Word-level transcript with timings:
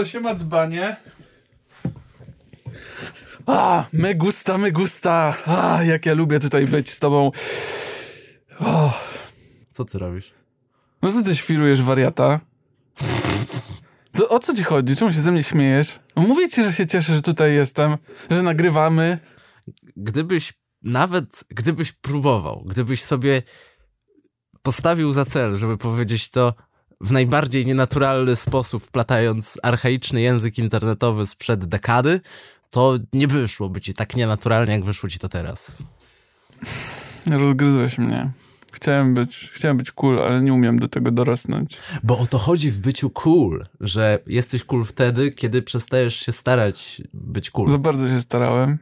O, 0.00 0.04
siema 0.04 0.34
dzbanie. 0.34 0.96
A, 3.46 3.84
me 3.92 4.14
gusta, 4.14 4.58
me 4.58 4.72
gusta. 4.72 5.36
A, 5.46 5.84
jak 5.84 6.06
ja 6.06 6.14
lubię 6.14 6.40
tutaj 6.40 6.66
być 6.66 6.90
z 6.90 6.98
tobą. 6.98 7.32
O, 8.60 8.92
Co 9.70 9.84
ty 9.84 9.98
robisz? 9.98 10.32
no 11.02 11.12
co 11.12 11.22
ty 11.22 11.36
świrujesz, 11.36 11.82
wariata? 11.82 12.40
Co, 14.12 14.28
o 14.28 14.38
co 14.38 14.54
ci 14.56 14.62
chodzi? 14.62 14.96
Czemu 14.96 15.12
się 15.12 15.20
ze 15.20 15.32
mnie 15.32 15.42
śmiejesz? 15.42 15.98
No 16.16 16.22
Mówię 16.22 16.48
ci, 16.48 16.64
że 16.64 16.72
się 16.72 16.86
cieszę, 16.86 17.14
że 17.14 17.22
tutaj 17.22 17.54
jestem, 17.54 17.96
że 18.30 18.42
nagrywamy. 18.42 19.18
Gdybyś 19.96 20.52
nawet, 20.82 21.44
gdybyś 21.48 21.92
próbował, 21.92 22.64
gdybyś 22.66 23.02
sobie 23.02 23.42
postawił 24.62 25.12
za 25.12 25.24
cel, 25.24 25.56
żeby 25.56 25.78
powiedzieć 25.78 26.30
to 26.30 26.54
w 27.00 27.12
najbardziej 27.12 27.66
nienaturalny 27.66 28.36
sposób, 28.36 28.82
wplatając 28.82 29.58
archaiczny 29.62 30.20
język 30.20 30.58
internetowy 30.58 31.26
sprzed 31.26 31.64
dekady, 31.64 32.20
to 32.70 32.98
nie 33.12 33.26
wyszłoby 33.26 33.80
ci 33.80 33.94
tak 33.94 34.16
nienaturalnie, 34.16 34.72
jak 34.72 34.84
wyszło 34.84 35.08
ci 35.08 35.18
to 35.18 35.28
teraz. 35.28 35.82
Rozgryzłeś 37.26 37.98
mnie. 37.98 38.32
Chciałem 38.72 39.14
być, 39.14 39.50
chciałem 39.54 39.76
być 39.76 39.90
cool, 39.90 40.18
ale 40.18 40.40
nie 40.40 40.54
umiem 40.54 40.78
do 40.78 40.88
tego 40.88 41.10
dorosnąć. 41.10 41.78
Bo 42.02 42.18
o 42.18 42.26
to 42.26 42.38
chodzi 42.38 42.70
w 42.70 42.80
byciu 42.80 43.10
cool, 43.10 43.66
że 43.80 44.18
jesteś 44.26 44.64
cool 44.64 44.84
wtedy, 44.84 45.32
kiedy 45.32 45.62
przestajesz 45.62 46.16
się 46.16 46.32
starać 46.32 47.02
być 47.14 47.50
cool. 47.50 47.70
Za 47.70 47.78
bardzo 47.78 48.08
się 48.08 48.20
starałem. 48.20 48.78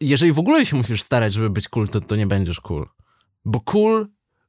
Jeżeli 0.00 0.32
w 0.32 0.38
ogóle 0.38 0.66
się 0.66 0.76
musisz 0.76 1.02
starać, 1.02 1.32
żeby 1.32 1.50
być 1.50 1.68
cool, 1.68 1.88
to, 1.88 2.00
to 2.00 2.16
nie 2.16 2.26
będziesz 2.26 2.60
cool. 2.60 2.86
Bo 3.44 3.60
cool, 3.60 4.06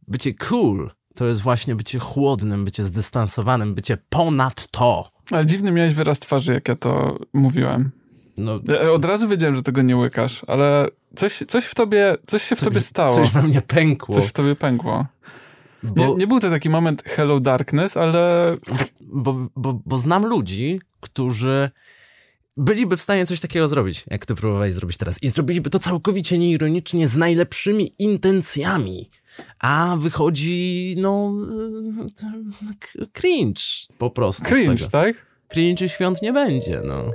bycie 0.08 0.34
cool, 0.34 0.92
to 1.20 1.26
jest 1.26 1.42
właśnie 1.42 1.76
bycie 1.76 2.00
chłodnym, 2.00 2.66
bycie 2.66 2.84
zdystansowanym, 2.84 3.74
bycie 3.74 3.98
ponad 4.10 4.68
to. 4.72 5.12
Ale 5.32 5.46
dziwny 5.46 5.72
miałeś 5.72 5.94
wyraz 5.94 6.20
twarzy, 6.20 6.54
jak 6.54 6.68
ja 6.68 6.76
to 6.76 7.20
mówiłem. 7.34 7.92
No, 8.38 8.60
Ja 8.68 8.92
od 8.92 9.06
razu 9.06 9.28
wiedziałem, 9.28 9.56
że 9.56 9.64
tego 9.64 9.82
nie 9.82 9.98
łykasz, 9.98 10.42
ale 10.48 10.88
coś, 11.16 11.44
coś 11.48 11.66
w 11.66 11.76
tobie, 11.76 12.18
coś 12.28 12.44
się 12.44 12.56
w 12.56 12.60
tobie 12.60 12.82
stało. 12.82 13.12
coś 13.14 13.32
we 13.32 13.44
mnie 13.44 13.62
pękło. 13.62 14.16
Coś 14.16 14.26
w 14.26 14.32
tobie 14.32 14.56
pękło. 14.56 15.06
bo, 15.84 16.08
Nie, 16.08 16.16
nie 16.16 16.28
był 16.28 16.40
to 16.40 16.50
taki 16.50 16.70
moment 16.70 17.04
Hello 17.04 17.40
Darkness, 17.40 17.98
ale 17.98 18.56
Bo, 19.02 19.50
bo, 19.56 19.82
bo 19.86 19.98
znam 19.98 20.26
ludzi, 20.26 20.82
którzy 21.00 21.70
byliby 22.58 22.98
w 22.98 23.02
stanie 23.02 23.26
coś 23.26 23.40
takiego 23.40 23.68
zrobić, 23.68 24.06
jak 24.08 24.26
ty 24.26 24.36
próbowałeś 24.36 24.74
zrobić 24.74 24.98
teraz. 24.98 25.24
I 25.24 25.28
zrobiliby 25.28 25.70
to 25.70 25.80
całkowicie 25.80 26.38
nieironicznie, 26.38 27.08
z 27.08 27.16
najlepszymi 27.16 27.94
intencjami. 28.00 29.10
A 29.60 29.96
wychodzi, 30.00 30.96
no, 30.98 31.32
k- 32.80 33.06
cringe 33.14 33.62
po 33.98 34.10
prostu. 34.10 34.44
cringe, 34.46 34.90
tak? 34.92 35.26
Cringe 35.48 35.86
i 35.86 35.90
świąt 35.90 36.22
nie 36.22 36.34
będzie, 36.34 36.82
no. 36.86 37.12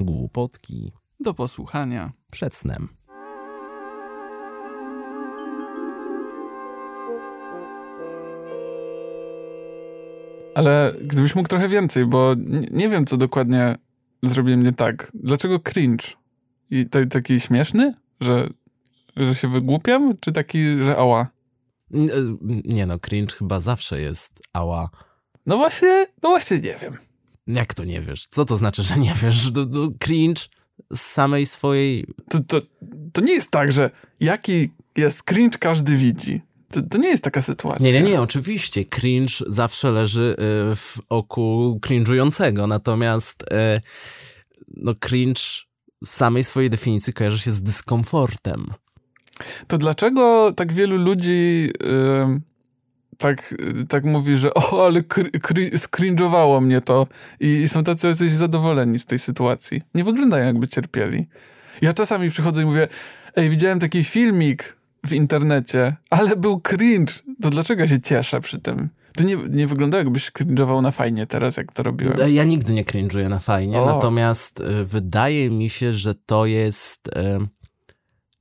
Głupotki 0.00 0.92
Do 1.20 1.34
posłuchania. 1.34 2.12
przed 2.30 2.54
snem. 2.56 2.88
Ale 10.54 10.94
gdybyś 11.00 11.34
mógł 11.34 11.48
trochę 11.48 11.68
więcej, 11.68 12.06
bo 12.06 12.34
nie 12.70 12.88
wiem, 12.88 13.06
co 13.06 13.16
dokładnie 13.16 13.76
zrobiłem 14.28 14.62
nie 14.62 14.72
tak. 14.72 15.10
Dlaczego 15.14 15.60
cringe? 15.60 16.04
I 16.70 16.86
to, 16.86 17.06
taki 17.06 17.40
śmieszny? 17.40 17.94
Że, 18.20 18.48
że 19.16 19.34
się 19.34 19.48
wygłupiam? 19.48 20.14
Czy 20.20 20.32
taki, 20.32 20.58
że 20.82 20.96
ała? 20.96 21.28
Y, 21.94 21.98
Nie 22.64 22.86
no, 22.86 22.98
cringe 22.98 23.34
chyba 23.36 23.60
zawsze 23.60 24.00
jest 24.00 24.42
ała. 24.52 24.90
No 25.46 25.56
właśnie, 25.56 26.06
no 26.22 26.28
właśnie 26.28 26.58
nie 26.58 26.76
wiem. 26.82 26.96
Jak 27.46 27.74
to 27.74 27.84
nie 27.84 28.00
wiesz? 28.00 28.26
Co 28.26 28.44
to 28.44 28.56
znaczy, 28.56 28.82
że 28.82 28.96
nie 28.96 29.12
wiesz? 29.22 29.50
Do, 29.50 29.64
do 29.64 29.88
cringe 29.98 30.42
z 30.92 31.00
samej 31.00 31.46
swojej... 31.46 32.06
To, 32.28 32.40
to, 32.40 32.60
to 33.12 33.20
nie 33.20 33.32
jest 33.32 33.50
tak, 33.50 33.72
że 33.72 33.90
jaki 34.20 34.70
jest 34.96 35.22
cringe 35.22 35.58
każdy 35.58 35.96
widzi. 35.96 36.42
To, 36.74 36.82
to 36.82 36.98
nie 36.98 37.08
jest 37.08 37.24
taka 37.24 37.42
sytuacja. 37.42 37.86
Nie, 37.86 37.92
nie, 37.92 38.02
nie, 38.02 38.20
oczywiście. 38.20 38.84
Cringe 38.84 39.34
zawsze 39.46 39.90
leży 39.90 40.36
y, 40.72 40.76
w 40.76 40.98
oku 41.08 41.78
cringe'ującego, 41.82 42.68
natomiast 42.68 43.42
y, 43.42 43.46
no 44.76 44.94
cringe 44.94 45.40
z 46.04 46.10
samej 46.10 46.44
swojej 46.44 46.70
definicji 46.70 47.12
kojarzy 47.12 47.38
się 47.38 47.50
z 47.50 47.62
dyskomfortem. 47.62 48.66
To 49.68 49.78
dlaczego 49.78 50.52
tak 50.56 50.72
wielu 50.72 50.96
ludzi 50.96 51.70
ym, 52.22 52.40
tak, 53.18 53.52
y, 53.52 53.86
tak 53.88 54.04
mówi, 54.04 54.36
że 54.36 54.54
o, 54.54 54.86
ale 54.86 55.00
kr- 55.00 55.30
kr- 55.30 55.78
skringowało 55.78 56.60
mnie 56.60 56.80
to 56.80 57.06
i, 57.40 57.46
i 57.46 57.68
są 57.68 57.84
tacy 57.84 58.06
jacyś 58.06 58.32
zadowoleni 58.32 58.98
z 58.98 59.04
tej 59.04 59.18
sytuacji. 59.18 59.82
Nie 59.94 60.04
wyglądają 60.04 60.46
jakby 60.46 60.68
cierpieli. 60.68 61.26
Ja 61.82 61.92
czasami 61.92 62.30
przychodzę 62.30 62.62
i 62.62 62.64
mówię, 62.64 62.88
ej, 63.36 63.50
widziałem 63.50 63.80
taki 63.80 64.04
filmik 64.04 64.76
w 65.06 65.12
internecie, 65.12 65.96
ale 66.10 66.36
był 66.36 66.60
cringe. 66.60 67.12
To 67.42 67.50
dlaczego 67.50 67.86
się 67.86 68.00
cieszę 68.00 68.40
przy 68.40 68.58
tym? 68.60 68.88
To 69.16 69.24
nie, 69.24 69.36
nie 69.36 69.66
wygląda 69.66 69.98
jakbyś 69.98 70.30
cringe'ował 70.32 70.82
na 70.82 70.90
fajnie 70.90 71.26
teraz, 71.26 71.56
jak 71.56 71.72
to 71.72 71.82
robiłem. 71.82 72.34
Ja 72.34 72.44
nigdy 72.44 72.72
nie 72.72 72.84
cringe'uję 72.84 73.28
na 73.28 73.38
fajnie, 73.38 73.80
O. 73.80 73.86
natomiast 73.86 74.60
y, 74.60 74.84
wydaje 74.84 75.50
mi 75.50 75.70
się, 75.70 75.92
że 75.92 76.14
to 76.14 76.46
jest... 76.46 77.08
y, 77.08 77.48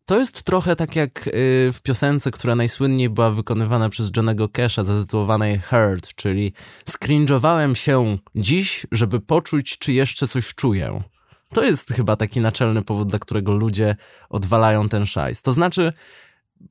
To 0.05 0.19
jest 0.19 0.43
trochę 0.43 0.75
tak 0.75 0.95
jak 0.95 1.27
y, 1.27 1.31
w 1.73 1.79
piosence, 1.83 2.31
która 2.31 2.55
najsłynniej 2.55 3.09
była 3.09 3.31
wykonywana 3.31 3.89
przez 3.89 4.11
Johnego 4.17 4.45
Cash'a, 4.45 4.83
zatytułowanej 4.83 5.59
Hurt, 5.59 6.15
czyli 6.15 6.53
skrinżowałem 6.89 7.75
się 7.75 8.17
dziś, 8.35 8.85
żeby 8.91 9.19
poczuć, 9.19 9.77
czy 9.77 9.93
jeszcze 9.93 10.27
coś 10.27 10.55
czuję. 10.55 11.01
To 11.49 11.63
jest 11.63 11.93
chyba 11.93 12.15
taki 12.15 12.41
naczelny 12.41 12.81
powód, 12.83 13.07
dla 13.09 13.19
którego 13.19 13.51
ludzie 13.53 13.95
odwalają 14.29 14.89
ten 14.89 15.05
szajs. 15.05 15.41
To 15.41 15.51
znaczy, 15.51 15.93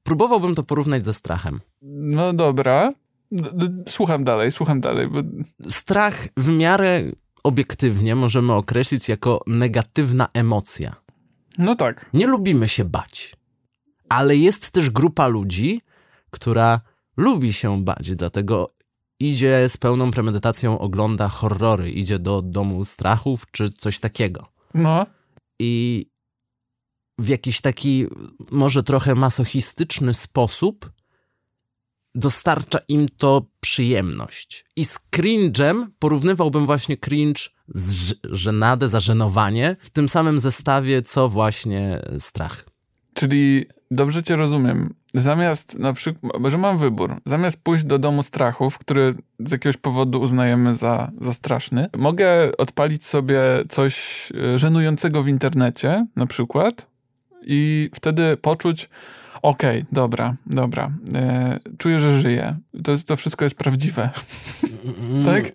próbowałbym 0.03 0.55
to 0.55 0.63
porównać 0.63 1.07
ze 1.07 1.13
strachem. 1.13 1.61
No 1.83 2.33
dobra. 2.33 2.93
Słucham 3.89 4.25
dalej, 4.25 4.53
słucham 4.53 4.81
dalej, 4.81 5.09
bo 5.09 5.19
Strach 5.69 6.29
w 6.37 6.49
miarę 6.49 7.03
obiektywnie 7.45 8.15
możemy 8.15 8.53
określić 8.53 9.09
jako 9.09 9.41
negatywna 9.47 10.29
emocja. 10.35 10.95
no 11.59 11.75
tak. 11.77 12.11
Nie 12.15 12.27
lubimy 12.27 12.69
się 12.69 12.85
bać. 12.85 13.37
Ale 14.09 14.37
jest 14.37 14.71
też 14.71 14.91
grupa 14.91 15.27
ludzi, 15.27 15.81
która 16.31 16.81
lubi 17.17 17.53
się 17.53 17.85
bać, 17.85 18.17
dlatego 18.17 18.75
idzie 19.21 19.69
z 19.69 19.77
pełną 19.77 20.11
premedytacją, 20.11 20.79
ogląda 20.79 21.29
horrory, 21.29 21.91
idzie 21.91 22.19
do 22.19 22.43
domu 22.43 22.85
strachów 22.85 23.45
czy 23.51 23.71
coś 23.71 24.01
takiego. 24.01 24.47
No. 24.75 25.07
I 25.59 26.07
w 27.19 27.29
jakiś 27.29 27.61
taki 27.61 28.07
może 28.51 28.83
trochę 28.83 29.15
masochistyczny 29.15 30.15
sposób 30.15 30.91
dostarcza 32.15 32.79
im 32.89 33.09
to 33.17 33.47
przyjemność. 33.61 34.65
I 34.77 34.85
z 34.85 35.09
cringe'em 35.17 35.87
porównywałbym 35.99 36.67
właśnie 36.67 36.97
cringe 36.97 37.41
z 37.69 38.15
żenadę, 38.31 38.89
zażenowanie 38.89 39.77
w 39.81 39.91
tym 39.91 40.09
samym 40.09 40.41
zestawie, 40.41 41.03
co 41.03 41.29
właśnie 41.29 42.01
strach. 42.19 42.65
Czyli 43.15 43.67
dobrze 43.91 44.23
cię 44.23 44.37
rozumiem. 44.37 44.95
Zamiast 45.15 45.79
na 45.79 45.93
przykład, 45.93 46.33
że 46.49 46.59
mam 46.59 46.79
wybór, 46.79 47.17
zamiast 47.27 47.57
pójść 47.63 47.85
do 47.85 47.99
domu 47.99 48.23
strachów, 48.23 48.79
który 48.79 49.15
z 49.39 49.53
jakiegoś 49.53 49.77
powodu 49.77 50.21
uznajemy 50.21 50.77
za, 50.77 51.13
za 51.21 51.33
straszny, 51.33 51.89
mogę 51.97 52.57
odpalić 52.57 53.05
sobie 53.05 53.41
coś 53.69 54.29
e, 54.55 54.59
żenującego 54.59 55.23
w 55.23 55.29
internecie, 55.29 56.07
na 56.17 56.27
przykład, 56.27 56.92
i 57.45 57.91
wtedy 57.95 58.37
poczuć, 58.37 58.89
okej, 59.43 59.85
dobra, 59.93 60.37
dobra, 60.47 60.93
e, 61.15 61.61
czuję, 61.79 62.01
że 62.01 62.21
żyję. 62.21 62.57
To, 62.85 62.99
to 63.07 63.17
wszystko 63.17 63.45
jest 63.45 63.55
prawdziwe, 63.57 64.11
tak? 65.25 65.53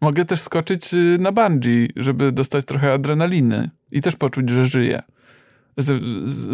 Mogę 0.00 0.24
też 0.24 0.40
skoczyć 0.40 0.94
y, 0.94 1.16
na 1.20 1.32
bungee, 1.32 1.88
żeby 1.96 2.32
dostać 2.32 2.64
trochę 2.64 2.92
adrenaliny 2.92 3.70
i 3.92 4.02
też 4.02 4.16
poczuć, 4.16 4.50
że 4.50 4.64
żyję. 4.64 5.02
Z, 5.76 6.02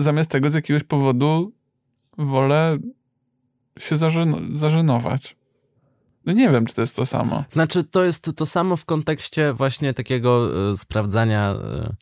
zamiast 0.03 0.31
tego 0.31 0.51
z 0.51 0.55
jakiegoś 0.55 0.83
powodu 0.83 1.53
wolę 2.19 2.79
się 3.79 3.97
zażen- 3.97 4.59
zażenować. 4.59 5.37
No 6.27 6.33
nie 6.33 6.51
wiem, 6.51 6.67
czy 6.67 6.75
to 6.75 6.81
jest 6.81 6.97
to 6.97 7.07
samo. 7.07 7.45
Znaczy, 7.49 7.85
to 7.85 8.05
jest 8.05 8.37
to 8.37 8.47
samo 8.47 8.77
w 8.77 8.85
kontekście 8.85 9.53
właśnie 9.53 9.95
takiego 9.95 10.49
e, 10.71 10.75
sprawdzania 10.75 11.51
e, 11.51 11.95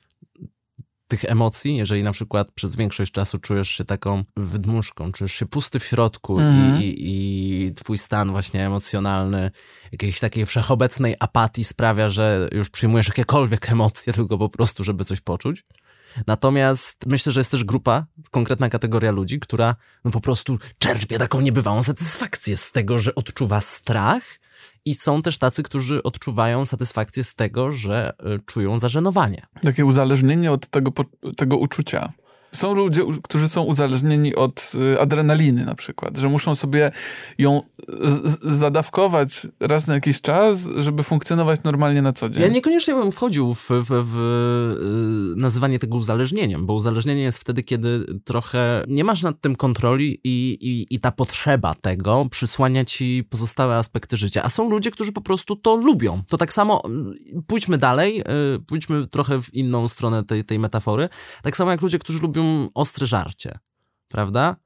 tych 1.17 1.31
emocji, 1.31 1.77
jeżeli 1.77 2.03
na 2.03 2.13
przykład 2.13 2.51
przez 2.51 2.77
większość 2.77 3.13
czasu 3.13 3.39
czujesz 3.39 3.69
się 3.69 3.85
taką 3.85 4.25
wydmuszką, 4.37 5.13
czujesz 5.13 5.33
się 5.33 5.47
pusty 5.47 5.79
w 5.79 5.85
środku 5.85 6.41
Mhm. 6.41 6.83
i, 6.83 6.85
i, 6.85 7.65
i 7.65 7.75
twój 7.75 7.99
stan 7.99 8.31
właśnie 8.31 8.67
emocjonalny, 8.67 9.51
jakiejś 9.93 10.21
takiej 10.21 10.47
wszechobecnej 10.47 11.17
apatii 11.21 11.65
sprawia, 11.65 12.09
że 12.09 12.49
już 12.53 12.71
przyjmujesz 12.71 13.09
jakiekolwiek 13.09 13.71
emocje, 13.71 14.13
tylko 14.13 14.39
po 14.39 14.49
prostu, 14.49 14.85
żeby 14.85 15.05
coś 15.05 15.21
poczuć, 15.21 15.65
Natomiast 16.27 17.07
myślę, 17.07 17.33
że 17.33 17.41
jest 17.41 17.51
też 17.51 17.65
grupa, 17.65 18.07
konkretna 18.31 18.71
kategoria 18.71 19.11
ludzi, 19.11 19.41
która 19.41 19.77
no 20.05 20.11
po 20.11 20.21
prostu 20.21 20.59
czerpie 20.79 21.19
taką 21.19 21.41
niebywałą 21.41 21.83
satysfakcję 21.83 22.57
z 22.57 22.73
tego, 22.73 22.99
że 22.99 23.15
odczuwa 23.15 23.61
strach. 23.61 24.41
I 24.85 24.95
są 24.95 25.23
też 25.23 25.39
tacy, 25.39 25.63
którzy 25.63 26.03
odczuwają 26.03 26.65
satysfakcję 26.65 27.25
z 27.25 27.35
tego, 27.35 27.73
że 27.73 28.13
y, 28.37 28.41
czują 28.47 28.79
zażenowanie. 28.79 29.47
Takie 29.63 29.85
uzależnienie 29.85 30.53
od 30.53 30.67
tego, 30.67 30.93
tego 31.37 31.57
uczucia. 31.57 32.13
Są 32.55 32.75
ludzie, 32.75 33.03
którzy 33.23 33.49
są 33.49 33.63
uzależnieni 33.63 34.35
od 34.35 34.73
y, 34.75 35.01
adrenaliny 35.01 35.65
na 35.65 35.75
przykład, 35.75 36.17
że 36.17 36.29
muszą 36.29 36.55
sobie 36.55 36.93
ją 37.39 37.63
zadawkować 38.43 39.47
raz 39.61 39.87
na 39.87 39.95
jakiś 39.95 40.21
czas, 40.21 40.69
żeby 40.77 41.03
funkcjonować 41.03 41.63
normalnie 41.65 42.03
na 42.03 42.13
co 42.13 42.29
dzień. 42.29 42.43
Ja 42.43 42.49
niekoniecznie 42.49 42.95
bym 42.95 43.13
wchodził 43.13 43.55
w, 43.55 43.69
w, 43.71 43.87
w 43.91 44.17
y, 45.37 45.41
nazywanie 45.41 45.79
tego 45.79 45.97
uzależnieniem, 45.97 46.67
bo 46.67 46.75
uzależnienie 46.75 47.23
jest 47.23 47.39
wtedy, 47.39 47.63
kiedy 47.63 48.05
trochę 48.25 48.85
nie 48.89 49.05
masz 49.05 49.23
nad 49.23 49.41
tym 49.41 49.57
kontroli 49.57 50.21
i, 50.25 50.59
i, 50.61 50.95
i 50.95 51.01
ta 51.01 51.13
potrzeba 51.13 51.75
tego 51.75 52.27
przysłania 52.31 52.85
ci 52.85 53.25
pozostałe 53.31 53.77
aspekty 53.77 54.17
życia. 54.17 54.43
A 54.43 54.49
są 54.49 54.71
ludzie, 54.71 54.91
którzy 54.91 55.13
po 55.13 55.21
prostu 55.21 55.57
to 55.57 55.77
lubią. 55.77 56.23
To 56.29 56.37
tak 56.37 56.53
samo, 56.53 56.83
y, 57.39 57.43
pójdźmy 57.47 57.79
dalej, 57.79 58.23
pójdźmy 58.67 59.07
trochę 59.07 59.43
w 59.43 59.55
inną 59.55 59.89
stronę 59.89 60.25
tej, 60.25 60.45
tej 60.45 60.59
metafory. 60.59 61.09
Tak 61.43 61.57
samo 61.57 61.71
jak 61.71 61.83
ludzie, 61.83 61.99
którzy 61.99 62.19
lubią 62.19 62.44
ostre 62.75 63.07
żarcie, 63.07 63.59
prawda? 64.09 64.57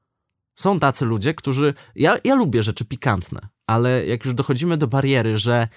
Są 0.55 0.79
tacy 0.79 1.05
ludzie, 1.05 1.33
którzy. 1.33 1.73
Ja, 1.95 2.17
ja 2.23 2.35
lubię 2.35 2.63
rzeczy 2.63 2.85
pikantne, 2.85 3.39
ale 3.67 4.05
jak 4.05 4.25
już 4.25 4.33
dochodzimy 4.33 4.77
do 4.77 4.87
bariery, 4.87 5.37
że 5.37 5.67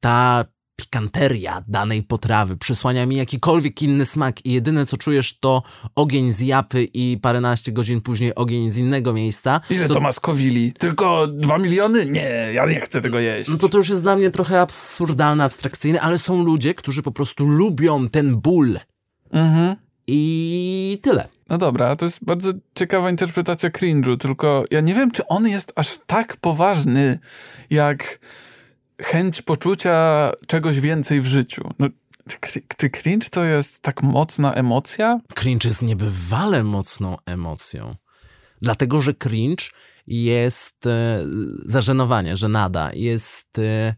ta 0.00 0.44
pikanteria 0.80 1.64
danej 1.68 2.02
potrawy 2.02 2.56
przysłania 2.56 3.06
mi 3.06 3.16
jakikolwiek 3.16 3.82
inny 3.82 4.06
smak 4.06 4.46
i 4.46 4.52
jedyne 4.52 4.86
co 4.86 4.96
czujesz 4.96 5.38
to 5.38 5.62
ogień 5.94 6.30
z 6.30 6.40
japy 6.40 6.84
i 6.84 7.18
paręnaście 7.22 7.72
godzin 7.72 8.00
później 8.00 8.34
ogień 8.34 8.70
z 8.70 8.76
innego 8.76 9.12
miejsca. 9.12 9.60
Ile 9.70 9.88
to, 9.88 9.94
to 9.94 10.00
ma 10.00 10.12
skowili? 10.12 10.72
Tylko 10.72 11.26
dwa 11.26 11.58
miliony? 11.58 12.06
Nie, 12.06 12.50
ja 12.54 12.66
nie 12.66 12.80
chcę 12.80 13.00
tego 13.00 13.18
jeść. 13.18 13.50
No 13.50 13.56
to 13.56 13.68
to 13.68 13.78
już 13.78 13.88
jest 13.88 14.02
dla 14.02 14.16
mnie 14.16 14.30
trochę 14.30 14.60
absurdalne, 14.60 15.44
abstrakcyjne, 15.44 16.00
ale 16.00 16.18
są 16.18 16.42
ludzie, 16.42 16.74
którzy 16.74 17.02
po 17.02 17.12
prostu 17.12 17.46
lubią 17.46 18.08
ten 18.08 18.36
ból. 18.36 18.78
Mhm. 19.30 19.76
I 20.10 20.98
tyle. 21.02 21.28
No 21.48 21.58
dobra, 21.58 21.96
to 21.96 22.04
jest 22.04 22.24
bardzo 22.24 22.52
ciekawa 22.74 23.10
interpretacja 23.10 23.70
cringe'u, 23.70 24.16
tylko 24.16 24.64
ja 24.70 24.80
nie 24.80 24.94
wiem, 24.94 25.10
czy 25.10 25.26
on 25.26 25.48
jest 25.48 25.72
aż 25.76 25.98
tak 26.06 26.36
poważny, 26.36 27.18
jak 27.70 28.18
chęć 29.02 29.42
poczucia 29.42 30.30
czegoś 30.46 30.80
więcej 30.80 31.20
w 31.20 31.26
życiu. 31.26 31.70
No, 31.78 31.88
czy, 32.52 32.62
czy 32.76 32.90
cringe 32.90 33.30
to 33.30 33.44
jest 33.44 33.80
tak 33.80 34.02
mocna 34.02 34.54
emocja? 34.54 35.20
Cringe 35.34 35.68
jest 35.68 35.82
niebywale 35.82 36.64
mocną 36.64 37.16
emocją. 37.26 37.96
Dlatego, 38.62 39.02
że 39.02 39.14
cringe 39.14 39.64
jest 40.06 40.86
e, 40.86 41.18
zażenowanie, 41.66 42.36
żenada, 42.36 42.90
jest, 42.94 43.58
e, 43.58 43.94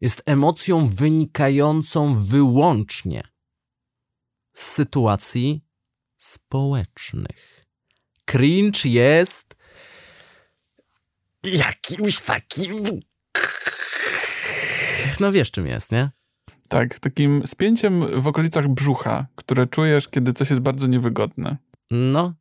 jest 0.00 0.22
emocją 0.26 0.88
wynikającą 0.88 2.14
wyłącznie 2.14 3.31
z 4.52 4.62
sytuacji 4.62 5.64
społecznych. 6.16 7.66
Cringe 8.24 8.84
jest 8.84 9.56
jakimś 11.44 12.20
takim. 12.20 13.00
No 15.20 15.32
wiesz, 15.32 15.50
czym 15.50 15.66
jest, 15.66 15.92
nie? 15.92 16.10
Tak, 16.68 16.98
takim 16.98 17.46
spięciem 17.46 18.20
w 18.20 18.26
okolicach 18.26 18.68
brzucha, 18.68 19.26
które 19.36 19.66
czujesz, 19.66 20.08
kiedy 20.08 20.32
coś 20.32 20.50
jest 20.50 20.62
bardzo 20.62 20.86
niewygodne. 20.86 21.56
No, 21.90 22.34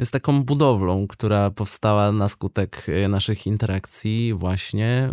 jest 0.00 0.12
taką 0.12 0.44
budowlą, 0.44 1.06
która 1.06 1.50
powstała 1.50 2.12
na 2.12 2.28
skutek 2.28 2.86
e, 2.88 3.08
naszych 3.08 3.46
interakcji 3.46 4.34
właśnie 4.34 4.86
e, 4.88 5.10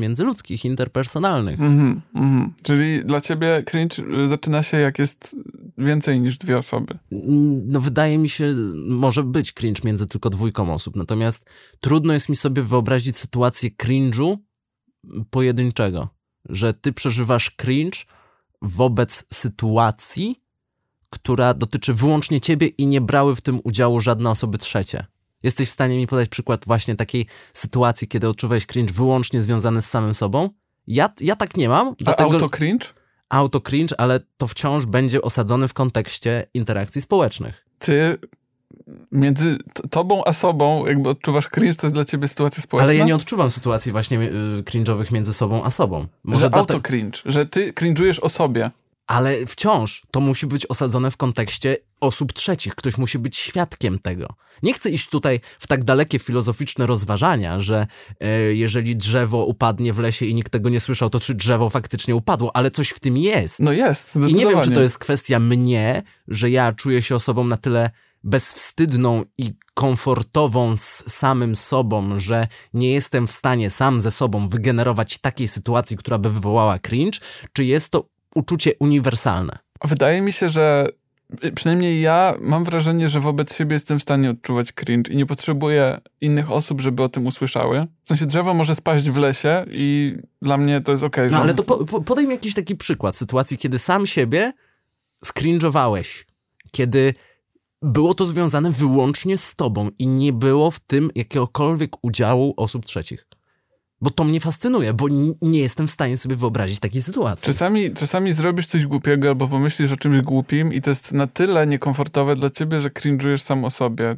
międzyludzkich, 0.00 0.64
interpersonalnych. 0.64 1.60
Mm 1.60 2.02
-hmm, 2.14 2.48
Czyli 2.62 3.04
dla 3.04 3.20
ciebie 3.20 3.62
cringe 3.66 3.96
e, 4.24 4.28
zaczyna 4.28 4.62
się 4.62 4.76
jak 4.76 4.98
jest 4.98 5.36
więcej 5.78 6.20
niż 6.20 6.38
dwie 6.38 6.58
osoby. 6.58 6.98
No 7.66 7.80
wydaje 7.80 8.18
mi 8.18 8.28
się, 8.28 8.54
może 8.88 9.22
być 9.22 9.52
cringe 9.52 9.80
między 9.84 10.06
tylko 10.06 10.30
dwójką 10.30 10.72
osób, 10.72 10.96
natomiast 10.96 11.50
trudno 11.80 12.12
jest 12.12 12.28
mi 12.28 12.36
sobie 12.36 12.62
wyobrazić 12.62 13.18
sytuację 13.18 13.70
cringe'u 13.70 14.36
pojedynczego, 15.30 16.08
że 16.48 16.74
ty 16.74 16.92
przeżywasz 16.92 17.50
cringe 17.50 17.98
wobec 18.62 19.26
sytuacji, 19.34 20.45
która 21.10 21.54
dotyczy 21.54 21.94
wyłącznie 21.94 22.40
ciebie 22.40 22.66
i 22.66 22.86
nie 22.86 23.00
brały 23.00 23.36
w 23.36 23.40
tym 23.40 23.60
udziału 23.64 24.00
żadne 24.00 24.30
osoby 24.30 24.58
trzecie. 24.58 25.06
Jesteś 25.42 25.68
w 25.68 25.72
stanie 25.72 25.96
mi 25.96 26.06
podać 26.06 26.28
przykład 26.28 26.64
właśnie 26.66 26.96
takiej 26.96 27.26
sytuacji, 27.52 28.08
kiedy 28.08 28.28
odczuwałeś 28.28 28.66
cringe 28.66 28.92
wyłącznie 28.92 29.40
związany 29.40 29.82
z 29.82 29.90
samym 29.90 30.14
sobą? 30.14 30.50
Ja, 30.86 31.12
ja 31.20 31.36
tak 31.36 31.56
nie 31.56 31.68
mam. 31.68 31.94
Dlatego... 31.98 32.32
auto 32.32 32.50
cringe? 32.50 32.86
Auto 33.28 33.60
cringe, 33.60 34.00
ale 34.00 34.20
to 34.36 34.46
wciąż 34.46 34.86
będzie 34.86 35.22
osadzone 35.22 35.68
w 35.68 35.74
kontekście 35.74 36.46
interakcji 36.54 37.00
społecznych. 37.00 37.66
Ty 37.78 38.18
między 39.12 39.58
tobą 39.90 40.24
a 40.24 40.32
sobą, 40.32 40.86
jakby 40.86 41.10
odczuwasz 41.10 41.48
cringe, 41.48 41.74
to 41.74 41.86
jest 41.86 41.96
dla 41.96 42.04
ciebie 42.04 42.28
sytuacja 42.28 42.62
społeczna? 42.62 42.84
Ale 42.84 42.96
ja 42.96 43.04
nie 43.04 43.14
odczuwam 43.14 43.50
sytuacji 43.50 43.92
właśnie 43.92 44.20
y, 44.20 44.62
cringe'owych 44.62 45.12
między 45.12 45.32
sobą 45.32 45.64
a 45.64 45.70
sobą. 45.70 46.06
Może 46.24 46.40
że 46.40 46.54
auto 46.54 46.80
cringe, 46.80 47.18
że 47.24 47.46
ty 47.46 47.72
cringe'ujesz 47.72 48.18
o 48.20 48.28
sobie 48.28 48.70
ale 49.06 49.46
wciąż 49.46 50.02
to 50.10 50.20
musi 50.20 50.46
być 50.46 50.66
osadzone 50.66 51.10
w 51.10 51.16
kontekście 51.16 51.76
osób 52.00 52.32
trzecich. 52.32 52.74
Ktoś 52.74 52.98
musi 52.98 53.18
być 53.18 53.36
świadkiem 53.36 53.98
tego. 53.98 54.34
Nie 54.62 54.74
chcę 54.74 54.90
iść 54.90 55.08
tutaj 55.08 55.40
w 55.58 55.66
tak 55.66 55.84
dalekie 55.84 56.18
filozoficzne 56.18 56.86
rozważania, 56.86 57.60
że 57.60 57.86
e, 58.20 58.54
jeżeli 58.54 58.96
drzewo 58.96 59.44
upadnie 59.44 59.92
w 59.92 59.98
lesie 59.98 60.26
i 60.26 60.34
nikt 60.34 60.52
tego 60.52 60.68
nie 60.68 60.80
słyszał, 60.80 61.10
to 61.10 61.20
czy 61.20 61.34
drzewo 61.34 61.70
faktycznie 61.70 62.16
upadło, 62.16 62.56
ale 62.56 62.70
coś 62.70 62.88
w 62.88 63.00
tym 63.00 63.16
jest. 63.16 63.60
No 63.60 63.72
jest. 63.72 64.16
I 64.16 64.34
nie 64.34 64.46
wiem, 64.46 64.60
czy 64.60 64.70
to 64.70 64.82
jest 64.82 64.98
kwestia 64.98 65.40
mnie, 65.40 66.02
że 66.28 66.50
ja 66.50 66.72
czuję 66.72 67.02
się 67.02 67.14
osobą 67.14 67.44
na 67.44 67.56
tyle 67.56 67.90
bezwstydną 68.24 69.24
i 69.38 69.52
komfortową 69.74 70.76
z 70.76 71.12
samym 71.12 71.56
sobą, 71.56 72.20
że 72.20 72.48
nie 72.74 72.92
jestem 72.92 73.26
w 73.26 73.32
stanie 73.32 73.70
sam 73.70 74.00
ze 74.00 74.10
sobą 74.10 74.48
wygenerować 74.48 75.18
takiej 75.18 75.48
sytuacji, 75.48 75.96
która 75.96 76.18
by 76.18 76.30
wywołała 76.30 76.78
cringe, 76.78 77.20
czy 77.52 77.64
jest 77.64 77.90
to 77.90 78.15
uczucie 78.36 78.72
uniwersalne. 78.80 79.58
Wydaje 79.84 80.22
mi 80.22 80.32
się, 80.32 80.48
że 80.48 80.88
y, 81.44 81.52
przynajmniej 81.52 82.00
ja 82.00 82.34
mam 82.40 82.64
wrażenie, 82.64 83.08
że 83.08 83.20
wobec 83.20 83.54
siebie 83.54 83.74
jestem 83.74 83.98
w 83.98 84.02
stanie 84.02 84.30
odczuwać 84.30 84.72
cringe 84.72 85.12
i 85.12 85.16
nie 85.16 85.26
potrzebuję 85.26 86.00
innych 86.20 86.52
osób, 86.52 86.80
żeby 86.80 87.02
o 87.02 87.08
tym 87.08 87.26
usłyszały. 87.26 87.86
W 88.04 88.08
sensie 88.08 88.26
drzewo 88.26 88.54
może 88.54 88.74
spaść 88.74 89.10
w 89.10 89.16
lesie 89.16 89.64
i 89.70 90.16
dla 90.42 90.58
mnie 90.58 90.80
to 90.80 90.92
jest 90.92 91.04
okej. 91.04 91.26
Okay, 91.26 91.36
no 91.36 91.42
ale 91.42 91.54
to 91.54 91.62
po, 91.62 92.00
podaj 92.00 92.26
mi 92.26 92.32
jakiś 92.32 92.54
taki 92.54 92.76
przykład 92.76 93.16
sytuacji, 93.16 93.58
kiedy 93.58 93.78
sam 93.78 94.06
siebie 94.06 94.52
skrinżowałeś, 95.24 96.26
kiedy 96.72 97.14
było 97.82 98.14
to 98.14 98.26
związane 98.26 98.70
wyłącznie 98.70 99.38
z 99.38 99.56
tobą 99.56 99.90
i 99.98 100.06
nie 100.06 100.32
było 100.32 100.70
w 100.70 100.80
tym 100.80 101.10
jakiegokolwiek 101.14 102.04
udziału 102.04 102.54
osób 102.56 102.84
trzecich. 102.84 103.25
Bo 104.00 104.10
to 104.10 104.24
mnie 104.24 104.40
fascynuje, 104.40 104.94
bo 104.94 105.06
nie 105.42 105.60
jestem 105.60 105.86
w 105.86 105.90
stanie 105.90 106.16
sobie 106.16 106.36
wyobrazić 106.36 106.80
takiej 106.80 107.02
sytuacji. 107.02 107.46
Czasami, 107.46 107.92
czasami 107.94 108.32
zrobisz 108.32 108.66
coś 108.66 108.86
głupiego 108.86 109.28
albo 109.28 109.48
pomyślisz 109.48 109.92
o 109.92 109.96
czymś 109.96 110.20
głupim 110.20 110.72
i 110.72 110.80
to 110.80 110.90
jest 110.90 111.12
na 111.12 111.26
tyle 111.26 111.66
niekomfortowe 111.66 112.36
dla 112.36 112.50
ciebie, 112.50 112.80
że 112.80 112.88
cringe'ujesz 112.88 113.38
sam 113.38 113.64
o 113.64 113.70
sobie. 113.70 114.16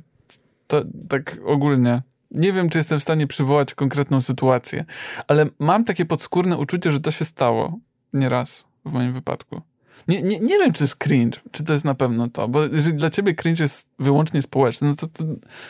To 0.67 0.85
tak 1.09 1.37
ogólnie. 1.45 2.03
Nie 2.31 2.53
wiem, 2.53 2.69
czy 2.69 2.79
jestem 2.79 3.01
w 3.01 3.03
stanie 3.03 3.27
przywołać 3.27 3.75
konkretną 3.75 4.21
sytuację, 4.21 4.85
ale 5.29 5.47
mam 5.59 5.85
takie 5.85 6.05
podskórne 6.05 6.57
uczucie, 6.57 6.93
że 6.93 7.01
to 7.01 7.11
się 7.11 7.25
stało 7.25 7.79
nieraz 8.13 8.65
w 8.85 8.93
moim 8.93 9.13
wypadku. 9.13 9.61
Nie, 10.09 10.23
nie, 10.23 10.41
nie 10.41 10.59
wiem, 10.59 10.73
czy 10.73 10.85
jest 10.85 10.97
cringe, 10.97 11.41
czy 11.51 11.65
to 11.65 11.73
jest 11.73 11.85
na 11.85 11.95
pewno 11.95 12.29
to, 12.29 12.49
bo 12.49 12.65
jeżeli 12.65 12.97
dla 12.97 13.11
ciebie 13.11 13.35
cringe 13.35 13.65
jest 13.65 13.89
wyłącznie 13.99 14.43
społeczny, 14.43 14.89
no 14.89 14.95
to, 14.95 15.07
to 15.07 15.25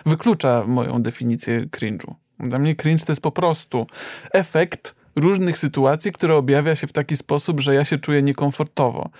wyklucza 0.06 0.64
moją 0.66 1.02
definicję 1.02 1.66
cringe'u. 1.66 2.14
Dla 2.40 2.58
mnie 2.58 2.74
cringe 2.74 3.04
to 3.04 3.12
jest 3.12 3.22
po 3.22 3.32
prostu 3.32 3.86
efekt 4.32 4.94
różnych 5.16 5.58
sytuacji, 5.58 6.12
które 6.12 6.36
objawia 6.36 6.76
się 6.76 6.86
w 6.86 6.92
taki 6.92 7.16
sposób, 7.16 7.60
że 7.60 7.74
ja 7.74 7.84
się 7.84 7.98
czuję 7.98 8.22
niekomfortowo. 8.22 9.10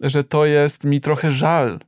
Że 0.00 0.24
to 0.24 0.46
jest 0.46 0.84
mi 0.84 1.00
trochę 1.00 1.30
żal 1.30 1.80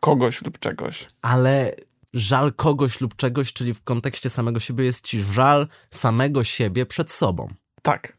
kogoś 0.00 0.42
lub 0.42 0.58
czegoś. 0.58 1.06
Ale 1.22 1.74
żal 2.14 2.52
kogoś 2.52 3.00
lub 3.00 3.16
czegoś, 3.16 3.52
czyli 3.52 3.74
w 3.74 3.84
kontekście 3.84 4.30
samego 4.30 4.60
siebie 4.60 4.84
jest 4.84 5.06
ci 5.06 5.20
żal 5.20 5.68
samego 5.90 6.44
siebie 6.44 6.86
przed 6.86 7.12
sobą. 7.12 7.48
Tak. 7.82 8.16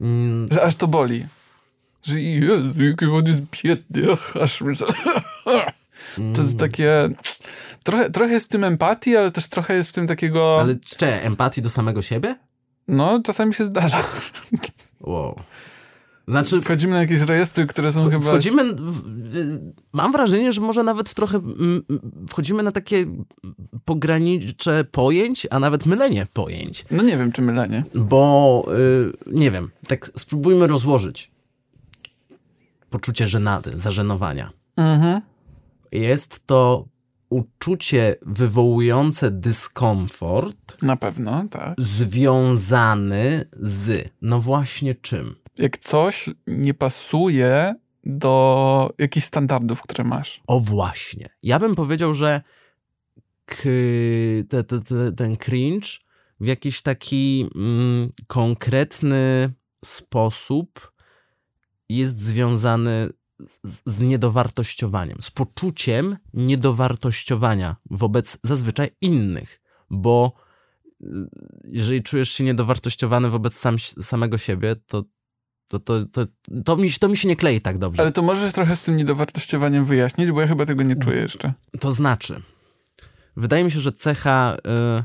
Mm. 0.00 0.48
Że 0.52 0.62
aż 0.62 0.76
to 0.76 0.88
boli. 0.88 1.26
Że 2.02 2.20
Jezu, 2.20 2.82
jaki 2.82 3.04
on 3.06 3.26
jest 3.26 3.62
biedny. 3.64 4.16
Aż... 4.42 4.62
To 6.16 6.22
jest 6.22 6.38
mm. 6.38 6.56
takie 6.56 7.10
trochę, 7.82 8.10
trochę 8.10 8.32
jest 8.32 8.46
w 8.46 8.48
tym 8.48 8.64
empatii, 8.64 9.16
ale 9.16 9.30
też 9.30 9.48
trochę 9.48 9.74
jest 9.74 9.90
w 9.90 9.92
tym 9.92 10.06
takiego... 10.06 10.60
Ale 10.60 10.76
czy 10.86 11.06
empatii 11.06 11.62
do 11.62 11.70
samego 11.70 12.02
siebie? 12.02 12.36
No, 12.88 13.20
czasami 13.24 13.54
się 13.54 13.64
zdarza. 13.64 14.02
Wow. 15.00 15.40
Znaczy, 16.26 16.60
wchodzimy 16.60 16.92
na 16.92 17.00
jakieś 17.00 17.20
rejestry, 17.20 17.66
które 17.66 17.92
są 17.92 18.10
chyba... 18.10 18.24
Wchodzimy, 18.24 18.74
w, 18.74 19.02
mam 19.92 20.12
wrażenie, 20.12 20.52
że 20.52 20.60
może 20.60 20.82
nawet 20.82 21.14
trochę 21.14 21.40
wchodzimy 22.28 22.62
na 22.62 22.72
takie 22.72 23.06
pogranicze 23.84 24.84
pojęć, 24.84 25.46
a 25.50 25.58
nawet 25.58 25.86
mylenie 25.86 26.26
pojęć. 26.32 26.84
No 26.90 27.02
nie 27.02 27.16
wiem, 27.16 27.32
czy 27.32 27.42
mylenie. 27.42 27.84
Bo, 27.94 28.66
y, 28.78 29.12
nie 29.26 29.50
wiem, 29.50 29.70
tak 29.88 30.10
spróbujmy 30.16 30.66
rozłożyć 30.66 31.30
poczucie 32.90 33.26
żenady, 33.26 33.78
zażenowania. 33.78 34.50
Mhm. 34.76 35.20
Jest 35.92 36.46
to 36.46 36.84
uczucie 37.30 38.16
wywołujące 38.22 39.30
dyskomfort. 39.30 40.82
Na 40.82 40.96
pewno, 40.96 41.44
tak. 41.50 41.74
Związany 41.78 43.44
z, 43.52 44.08
no 44.22 44.40
właśnie 44.40 44.94
czym? 44.94 45.36
Jak 45.58 45.78
coś 45.78 46.30
nie 46.46 46.74
pasuje 46.74 47.74
do 48.04 48.94
jakichś 48.98 49.26
standardów, 49.26 49.82
które 49.82 50.04
masz. 50.04 50.42
O 50.46 50.60
właśnie. 50.60 51.28
Ja 51.42 51.58
bym 51.58 51.74
powiedział, 51.74 52.14
że 52.14 52.42
te, 54.48 54.64
te, 54.64 54.80
te, 54.80 55.12
ten 55.12 55.36
cringe 55.36 55.88
w 56.40 56.46
jakiś 56.46 56.82
taki 56.82 57.50
mm, 57.54 58.10
konkretny 58.26 59.52
sposób 59.84 60.92
jest 61.88 62.20
związany 62.20 63.08
z, 63.62 63.82
z 63.86 64.00
niedowartościowaniem, 64.00 65.18
z 65.20 65.30
poczuciem 65.30 66.16
niedowartościowania 66.34 67.76
wobec 67.90 68.38
zazwyczaj 68.42 68.90
innych, 69.00 69.60
bo 69.90 70.32
y, 71.00 71.06
jeżeli 71.64 72.02
czujesz 72.02 72.30
się 72.30 72.44
niedowartościowany 72.44 73.30
wobec 73.30 73.58
sam, 73.58 73.78
samego 73.78 74.38
siebie, 74.38 74.76
to 74.86 75.04
to, 75.68 75.78
to, 75.78 76.04
to, 76.04 76.26
to, 76.64 76.76
mi, 76.76 76.90
to 76.90 77.08
mi 77.08 77.16
się 77.16 77.28
nie 77.28 77.36
klei 77.36 77.60
tak 77.60 77.78
dobrze. 77.78 78.02
Ale 78.02 78.12
to 78.12 78.22
możesz 78.22 78.52
trochę 78.52 78.76
z 78.76 78.82
tym 78.82 78.96
niedowartościowaniem 78.96 79.84
wyjaśnić, 79.84 80.30
bo 80.30 80.40
ja 80.40 80.46
chyba 80.46 80.66
tego 80.66 80.82
nie 80.82 80.96
czuję 80.96 81.20
jeszcze. 81.20 81.52
To 81.80 81.92
znaczy, 81.92 82.42
wydaje 83.36 83.64
mi 83.64 83.70
się, 83.70 83.80
że 83.80 83.92
cecha, 83.92 84.56
y, 85.00 85.04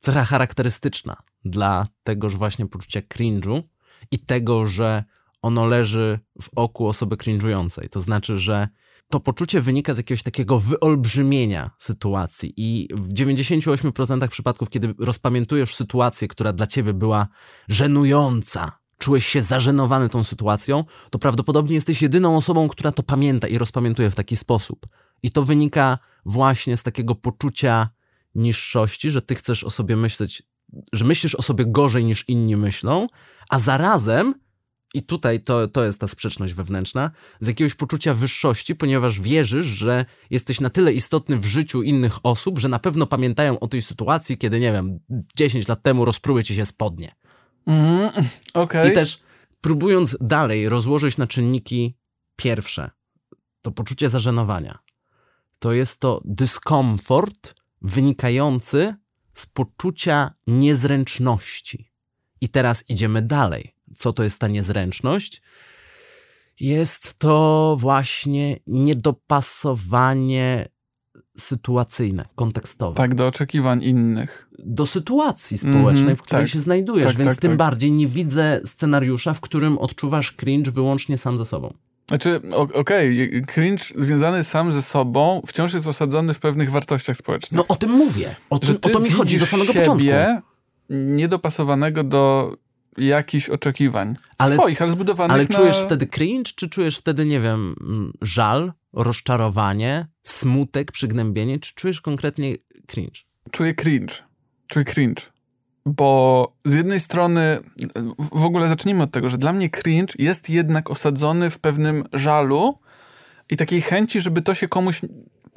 cecha 0.00 0.24
charakterystyczna 0.24 1.16
dla 1.44 1.86
tegoż 2.02 2.36
właśnie 2.36 2.66
poczucia 2.66 3.00
cringe'u 3.00 3.62
i 4.10 4.18
tego, 4.18 4.66
że 4.66 5.04
ono 5.42 5.66
leży 5.66 6.18
w 6.42 6.48
oku 6.56 6.86
osoby 6.86 7.16
cringe'ującej. 7.16 7.88
To 7.88 8.00
znaczy, 8.00 8.38
że 8.38 8.68
to 9.10 9.20
poczucie 9.20 9.60
wynika 9.60 9.94
z 9.94 9.96
jakiegoś 9.96 10.22
takiego 10.22 10.58
wyolbrzymienia 10.58 11.70
sytuacji 11.78 12.54
i 12.56 12.88
w 12.94 13.12
98% 13.12 14.28
przypadków, 14.28 14.70
kiedy 14.70 14.94
rozpamiętujesz 14.98 15.74
sytuację, 15.74 16.28
która 16.28 16.52
dla 16.52 16.66
ciebie 16.66 16.94
była 16.94 17.28
żenująca, 17.68 18.78
czułeś 18.98 19.26
się 19.26 19.42
zażenowany 19.42 20.08
tą 20.08 20.24
sytuacją, 20.24 20.84
to 21.10 21.18
prawdopodobnie 21.18 21.74
jesteś 21.74 22.02
jedyną 22.02 22.36
osobą, 22.36 22.68
która 22.68 22.92
to 22.92 23.02
pamięta 23.02 23.48
i 23.48 23.58
rozpamiętuje 23.58 24.10
w 24.10 24.14
taki 24.14 24.36
sposób. 24.36 24.86
I 25.22 25.30
to 25.30 25.44
wynika 25.44 25.98
właśnie 26.26 26.76
z 26.76 26.82
takiego 26.82 27.14
poczucia 27.14 27.88
niższości, 28.34 29.10
że 29.10 29.22
ty 29.22 29.34
chcesz 29.34 29.64
o 29.64 29.70
sobie 29.70 29.96
myśleć, 29.96 30.42
że 30.92 31.04
myślisz 31.04 31.34
o 31.34 31.42
sobie 31.42 31.64
gorzej 31.66 32.04
niż 32.04 32.28
inni 32.28 32.56
myślą, 32.56 33.06
a 33.48 33.58
zarazem 33.58 34.34
i 34.94 35.02
tutaj 35.02 35.40
to, 35.40 35.68
to 35.68 35.84
jest 35.84 36.00
ta 36.00 36.08
sprzeczność 36.08 36.54
wewnętrzna, 36.54 37.10
z 37.40 37.46
jakiegoś 37.46 37.74
poczucia 37.74 38.14
wyższości, 38.14 38.76
ponieważ 38.76 39.20
wierzysz, 39.20 39.66
że 39.66 40.04
jesteś 40.30 40.60
na 40.60 40.70
tyle 40.70 40.92
istotny 40.92 41.36
w 41.36 41.44
życiu 41.44 41.82
innych 41.82 42.18
osób, 42.22 42.58
że 42.58 42.68
na 42.68 42.78
pewno 42.78 43.06
pamiętają 43.06 43.58
o 43.58 43.68
tej 43.68 43.82
sytuacji, 43.82 44.38
kiedy, 44.38 44.60
nie 44.60 44.72
wiem, 44.72 45.00
10 45.36 45.68
lat 45.68 45.82
temu 45.82 46.04
rozpruły 46.04 46.44
ci 46.44 46.54
się 46.54 46.66
spodnie. 46.66 47.14
Mm, 47.66 48.10
okay. 48.54 48.90
I 48.90 48.94
też 48.94 49.22
próbując 49.60 50.16
dalej 50.20 50.68
rozłożyć 50.68 51.18
na 51.18 51.26
czynniki 51.26 51.96
pierwsze, 52.36 52.90
to 53.62 53.70
poczucie 53.70 54.08
zażenowania, 54.08 54.78
to 55.58 55.72
jest 55.72 56.00
to 56.00 56.22
dyskomfort 56.24 57.54
wynikający 57.82 58.94
z 59.34 59.46
poczucia 59.46 60.34
niezręczności. 60.46 61.90
I 62.40 62.48
teraz 62.48 62.90
idziemy 62.90 63.22
dalej 63.22 63.74
co 63.96 64.12
to 64.12 64.22
jest 64.22 64.38
ta 64.38 64.48
niezręczność? 64.48 65.42
Jest 66.60 67.18
to 67.18 67.76
właśnie 67.80 68.56
niedopasowanie 68.66 70.68
sytuacyjne, 71.38 72.24
kontekstowe. 72.34 72.96
Tak, 72.96 73.14
do 73.14 73.26
oczekiwań 73.26 73.82
innych. 73.82 74.50
Do 74.58 74.86
sytuacji 74.86 75.58
społecznej, 75.58 76.02
mm 76.02 76.14
-hmm, 76.14 76.18
w 76.18 76.22
której 76.22 76.44
tak, 76.44 76.52
się 76.52 76.58
znajdujesz, 76.58 77.06
tak, 77.06 77.16
więc 77.16 77.30
tak, 77.30 77.40
tym 77.40 77.50
tak. 77.50 77.58
bardziej 77.58 77.92
nie 77.92 78.06
widzę 78.06 78.60
scenariusza, 78.64 79.34
w 79.34 79.40
którym 79.40 79.78
odczuwasz 79.78 80.32
cringe 80.32 80.70
wyłącznie 80.70 81.16
sam 81.16 81.38
ze 81.38 81.44
sobą. 81.44 81.74
Znaczy, 82.08 82.40
okej, 82.74 83.28
okay, 83.28 83.42
cringe 83.46 83.84
związany 83.96 84.44
sam 84.44 84.72
ze 84.72 84.82
sobą 84.82 85.42
wciąż 85.46 85.74
jest 85.74 85.86
osadzony 85.86 86.34
w 86.34 86.38
pewnych 86.38 86.70
wartościach 86.70 87.16
społecznych. 87.16 87.58
No 87.58 87.64
o 87.68 87.76
tym 87.76 87.90
mówię. 87.90 88.36
O, 88.50 88.58
tym, 88.58 88.78
o 88.82 88.88
to 88.88 89.00
mi 89.00 89.10
chodzi 89.10 89.38
do 89.38 89.46
samego 89.46 89.74
początku. 89.74 90.06
niedopasowanego 90.90 92.04
do 92.04 92.54
jakichś 92.98 93.48
oczekiwań. 93.48 94.16
Ale, 94.38 94.56
swoich, 94.56 94.82
ale 94.82 94.90
zbudowanych 94.90 95.34
Ale 95.34 95.46
czujesz 95.46 95.78
wtedy 95.78 96.06
cringe, 96.06 96.52
czy 96.56 96.68
czujesz 96.68 96.98
wtedy, 96.98 97.26
nie 97.26 97.40
wiem, 97.40 97.74
mm, 97.80 98.12
żal, 98.22 98.72
rozczarowanie, 98.92 100.06
smutek, 100.22 100.92
przygnębienie, 100.92 101.58
czy 101.58 101.74
czujesz 101.74 102.00
konkretnie 102.00 102.54
cringe? 102.86 103.20
Czuję 103.50 103.74
cringe. 103.74 104.14
Czuję 104.66 104.84
cringe. 104.84 105.22
Bo 105.86 106.52
z 106.64 106.74
jednej 106.74 107.00
strony, 107.00 107.60
w 108.18 108.44
ogóle 108.44 108.68
zacznijmy 108.68 109.02
od 109.02 109.10
tego, 109.10 109.28
że 109.28 109.38
dla 109.38 109.52
mnie 109.52 109.70
cringe 109.70 110.14
jest 110.18 110.50
jednak 110.50 110.90
osadzony 110.90 111.50
w 111.50 111.58
pewnym 111.58 112.04
żalu 112.12 112.78
i 113.50 113.56
takiej 113.56 113.82
chęci, 113.82 114.20
żeby 114.20 114.42
to 114.42 114.54
się 114.54 114.68
komuś, 114.68 115.00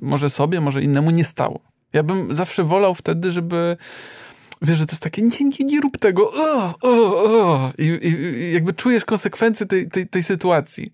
może 0.02 0.30
sobie, 0.30 0.62
może 0.62 0.82
innemu 0.82 1.12
nie 1.12 1.26
stało. 1.26 1.60
Ja 1.94 2.04
bym 2.04 2.36
zawsze 2.36 2.64
wolał 2.64 2.96
wtedy, 2.96 3.32
żeby 3.32 3.78
wiesz, 4.64 4.78
że 4.78 4.86
to 4.86 4.92
jest 4.92 5.04
takie, 5.04 5.22
nie, 5.22 5.50
nie, 5.60 5.66
nie 5.66 5.82
rób 5.82 5.98
tego, 5.98 6.32
o, 6.34 6.76
o, 6.82 7.24
o. 7.24 7.72
I, 7.78 7.84
I, 7.84 8.54
jakby 8.54 8.74
czujesz 8.74 9.06
konsekwencje 9.06 9.66
tej, 9.66 9.90
tej, 9.90 10.08
tej 10.08 10.24
sytuacji. 10.24 10.94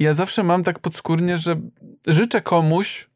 I 0.00 0.04
ja 0.04 0.14
zawsze 0.14 0.42
mam 0.42 0.62
tak 0.62 0.78
podskórnie, 0.78 1.38
że 1.38 1.60
życzę 2.06 2.40
komuś, 2.40 3.08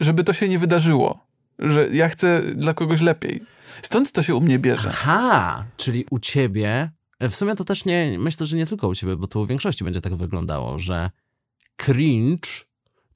żeby 0.00 0.24
to 0.24 0.32
się 0.32 0.48
nie 0.48 0.58
wydarzyło. 0.58 1.26
Że 1.58 1.88
ja 1.88 2.08
chcę 2.08 2.42
dla 2.54 2.74
kogoś 2.74 3.00
lepiej. 3.00 3.42
Stąd 3.82 4.12
to 4.12 4.22
się 4.22 4.34
u 4.34 4.40
mnie 4.40 4.58
bierze. 4.58 4.88
Aha, 4.92 5.64
czyli 5.76 6.04
u 6.10 6.18
ciebie, 6.18 6.90
w 7.20 7.36
sumie 7.36 7.56
to 7.56 7.64
też 7.64 7.84
nie, 7.84 8.16
myślę, 8.18 8.46
że 8.46 8.56
nie 8.56 8.66
tylko 8.66 8.88
u 8.88 8.94
ciebie, 8.94 9.16
bo 9.16 9.26
to 9.26 9.40
u 9.40 9.46
większości 9.46 9.84
będzie 9.84 10.00
tak 10.00 10.14
wyglądało, 10.14 10.78
że 10.78 11.10
cringe 11.76 12.48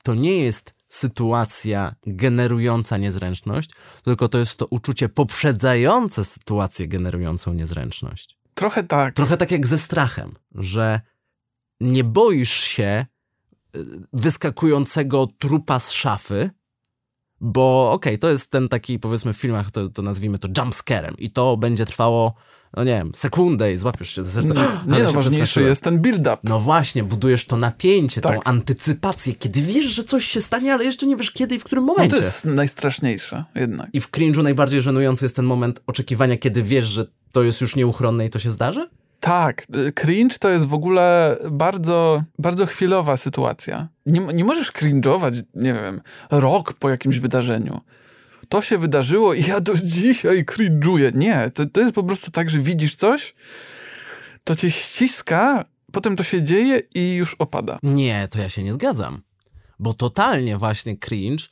to 0.03 0.15
nie 0.15 0.39
jest 0.39 0.74
sytuacja 0.95 1.95
generująca 2.07 2.97
niezręczność, 2.97 3.71
tylko 4.05 4.29
to 4.29 4.39
jest 4.39 4.57
to 4.57 4.67
uczucie 4.67 5.09
poprzedzające 5.09 6.25
sytuację 6.25 6.89
generującą 6.89 7.53
niezręczność. 7.53 8.39
Trochę 8.55 8.85
tak. 8.85 9.15
Trochę 9.15 9.37
tak 9.37 9.51
jak 9.51 9.67
ze 9.67 9.79
strachem, 9.79 10.35
że 10.55 11.01
nie 11.81 12.05
boisz 12.05 12.61
się 12.61 13.07
y, 13.77 13.85
wyskakującego 14.13 15.29
trupa 15.39 15.79
z 15.79 15.93
szafy, 15.93 16.51
bo 17.41 17.93
okej, 17.93 18.13
okay, 18.15 18.19
to 18.19 18.31
jest 18.31 18.51
ten 18.51 18.69
taki, 18.69 18.99
powiedzmy 18.99 19.33
w 19.33 19.37
filmach, 19.37 19.71
to, 19.71 19.89
to 19.89 20.03
nazwijmy 20.03 20.39
to 20.39 20.49
jumpscarem 20.59 21.15
i 21.19 21.31
to 21.31 21.57
będzie 21.57 21.87
trwało 21.87 22.35
no 22.77 22.85
nie 22.85 22.93
wiem, 22.93 23.11
sekundę 23.15 23.73
i 23.73 23.77
złapiesz 23.77 24.15
się 24.15 24.23
za 24.23 24.43
serce. 24.43 24.55
Nie, 24.87 24.97
nie 24.97 25.03
no, 25.03 25.13
ważniejszy 25.13 25.63
jest 25.63 25.83
ten 25.83 25.99
build-up. 25.99 26.37
No 26.45 26.61
właśnie, 26.61 27.05
budujesz 27.05 27.47
to 27.47 27.57
napięcie, 27.57 28.21
tak. 28.21 28.35
tą 28.35 28.43
antycypację, 28.43 29.35
kiedy 29.35 29.63
wiesz, 29.63 29.87
że 29.87 30.05
coś 30.05 30.25
się 30.25 30.41
stanie, 30.41 30.75
ale 30.75 30.85
jeszcze 30.85 31.07
nie 31.07 31.17
wiesz 31.17 31.31
kiedy 31.31 31.55
i 31.55 31.59
w 31.59 31.65
którym 31.65 31.85
momencie. 31.85 32.15
No 32.15 32.21
to 32.21 32.27
jest 32.27 32.45
najstraszniejsze 32.45 33.45
jednak. 33.55 33.89
I 33.93 34.01
w 34.01 34.11
cringe'u 34.11 34.43
najbardziej 34.43 34.83
żenujący 34.83 35.25
jest 35.25 35.37
ten 35.37 35.45
moment 35.45 35.83
oczekiwania, 35.87 36.37
kiedy 36.37 36.63
wiesz, 36.63 36.87
że 36.87 37.07
to 37.33 37.43
jest 37.43 37.61
już 37.61 37.77
nieuchronne 37.77 38.27
i 38.27 38.31
to 38.31 38.39
się 38.39 38.51
zdarzy? 38.51 38.89
Tak, 39.21 39.67
cringe 39.95 40.39
to 40.39 40.51
jest 40.51 40.65
w 40.65 40.75
ogóle 40.75 41.37
bardzo, 41.51 42.23
bardzo 42.39 42.67
chwilowa 42.67 43.17
sytuacja. 43.17 43.89
Nie, 44.07 44.21
nie 44.21 44.45
możesz 44.45 44.73
cringe'ować, 44.73 45.43
nie 45.55 45.73
wiem, 45.73 46.01
rok 46.31 46.73
po 46.73 46.91
jakimś 46.91 47.19
wydarzeniu 47.19 47.81
to 48.49 48.63
się 48.63 48.79
wydarzyło 48.79 49.35
i 49.35 49.43
ja 49.43 49.61
do 49.61 49.75
dzisiaj 49.75 50.45
cringe'uję. 50.45 51.15
Nie, 51.15 51.51
to, 51.55 51.67
to 51.67 51.81
jest 51.81 51.95
po 51.95 52.05
prostu 52.05 52.31
tak, 52.31 52.51
że 52.51 52.59
widzisz 52.59 52.97
coś, 52.97 53.35
to 54.45 54.57
cię 54.57 54.71
ściska, 54.71 55.65
potem 55.93 56.17
to 56.17 56.23
się 56.23 56.43
dzieje 56.43 56.83
i 56.95 57.15
już 57.15 57.35
opada. 57.39 57.79
Nie, 57.83 58.29
to 58.31 58.39
ja 58.39 58.49
się 58.49 58.63
nie 58.63 58.73
zgadzam. 58.73 59.23
Bo 59.79 59.95
totalnie 59.95 60.59
właśnie 60.59 60.97
cringe 60.99 61.45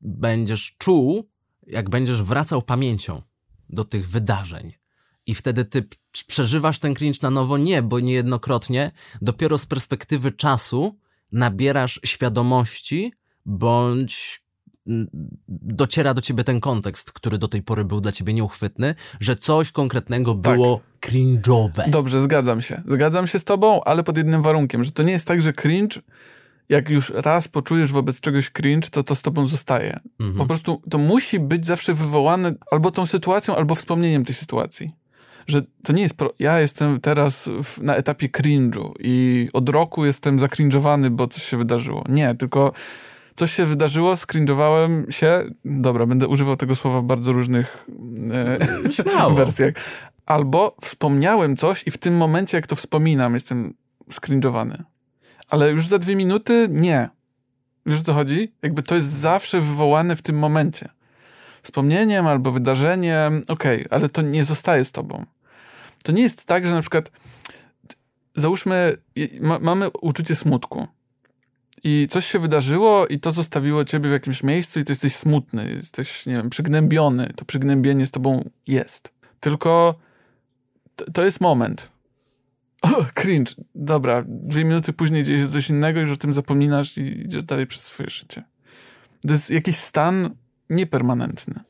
będziesz 0.00 0.76
czuł, 0.78 1.30
jak 1.66 1.90
będziesz 1.90 2.22
wracał 2.22 2.62
pamięcią 2.62 3.22
do 3.68 3.84
tych 3.84 4.08
wydarzeń. 4.08 4.72
I 5.26 5.34
wtedy 5.34 5.64
ty 5.64 5.88
przeżywasz 6.26 6.78
ten 6.78 6.94
cringe 6.94 7.18
na 7.22 7.30
nowo? 7.30 7.58
Nie, 7.58 7.82
bo 7.82 8.00
niejednokrotnie 8.00 8.92
dopiero 9.22 9.58
z 9.58 9.66
perspektywy 9.66 10.32
czasu 10.32 10.98
nabierasz 11.32 12.00
świadomości 12.04 13.12
bądź 13.46 14.42
dociera 15.48 16.14
do 16.14 16.20
ciebie 16.20 16.44
ten 16.44 16.60
kontekst, 16.60 17.12
który 17.12 17.38
do 17.38 17.48
tej 17.48 17.62
pory 17.62 17.84
był 17.84 18.00
dla 18.00 18.12
ciebie 18.12 18.34
nieuchwytny, 18.34 18.94
że 19.20 19.36
coś 19.36 19.70
konkretnego 19.70 20.34
Tak. 20.34 20.54
było 20.54 20.80
cringe'owe. 21.00 21.90
Dobrze, 21.90 22.22
zgadzam 22.22 22.60
się. 22.60 22.82
Zgadzam 22.88 23.26
się 23.26 23.38
z 23.38 23.44
tobą, 23.44 23.80
ale 23.84 24.02
pod 24.02 24.16
jednym 24.16 24.42
warunkiem, 24.42 24.84
że 24.84 24.92
to 24.92 25.02
nie 25.02 25.12
jest 25.12 25.26
tak, 25.26 25.42
że 25.42 25.52
cringe, 25.52 26.00
jak 26.68 26.88
już 26.88 27.10
raz 27.14 27.48
poczujesz 27.48 27.92
wobec 27.92 28.20
czegoś 28.20 28.50
cringe, 28.50 28.90
to 28.90 29.02
to 29.02 29.14
z 29.14 29.22
tobą 29.22 29.46
zostaje. 29.46 30.00
Mhm. 30.20 30.38
Po 30.38 30.46
prostu 30.46 30.82
to 30.90 30.98
musi 30.98 31.40
być 31.40 31.66
zawsze 31.66 31.94
wywołane 31.94 32.54
albo 32.70 32.90
tą 32.90 33.06
sytuacją, 33.06 33.56
albo 33.56 33.74
wspomnieniem 33.74 34.24
tej 34.24 34.34
sytuacji. 34.34 34.92
Że 35.46 35.62
to 35.84 35.92
nie 35.92 36.02
jest. 36.02 36.14
Pro... 36.14 36.32
Ja 36.38 36.60
jestem 36.60 37.00
teraz 37.00 37.48
w, 37.62 37.82
na 37.82 37.96
etapie 37.96 38.28
cringe'u 38.28 38.92
i 39.00 39.48
od 39.52 39.68
roku 39.68 40.04
jestem 40.04 40.38
zakrinżowany, 40.38 41.10
bo 41.10 41.28
coś 41.28 41.42
się 41.42 41.56
wydarzyło. 41.56 42.04
Nie, 42.08 42.34
tylko 42.34 42.72
coś 43.38 43.54
się 43.54 43.66
wydarzyło, 43.66 44.16
skrinżowałem 44.16 45.06
się. 45.10 45.44
Dobra, 45.64 46.06
będę 46.06 46.28
używał 46.28 46.56
tego 46.56 46.76
słowa 46.76 47.00
w 47.00 47.04
bardzo 47.04 47.32
różnych 47.32 47.86
e, 49.30 49.34
wersjach. 49.36 49.74
Albo 50.26 50.76
wspomniałem 50.80 51.56
coś 51.56 51.86
i 51.86 51.90
w 51.90 51.98
tym 51.98 52.16
momencie, 52.16 52.56
jak 52.56 52.66
to 52.66 52.76
wspominam, 52.76 53.34
jestem 53.34 53.74
skrinżowany. 54.10 54.84
Ale 55.48 55.70
już 55.70 55.86
za 55.86 55.98
dwie 55.98 56.16
minuty 56.16 56.68
nie. 56.70 57.08
Wiesz 57.86 58.00
o 58.00 58.02
co 58.02 58.14
chodzi? 58.14 58.52
Jakby 58.62 58.82
to 58.82 58.94
jest 58.94 59.08
zawsze 59.08 59.60
wywołane 59.60 60.16
w 60.16 60.22
tym 60.22 60.38
momencie. 60.38 60.88
Wspomnieniem 61.62 62.26
albo 62.26 62.52
wydarzeniem, 62.52 63.42
okej, 63.48 63.86
ale 63.90 64.08
to 64.08 64.22
nie 64.22 64.44
zostaje 64.44 64.84
z 64.84 64.92
tobą. 64.92 65.24
To 66.02 66.12
nie 66.12 66.22
jest 66.22 66.44
tak, 66.44 66.66
że 66.66 66.72
na 66.72 66.80
przykład 66.80 67.10
załóżmy, 68.36 68.96
ma, 69.40 69.58
mamy 69.58 69.90
uczucie 69.90 70.36
smutku 70.36 70.88
i 71.84 72.08
coś 72.10 72.26
się 72.26 72.38
wydarzyło 72.38 73.06
i 73.06 73.20
to 73.20 73.32
zostawiło 73.32 73.84
ciebie 73.84 74.08
w 74.08 74.12
jakimś 74.12 74.42
miejscu 74.42 74.80
i 74.80 74.84
ty 74.84 74.92
jesteś 74.92 75.14
smutny, 75.14 75.72
jesteś, 75.74 76.26
nie 76.26 76.34
wiem, 76.34 76.50
przygnębiony. 76.50 77.32
To 77.36 77.44
przygnębienie 77.44 78.06
z 78.06 78.10
tobą 78.10 78.50
jest. 78.66 79.12
Tylko 79.40 79.94
to, 81.12 81.24
jest 81.24 81.40
moment. 81.40 81.88
O, 82.82 83.04
cringe. 83.14 83.54
Dobra, 83.74 84.24
dwie 84.26 84.64
minuty 84.64 84.92
później 84.92 85.24
dzieje 85.24 85.40
się 85.40 85.48
coś 85.48 85.70
innego, 85.70 86.00
już 86.00 86.10
o 86.10 86.16
tym 86.16 86.32
zapominasz 86.32 86.98
i 86.98 87.20
idziesz 87.20 87.42
dalej 87.42 87.66
przez 87.66 87.82
swoje 87.82 88.10
życie. 88.10 88.42
To 89.26 89.32
jest 89.32 89.50
jakiś 89.50 89.76
stan 89.76 90.30
niepermanentny. 90.70 91.60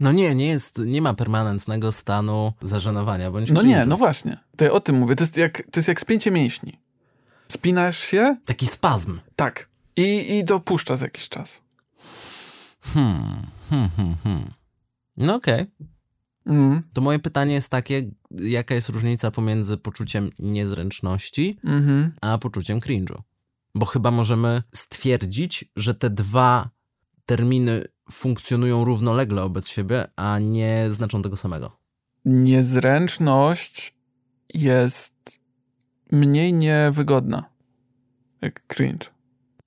No 0.00 0.12
nie, 0.12 0.34
nie 0.34 0.46
jest, 0.46 0.78
nie 0.86 1.02
ma 1.02 1.14
permanentnego 1.14 1.92
stanu 1.92 2.52
zażenowania, 2.60 3.30
bądź 3.30 3.50
No 3.50 3.62
nie, 3.62 3.86
no 3.86 3.96
właśnie. 3.96 4.38
To 4.56 4.64
ja 4.64 4.72
o 4.72 4.80
tym 4.80 4.96
mówię. 4.96 5.16
To 5.16 5.24
jest 5.24 5.36
jak, 5.36 5.62
to 5.70 5.80
jest 5.80 5.88
jak 5.88 6.00
spięcie 6.00 6.30
mięśni. 6.30 6.78
Spinasz 7.58 7.98
się, 7.98 8.36
Taki 8.44 8.66
spazm. 8.66 9.18
tak. 9.36 9.68
I, 9.96 10.36
i 10.38 10.44
dopuszcza 10.44 10.96
za 10.96 11.04
jakiś 11.06 11.28
czas. 11.28 11.62
Hmm, 12.80 13.46
hmm, 13.70 13.88
hmm, 13.96 14.14
hmm. 14.24 14.52
No 15.16 15.34
okej. 15.34 15.66
Mm, 16.46 16.80
To 16.92 17.00
moje 17.00 17.18
pytanie 17.18 17.54
jest 17.54 17.68
takie, 17.68 18.10
jaka 18.30 18.74
jest 18.74 18.88
różnica 18.88 19.30
pomiędzy 19.30 19.76
poczuciem 19.76 20.30
niezręczności, 20.38 21.58
mhm. 21.64 22.12
a 22.20 22.38
poczuciem 22.38 22.80
cringe'u? 22.80 23.18
Bo 23.74 23.86
chyba 23.86 24.10
możemy 24.10 24.62
stwierdzić, 24.74 25.64
że 25.76 25.94
te 25.94 26.10
dwa 26.10 26.70
terminy 27.26 27.84
funkcjonują 28.12 28.84
równolegle 28.84 29.42
wobec 29.42 29.68
siebie, 29.68 30.04
a 30.16 30.38
nie 30.38 30.90
znaczą 30.90 31.22
tego 31.22 31.36
samego. 31.36 31.76
Niezręczność 32.24 33.94
jest 34.54 35.40
mniej 36.14 36.52
niewygodna. 36.52 37.44
Jak 38.40 38.66
cringe. 38.66 39.06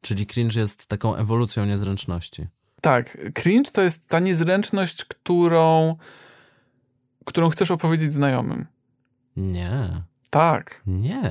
Czyli 0.02 0.26
cringe 0.28 0.60
jest 0.60 0.88
taką 0.88 1.16
ewolucją 1.16 1.66
niezręczności. 1.66 2.48
Tak, 2.82 3.18
cringe 3.34 3.72
to 3.72 3.82
jest 3.82 4.08
ta 4.08 4.20
niezręczność, 4.20 5.06
którą, 5.06 5.96
którą 7.26 7.50
chcesz 7.50 7.72
opowiedzieć 7.72 8.14
znajomym. 8.14 8.66
Nie, 9.38 9.72
Tak, 10.30 10.82
nie. 10.88 11.22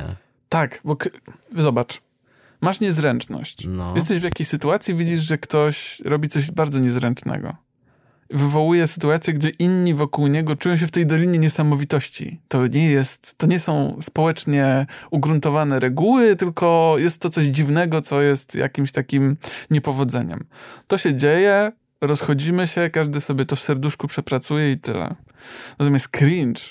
tak, 0.49 0.81
bo 0.85 0.97
zobacz, 1.59 2.01
masz 2.61 2.81
niezręczność. 2.81 3.65
No. 3.67 3.95
Jesteś 3.97 4.21
w 4.21 4.25
jakiejś 4.25 4.49
sytuacji, 4.49 4.95
widzisz, 4.95 5.21
że 5.21 5.39
ktoś 5.39 6.01
robi 6.05 6.29
coś 6.29 6.51
bardzo 6.51 6.79
niezręcznego. 6.79 7.57
Wywołuje 8.31 8.87
sytuację, 8.87 9.35
gdzie 9.35 9.49
inni 9.49 9.95
wokół 9.95 10.27
niego 10.27 10.57
czują 10.57 10.77
się 10.77 10.87
w 10.87 10.91
tej 10.91 11.07
dolinie 11.07 11.39
niesamowitości. 11.39 12.41
To 12.49 12.67
nie 12.67 12.91
jest, 12.91 13.39
to 13.39 13.47
nie 13.47 13.61
są 13.61 13.99
społecznie 14.03 14.87
ugruntowane 15.11 15.81
reguły, 15.81 16.37
tylko 16.37 16.95
jest 16.99 17.21
to 17.21 17.31
coś 17.31 17.45
dziwnego, 17.45 18.03
co 18.03 18.21
jest 18.21 18.55
jakimś 18.55 18.93
takim 18.93 19.37
niepowodzeniem. 19.71 20.45
To 20.87 20.99
się 20.99 21.15
dzieje, 21.15 21.73
rozchodzimy 22.01 22.67
się, 22.67 22.91
każdy 22.91 23.21
sobie 23.21 23.47
to 23.47 23.57
w 23.57 23.61
serduszku 23.61 24.09
przepracuje 24.09 24.73
i 24.73 24.79
tyle. 24.79 25.15
Natomiast 25.79 26.09
cringe 26.09 26.63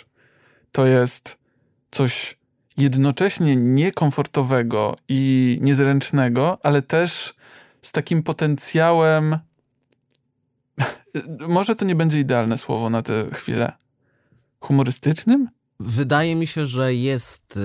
to 0.72 0.86
jest 0.86 1.38
coś 1.92 2.38
jednocześnie 2.78 3.56
niekomfortowego 3.56 4.98
i 5.10 5.60
niezręcznego, 5.62 6.58
ale 6.64 6.82
też 6.82 7.34
z 7.82 7.92
takim 7.92 8.24
potencjałem. 8.24 9.40
Może 11.48 11.76
to 11.76 11.86
nie 11.86 11.96
będzie 11.96 12.20
idealne 12.20 12.58
słowo 12.58 12.90
na 12.90 13.02
tę 13.02 13.30
chwilę. 13.34 13.74
Humorystycznym? 14.60 15.50
Wydaje 15.80 16.36
mi 16.36 16.48
się, 16.48 16.66
że 16.66 16.94
jest, 16.94 17.58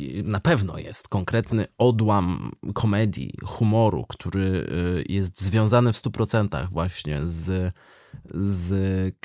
y, 0.00 0.22
na 0.24 0.40
pewno 0.40 0.78
jest 0.78 1.08
konkretny 1.08 1.66
odłam 1.78 2.52
komedii, 2.74 3.34
humoru, 3.44 4.04
który 4.08 4.40
y, 4.40 5.04
jest 5.08 5.40
związany 5.40 5.92
w 5.92 5.96
100% 5.96 6.68
właśnie 6.70 7.18
z, 7.22 7.74
z 8.34 8.72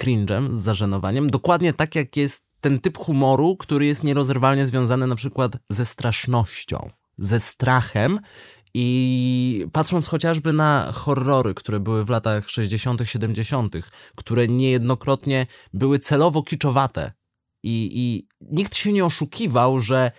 cringe'em, 0.01 0.53
z 0.53 0.57
zażenowaniem. 0.57 1.29
Dokładnie 1.29 1.73
tak 1.73 1.95
jak 1.95 2.17
jest 2.17 2.43
ten 2.61 2.79
typ 2.79 2.97
humoru, 2.97 3.57
który 3.57 3.85
jest 3.85 4.03
nierozerwalnie 4.03 4.65
związany 4.65 5.07
na 5.07 5.15
przykład 5.15 5.51
ze 5.69 5.85
strasznością, 5.85 6.89
ze 7.17 7.39
strachem. 7.39 8.19
I 8.73 9.65
patrząc 9.71 10.07
chociażby 10.07 10.53
na 10.53 10.91
horrory, 10.95 11.53
które 11.53 11.79
były 11.79 12.05
w 12.05 12.09
latach 12.09 12.49
60., 12.49 13.01
70., 13.05 13.75
które 14.15 14.47
niejednokrotnie 14.47 15.47
były 15.73 15.99
celowo 15.99 16.43
kiczowate, 16.43 17.11
i, 17.63 17.89
I 17.93 18.27
nikt 18.41 18.75
się 18.75 18.91
nie 18.91 19.05
oszukiwał, 19.05 19.81
że 19.81 20.11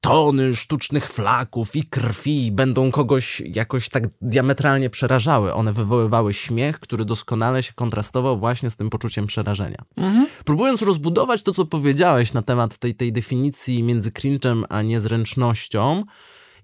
tony 0.00 0.56
sztucznych 0.56 1.10
flaków 1.10 1.76
i 1.76 1.82
krwi 1.82 2.52
będą 2.52 2.90
kogoś 2.90 3.42
jakoś 3.46 3.88
tak 3.88 4.04
diametralnie 4.22 4.90
przerażały. 4.90 5.54
One 5.54 5.72
wywoływały 5.72 6.34
śmiech, 6.34 6.80
który 6.80 7.04
doskonale 7.04 7.62
się 7.62 7.72
kontrastował 7.72 8.38
właśnie 8.38 8.70
z 8.70 8.76
tym 8.76 8.90
poczuciem 8.90 9.26
przerażenia. 9.26 9.84
Próbując 10.44 10.82
rozbudować 10.82 11.42
to, 11.42 11.52
co 11.52 11.66
powiedziałeś 11.66 12.32
na 12.32 12.42
temat 12.42 12.78
tej, 12.78 12.94
tej 12.94 13.12
definicji 13.12 13.82
między 13.82 14.10
cringe'em 14.10 14.62
a 14.68 14.82
niezręcznością, 14.82 16.04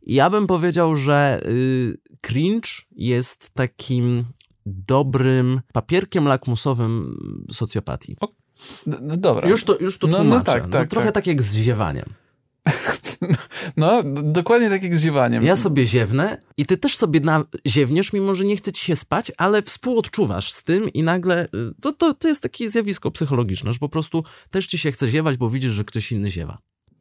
ja 0.07 0.31
bym 0.31 0.47
powiedział, 0.47 0.97
że 0.97 1.41
y, 1.47 1.97
cringe 2.21 2.69
jest 2.97 3.51
takim 3.55 4.25
dobrym 4.67 5.61
papierkiem 5.73 6.25
lakmusowym 6.25 7.17
socjopatii. 7.51 8.17
No, 8.87 8.99
no 9.03 9.17
dobra. 9.17 9.49
Już 9.49 9.65
to, 9.65 9.79
już 9.79 9.99
to 9.99 10.07
No, 10.07 10.13
no 10.19 10.25
tłumaczę. 10.25 10.45
tak, 10.45 10.63
No 10.65 10.69
tak, 10.71 10.91
trochę 10.91 11.07
tak. 11.07 11.15
tak 11.15 11.27
jak 11.27 11.43
z 11.43 11.55
ziewaniem. 11.57 12.05
No, 13.77 14.03
dokładnie 14.23 14.71
tak 14.71 14.83
jak 14.83 14.95
z 14.95 15.01
ziewaniem. 15.01 15.45
Ja 15.45 15.57
sobie 15.57 15.87
ziewnę 15.87 16.39
i 16.57 16.67
ty 16.67 16.77
też 16.77 16.97
sobie 16.97 17.21
na, 17.21 17.45
ziewniesz, 17.67 18.13
mimo 18.13 18.35
że 18.35 18.45
nie 18.45 18.57
chce 18.57 18.73
ci 18.73 18.85
się 18.85 18.97
spać, 18.97 19.33
ale 19.39 19.63
współodczuwasz 19.63 20.53
z 20.53 20.65
tym 20.65 20.89
i 20.93 21.03
nagle... 21.03 21.45
y, 21.45 21.49
To, 21.83 21.93
to, 21.93 22.15
to 22.15 22.29
jest 22.29 22.43
takie 22.43 22.69
zjawisko 22.71 23.11
psychologiczne, 23.11 23.73
że 23.73 23.79
po 23.79 23.89
prostu 23.89 24.25
też 24.51 24.67
ci 24.67 24.79
się 24.79 24.93
chce 24.93 25.09
ziewać, 25.09 25.37
bo 25.37 25.51
widzisz, 25.51 25.73
że 25.73 25.85
ktoś 25.85 26.13
inny 26.13 26.31
ziewa. 26.31 26.59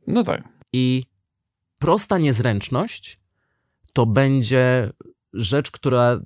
No 0.08 0.24
tak. 0.24 0.44
I 0.74 1.04
prosta 1.84 2.18
niezręczność 2.18 3.20
to 3.94 4.06
będzie 4.06 4.94
rzecz, 5.34 5.72
która 5.72 6.20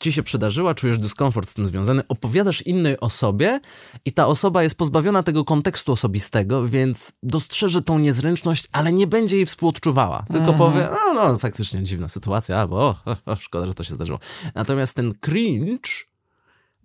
ci 0.00 0.12
się 0.12 0.22
przydarzyła, 0.22 0.74
czujesz 0.74 0.98
dyskomfort 0.98 1.50
z 1.50 1.54
tym 1.54 1.66
związany, 1.66 2.02
opowiadasz 2.08 2.62
innej 2.62 3.00
osobie 3.00 3.60
i 4.04 4.12
ta 4.12 4.26
osoba 4.26 4.62
jest 4.62 4.78
pozbawiona 4.78 5.22
tego 5.22 5.44
kontekstu 5.44 5.92
osobistego, 5.92 6.68
więc 6.68 7.12
dostrzeże 7.22 7.82
tą 7.82 7.98
niezręczność, 7.98 8.68
ale 8.72 8.92
nie 8.92 9.06
będzie 9.06 9.36
jej 9.36 9.46
współodczuwała. 9.46 10.24
Tylko 10.32 10.50
Mhm. 10.50 10.58
powie, 10.58 10.88
no, 10.90 11.14
no, 11.14 11.38
faktycznie 11.38 11.82
dziwna 11.82 12.08
sytuacja, 12.08 12.58
albo 12.58 12.94
szkoda, 13.38 13.66
że 13.66 13.74
to 13.74 13.82
się 13.82 13.94
zdarzyło. 13.94 14.18
Natomiast 14.54 14.94
ten 14.94 15.14
cringe 15.20 15.90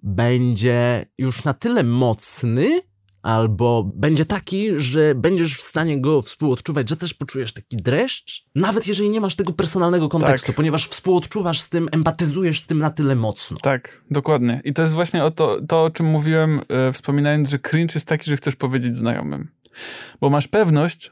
będzie 0.04 1.06
już 1.17 1.44
na 1.44 1.54
tyle 1.54 1.84
mocny, 1.84 2.82
albo 3.22 3.92
będzie 3.96 4.26
taki, 4.26 4.70
że 4.78 5.16
będziesz 5.16 5.58
w 5.58 5.62
stanie 5.62 6.02
go 6.02 6.22
współodczuwać, 6.22 6.90
że 6.90 6.98
też 6.98 7.14
poczujesz 7.14 7.54
taki 7.54 7.78
dreszcz, 7.78 8.46
nawet 8.56 8.88
jeżeli 8.88 9.10
nie 9.10 9.22
masz 9.22 9.36
tego 9.36 9.54
personalnego 9.54 10.10
kontekstu, 10.10 10.48
Tak. 10.48 10.56
ponieważ 10.56 10.88
współodczuwasz 10.88 11.62
z 11.62 11.70
tym, 11.70 11.90
empatyzujesz 11.92 12.60
z 12.60 12.68
tym 12.68 12.80
na 12.80 12.90
tyle 12.90 13.16
mocno. 13.16 13.58
Tak, 13.62 14.02
dokładnie. 14.12 14.62
I 14.64 14.74
to 14.74 14.82
jest 14.82 14.94
właśnie 14.94 15.24
o 15.24 15.32
to, 15.32 15.62
to 15.68 15.84
o 15.84 15.90
czym 15.90 16.06
mówiłem, 16.06 16.62
e, 16.70 16.94
wspominając, 16.94 17.50
że 17.50 17.60
cringe 17.60 17.96
jest 17.96 18.08
taki, 18.08 18.30
że 18.30 18.38
chcesz 18.38 18.56
powiedzieć 18.56 18.98
znajomym. 18.98 19.48
Bo 20.22 20.30
masz 20.30 20.48
pewność, 20.48 21.12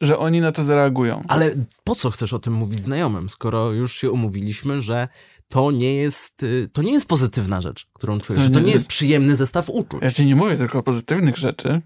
że 0.00 0.18
oni 0.18 0.40
na 0.40 0.52
to 0.52 0.64
zareagują. 0.64 1.20
Ale 1.28 1.50
po 1.84 1.94
co 1.94 2.10
chcesz 2.10 2.32
o 2.32 2.38
tym 2.38 2.52
mówić 2.52 2.80
znajomym, 2.80 3.30
skoro 3.30 3.72
już 3.72 3.96
się 3.96 4.10
umówiliśmy, 4.10 4.80
że 4.80 5.08
to 5.48 5.70
nie 5.70 5.94
jest, 5.94 6.42
y, 6.42 6.68
to 6.72 6.82
nie 6.82 6.92
jest 6.92 7.08
pozytywna 7.08 7.60
rzecz, 7.60 7.86
którą 7.92 8.20
czujesz, 8.20 8.38
No 8.42 8.44
że 8.48 8.50
to 8.50 8.60
nie- 8.60 8.66
nie 8.66 8.72
jest 8.72 8.86
przyjemny 8.86 9.34
zestaw 9.36 9.70
uczuć. 9.70 10.02
Ja 10.02 10.10
ci 10.10 10.26
nie 10.26 10.36
mówię 10.36 10.56
tylko 10.56 10.78
o 10.78 10.82
pozytywnych 10.82 11.36
rzeczy. 11.36 11.82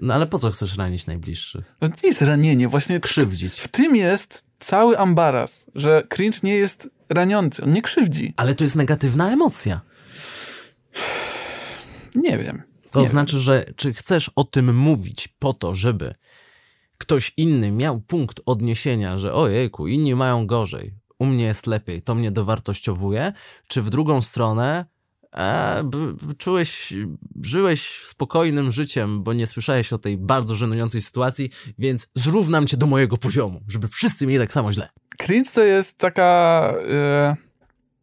No 0.00 0.14
ale 0.14 0.26
po 0.26 0.38
co 0.38 0.50
chcesz 0.50 0.76
ranić 0.76 1.06
najbliższych? 1.06 1.74
To 1.80 1.86
nie 1.86 1.94
jest 2.08 2.22
ranienie, 2.22 2.68
właśnie 2.68 3.00
Krzywdzić. 3.00 3.58
w 3.60 3.68
tym 3.68 3.96
jest 3.96 4.44
cały 4.58 4.98
ambaras, 4.98 5.66
że 5.74 6.06
cringe 6.08 6.38
nie 6.42 6.54
jest 6.54 6.88
raniący, 7.08 7.62
on 7.64 7.72
nie 7.72 7.82
krzywdzi. 7.82 8.34
Ale 8.36 8.54
to 8.54 8.64
jest 8.64 8.76
negatywna 8.76 9.32
emocja. 9.32 9.80
Nie 12.14 12.38
wiem. 12.38 12.62
To 12.90 13.00
nie 13.00 13.08
znaczy, 13.08 13.38
że 13.40 13.64
czy 13.76 13.94
chcesz 13.94 14.30
o 14.36 14.44
tym 14.44 14.76
mówić 14.76 15.28
po 15.38 15.52
to, 15.54 15.74
żeby 15.74 16.14
ktoś 16.98 17.32
inny 17.36 17.70
miał 17.70 18.00
punkt 18.00 18.40
odniesienia, 18.46 19.18
że 19.18 19.32
ojejku, 19.34 19.86
inni 19.86 20.14
mają 20.14 20.46
gorzej, 20.46 20.94
u 21.22 21.26
mnie 21.26 21.44
jest 21.44 21.66
lepiej, 21.66 22.02
to 22.02 22.14
mnie 22.14 22.30
dowartościowuje, 22.30 23.32
czy 23.66 23.82
w 23.82 23.90
drugą 23.90 24.22
stronę 24.22 24.84
e, 25.32 25.82
b, 25.84 25.98
czułeś, 26.38 26.94
żyłeś 27.42 27.82
spokojnym 28.04 28.72
życiem, 28.72 29.22
bo 29.22 29.32
nie 29.32 29.46
słyszałeś 29.46 29.92
o 29.92 29.98
tej 29.98 30.16
bardzo 30.16 30.54
żenującej 30.54 31.00
sytuacji, 31.00 31.50
więc 31.78 32.10
zrównam 32.14 32.66
cię 32.66 32.76
do 32.76 32.86
mojego 32.86 33.18
poziomu, 33.18 33.60
żeby 33.68 33.88
wszyscy 33.88 34.26
mieli 34.26 34.40
tak 34.40 34.52
samo 34.52 34.72
źle. 34.72 34.88
Cringe 35.18 35.50
to 35.50 35.62
jest 35.62 35.98
taka, 35.98 36.72
e, 36.90 37.36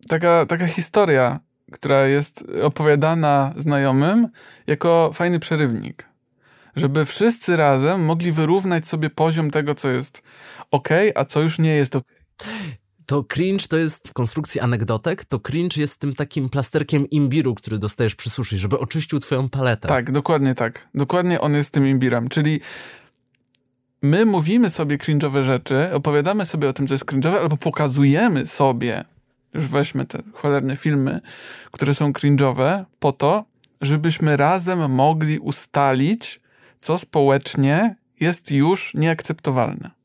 taka, 0.07 0.45
taka 0.45 0.67
historia, 0.67 1.39
która 1.71 2.05
jest 2.05 2.43
opowiadana 2.61 3.53
znajomym 3.57 4.27
jako 4.67 5.11
fajny 5.13 5.39
przerywnik. 5.39 6.09
Żeby 6.75 7.05
wszyscy 7.05 7.57
razem 7.57 8.05
mogli 8.05 8.31
wyrównać 8.31 8.87
sobie 8.87 9.09
poziom 9.09 9.51
tego, 9.51 9.75
co 9.75 9.89
jest 9.89 10.23
ok, 10.71 10.89
a 11.15 11.25
co 11.25 11.41
już 11.41 11.59
nie 11.59 11.75
jest 11.75 11.95
ok. 11.95 12.05
To 13.09 13.23
cringe 13.23 13.67
to 13.67 13.77
jest 13.77 14.07
w 14.07 14.13
konstrukcji 14.13 14.61
anegdotek, 14.61 15.25
to 15.25 15.39
cringe 15.39 15.81
jest 15.81 15.99
tym 15.99 16.13
takim 16.13 16.49
plasterkiem 16.49 17.09
imbiru, 17.09 17.55
który 17.55 17.79
dostajesz 17.79 18.15
przy 18.15 18.29
sushi, 18.29 18.57
żeby 18.57 18.79
oczyścił 18.79 19.19
twoją 19.19 19.49
paletę. 19.49 19.87
Tak, 19.87 20.11
dokładnie 20.11 20.55
tak. 20.55 20.87
Dokładnie 20.95 21.41
on 21.41 21.53
jest 21.53 21.71
tym 21.71 21.87
imbirem. 21.87 22.29
Czyli 22.29 22.59
my 24.01 24.25
mówimy 24.25 24.69
sobie 24.69 24.97
cringe'owe 24.97 25.43
rzeczy, 25.43 25.93
opowiadamy 25.93 26.45
sobie 26.45 26.69
o 26.69 26.73
tym, 26.73 26.87
co 26.87 26.93
jest 26.93 27.05
cringe'owe, 27.05 27.37
albo 27.37 27.57
pokazujemy 27.57 28.45
sobie, 28.45 29.05
już 29.53 29.67
weźmy 29.67 30.05
te 30.05 30.23
cholerne 30.33 30.75
filmy, 30.75 31.21
które 31.71 31.95
są 31.95 32.11
cringe'owe, 32.11 32.85
po 32.99 33.11
to, 33.11 33.45
żebyśmy 33.81 34.37
razem 34.37 34.91
mogli 34.91 35.39
ustalić, 35.39 36.39
co 36.81 36.97
społecznie 36.97 37.95
jest 38.19 38.51
już 38.51 38.93
nieakceptowalne. 38.93 39.98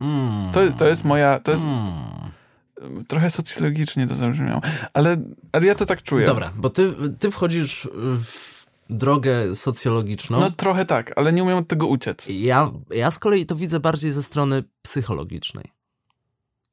Mm. 0.00 0.52
To, 0.52 0.60
to 0.78 0.88
jest 0.88 1.04
moja, 1.04 1.40
to 1.40 1.50
jest 1.50 1.64
Mm. 1.64 3.04
trochę 3.08 3.30
socjologicznie 3.30 4.06
to 4.06 4.14
zabrzmiało, 4.14 4.60
ale, 4.94 5.16
ale 5.52 5.66
ja 5.66 5.74
to 5.74 5.86
tak 5.86 6.02
czuję. 6.02 6.26
Dobra, 6.26 6.52
bo 6.56 6.70
ty, 6.70 6.94
ty 7.18 7.30
wchodzisz 7.30 7.88
w 7.94 8.60
drogę 8.90 9.54
socjologiczną. 9.54 10.40
No 10.40 10.50
trochę 10.50 10.86
tak, 10.86 11.12
ale 11.18 11.32
nie 11.32 11.42
umiem 11.42 11.58
od 11.58 11.68
tego 11.68 11.86
uciec. 11.86 12.26
Ja, 12.28 12.70
ja 12.90 13.10
z 13.10 13.18
kolei 13.18 13.46
to 13.46 13.56
widzę 13.56 13.80
bardziej 13.80 14.10
ze 14.10 14.22
strony 14.22 14.64
psychologicznej. 14.82 15.72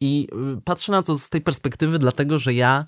I 0.01 0.27
y, 0.57 0.61
patrzę 0.61 0.91
na 0.91 1.03
to 1.03 1.15
z 1.15 1.29
tej 1.29 1.41
perspektywy, 1.41 1.99
dlatego 1.99 2.37
że 2.37 2.53
ja 2.53 2.85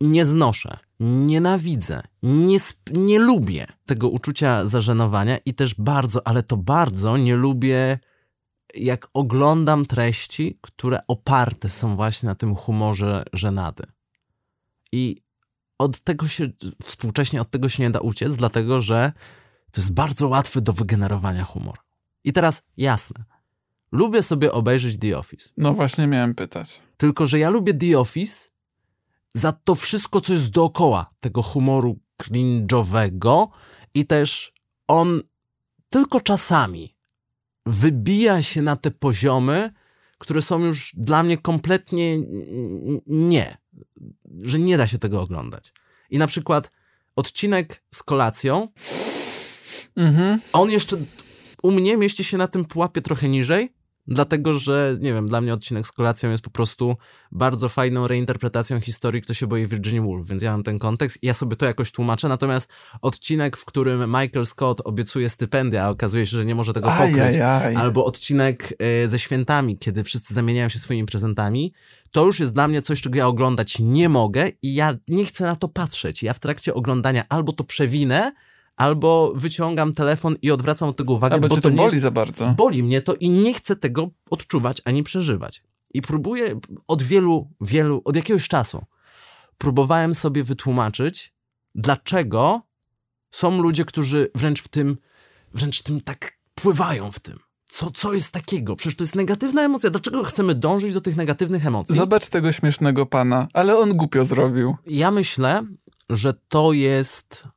nie 0.00 0.26
znoszę, 0.26 0.78
nienawidzę, 1.00 2.02
nie, 2.22 2.58
nie 2.92 3.18
lubię 3.18 3.66
tego 3.86 4.08
uczucia 4.08 4.66
zażenowania 4.66 5.38
i 5.46 5.54
też 5.54 5.74
bardzo, 5.74 6.26
ale 6.26 6.42
to 6.42 6.56
bardzo 6.56 7.16
nie 7.16 7.36
lubię, 7.36 7.98
jak 8.76 9.08
oglądam 9.14 9.86
treści, 9.86 10.58
które 10.60 11.06
oparte 11.08 11.70
są 11.70 11.96
właśnie 11.96 12.26
na 12.26 12.34
tym 12.34 12.54
humorze 12.54 13.24
żenady. 13.32 13.84
I 14.92 15.22
od 15.78 16.00
tego 16.00 16.28
się, 16.28 16.48
współcześnie 16.82 17.40
od 17.40 17.50
tego 17.50 17.68
się 17.68 17.82
nie 17.82 17.90
da 17.90 18.00
uciec, 18.00 18.36
dlatego 18.36 18.80
że 18.80 19.12
to 19.70 19.80
jest 19.80 19.92
bardzo 19.92 20.28
łatwy 20.28 20.60
do 20.60 20.72
wygenerowania 20.72 21.44
humor. 21.44 21.78
I 22.24 22.32
teraz 22.32 22.68
jasne. 22.76 23.24
Lubię 23.92 24.22
sobie 24.22 24.52
obejrzeć 24.52 24.98
The 24.98 25.18
Office. 25.18 25.50
No 25.56 25.74
właśnie 25.74 26.06
miałem 26.06 26.34
pytać. 26.34 26.80
Tylko, 26.96 27.26
że 27.26 27.38
ja 27.38 27.50
lubię 27.50 27.74
The 27.74 27.98
Office 27.98 28.48
za 29.34 29.52
to 29.52 29.74
wszystko, 29.74 30.20
co 30.20 30.32
jest 30.32 30.50
dookoła 30.50 31.10
tego 31.20 31.42
humoru 31.42 31.98
cringe'owego 32.22 33.48
i 33.94 34.06
też 34.06 34.52
on 34.88 35.22
tylko 35.90 36.20
czasami 36.20 36.93
wybija 37.66 38.42
się 38.42 38.62
na 38.62 38.76
te 38.76 38.90
poziomy, 38.90 39.70
które 40.18 40.42
są 40.42 40.58
już 40.64 40.94
dla 40.96 41.22
mnie 41.22 41.38
kompletnie 41.38 42.18
nie, 43.06 43.56
że 44.42 44.58
nie 44.58 44.76
da 44.78 44.86
się 44.86 44.98
tego 44.98 45.20
oglądać. 45.22 45.72
I 46.10 46.18
na 46.18 46.26
przykład 46.26 46.70
odcinek 47.16 47.82
z 47.94 48.02
kolacją, 48.02 48.68
Mhm. 49.96 50.40
on 50.52 50.70
jeszcze 50.70 50.96
u 51.62 51.70
mnie 51.70 51.96
mieści 51.96 52.24
się 52.24 52.36
na 52.36 52.48
tym 52.48 52.64
pułapie 52.64 53.00
trochę 53.02 53.28
niżej, 53.28 53.72
dlatego 54.06 54.54
że, 54.54 54.96
nie 55.00 55.14
wiem, 55.14 55.28
dla 55.28 55.40
mnie 55.40 55.52
odcinek 55.54 55.86
z 55.86 55.92
kolacją 55.92 56.30
jest 56.30 56.42
po 56.42 56.50
prostu 56.50 56.96
bardzo 57.32 57.68
fajną 57.68 58.08
reinterpretacją 58.08 58.80
historii 58.80 59.22
Kto 59.22 59.34
się 59.34 59.46
boi 59.46 59.66
Virginia 59.66 60.02
Woolf, 60.02 60.28
więc 60.28 60.42
ja 60.42 60.52
mam 60.52 60.62
ten 60.62 60.78
kontekst 60.78 61.22
i 61.22 61.26
ja 61.26 61.34
sobie 61.34 61.56
to 61.56 61.66
jakoś 61.66 61.92
tłumaczę, 61.92 62.28
natomiast 62.28 62.72
odcinek, 63.02 63.56
w 63.56 63.64
którym 63.64 64.06
Michael 64.06 64.46
Scott 64.46 64.80
obiecuje 64.84 65.28
stypendia, 65.28 65.84
a 65.84 65.88
okazuje 65.88 66.26
się, 66.26 66.36
że 66.36 66.44
nie 66.44 66.54
może 66.54 66.72
tego 66.72 66.88
pokryć, 66.88 67.16
Ajajaj. 67.16 67.76
albo 67.76 68.04
odcinek 68.04 68.74
e, 68.78 69.08
ze 69.08 69.18
świętami, 69.18 69.78
kiedy 69.78 70.04
wszyscy 70.04 70.34
zamieniają 70.34 70.68
się 70.68 70.78
swoimi 70.78 71.06
prezentami, 71.06 71.72
to 72.10 72.24
już 72.26 72.40
jest 72.40 72.52
dla 72.52 72.68
mnie 72.68 72.82
coś, 72.82 73.00
czego 73.00 73.18
ja 73.18 73.26
oglądać 73.26 73.78
nie 73.78 74.08
mogę 74.08 74.50
i 74.62 74.74
ja 74.74 74.96
nie 75.08 75.24
chcę 75.24 75.44
na 75.44 75.56
to 75.56 75.68
patrzeć. 75.68 76.22
Ja 76.22 76.32
w 76.32 76.38
trakcie 76.38 76.74
oglądania 76.74 77.24
albo 77.28 77.52
to 77.52 77.64
przewinę, 77.64 78.32
albo 78.76 79.32
wyciągam 79.36 79.94
telefon 79.94 80.36
i 80.42 80.50
odwracam 80.50 80.88
od 80.88 80.96
tego 80.96 81.12
uwagę, 81.12 81.34
Albo 81.34 81.48
bo 81.48 81.60
to 81.60 81.70
boli 81.70 81.82
jest, 81.82 82.02
za 82.02 82.10
bardzo. 82.10 82.54
boli 82.56 82.82
mnie 82.82 83.02
to 83.02 83.14
i 83.14 83.30
nie 83.30 83.54
chcę 83.54 83.76
tego 83.76 84.10
odczuwać 84.30 84.82
ani 84.84 85.02
przeżywać. 85.02 85.62
I 85.94 86.02
próbuję 86.02 86.60
od 86.88 87.02
wielu, 87.02 87.50
wielu, 87.60 88.02
od 88.04 88.16
jakiegoś 88.16 88.48
czasu 88.48 88.84
próbowałem 89.58 90.14
sobie 90.14 90.44
wytłumaczyć, 90.44 91.34
dlaczego 91.74 92.62
są 93.30 93.62
ludzie, 93.62 93.84
którzy 93.84 94.30
wręcz 94.34 94.62
w 94.62 94.68
tym, 94.68 94.96
wręcz 95.54 95.80
w 95.80 95.82
tym 95.82 96.00
tak 96.00 96.32
pływają 96.54 97.12
w 97.12 97.20
tym. 97.20 97.38
Co, 97.68 97.90
co 97.90 98.12
jest 98.12 98.32
takiego? 98.32 98.76
Przecież 98.76 98.96
to 98.96 99.04
jest 99.04 99.14
negatywna 99.14 99.62
emocja. 99.62 99.90
Dlaczego 99.90 100.24
chcemy 100.24 100.54
dążyć 100.54 100.94
do 100.94 101.00
tych 101.00 101.16
negatywnych 101.16 101.66
emocji? 101.66 101.96
Zobacz 101.96 102.28
tego 102.28 102.52
śmiesznego 102.52 103.06
pana, 103.06 103.48
ale 103.52 103.78
on 103.78 103.96
głupio 103.96 104.24
zrobił. 104.24 104.76
Ja 104.86 105.10
myślę, 105.10 105.62
że 106.10 106.34
to 106.48 106.72
jest. 106.72 107.48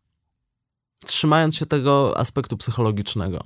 Trzymając 1.08 1.56
się 1.56 1.66
tego 1.66 2.14
aspektu 2.18 2.58
psychologicznego. 2.58 3.44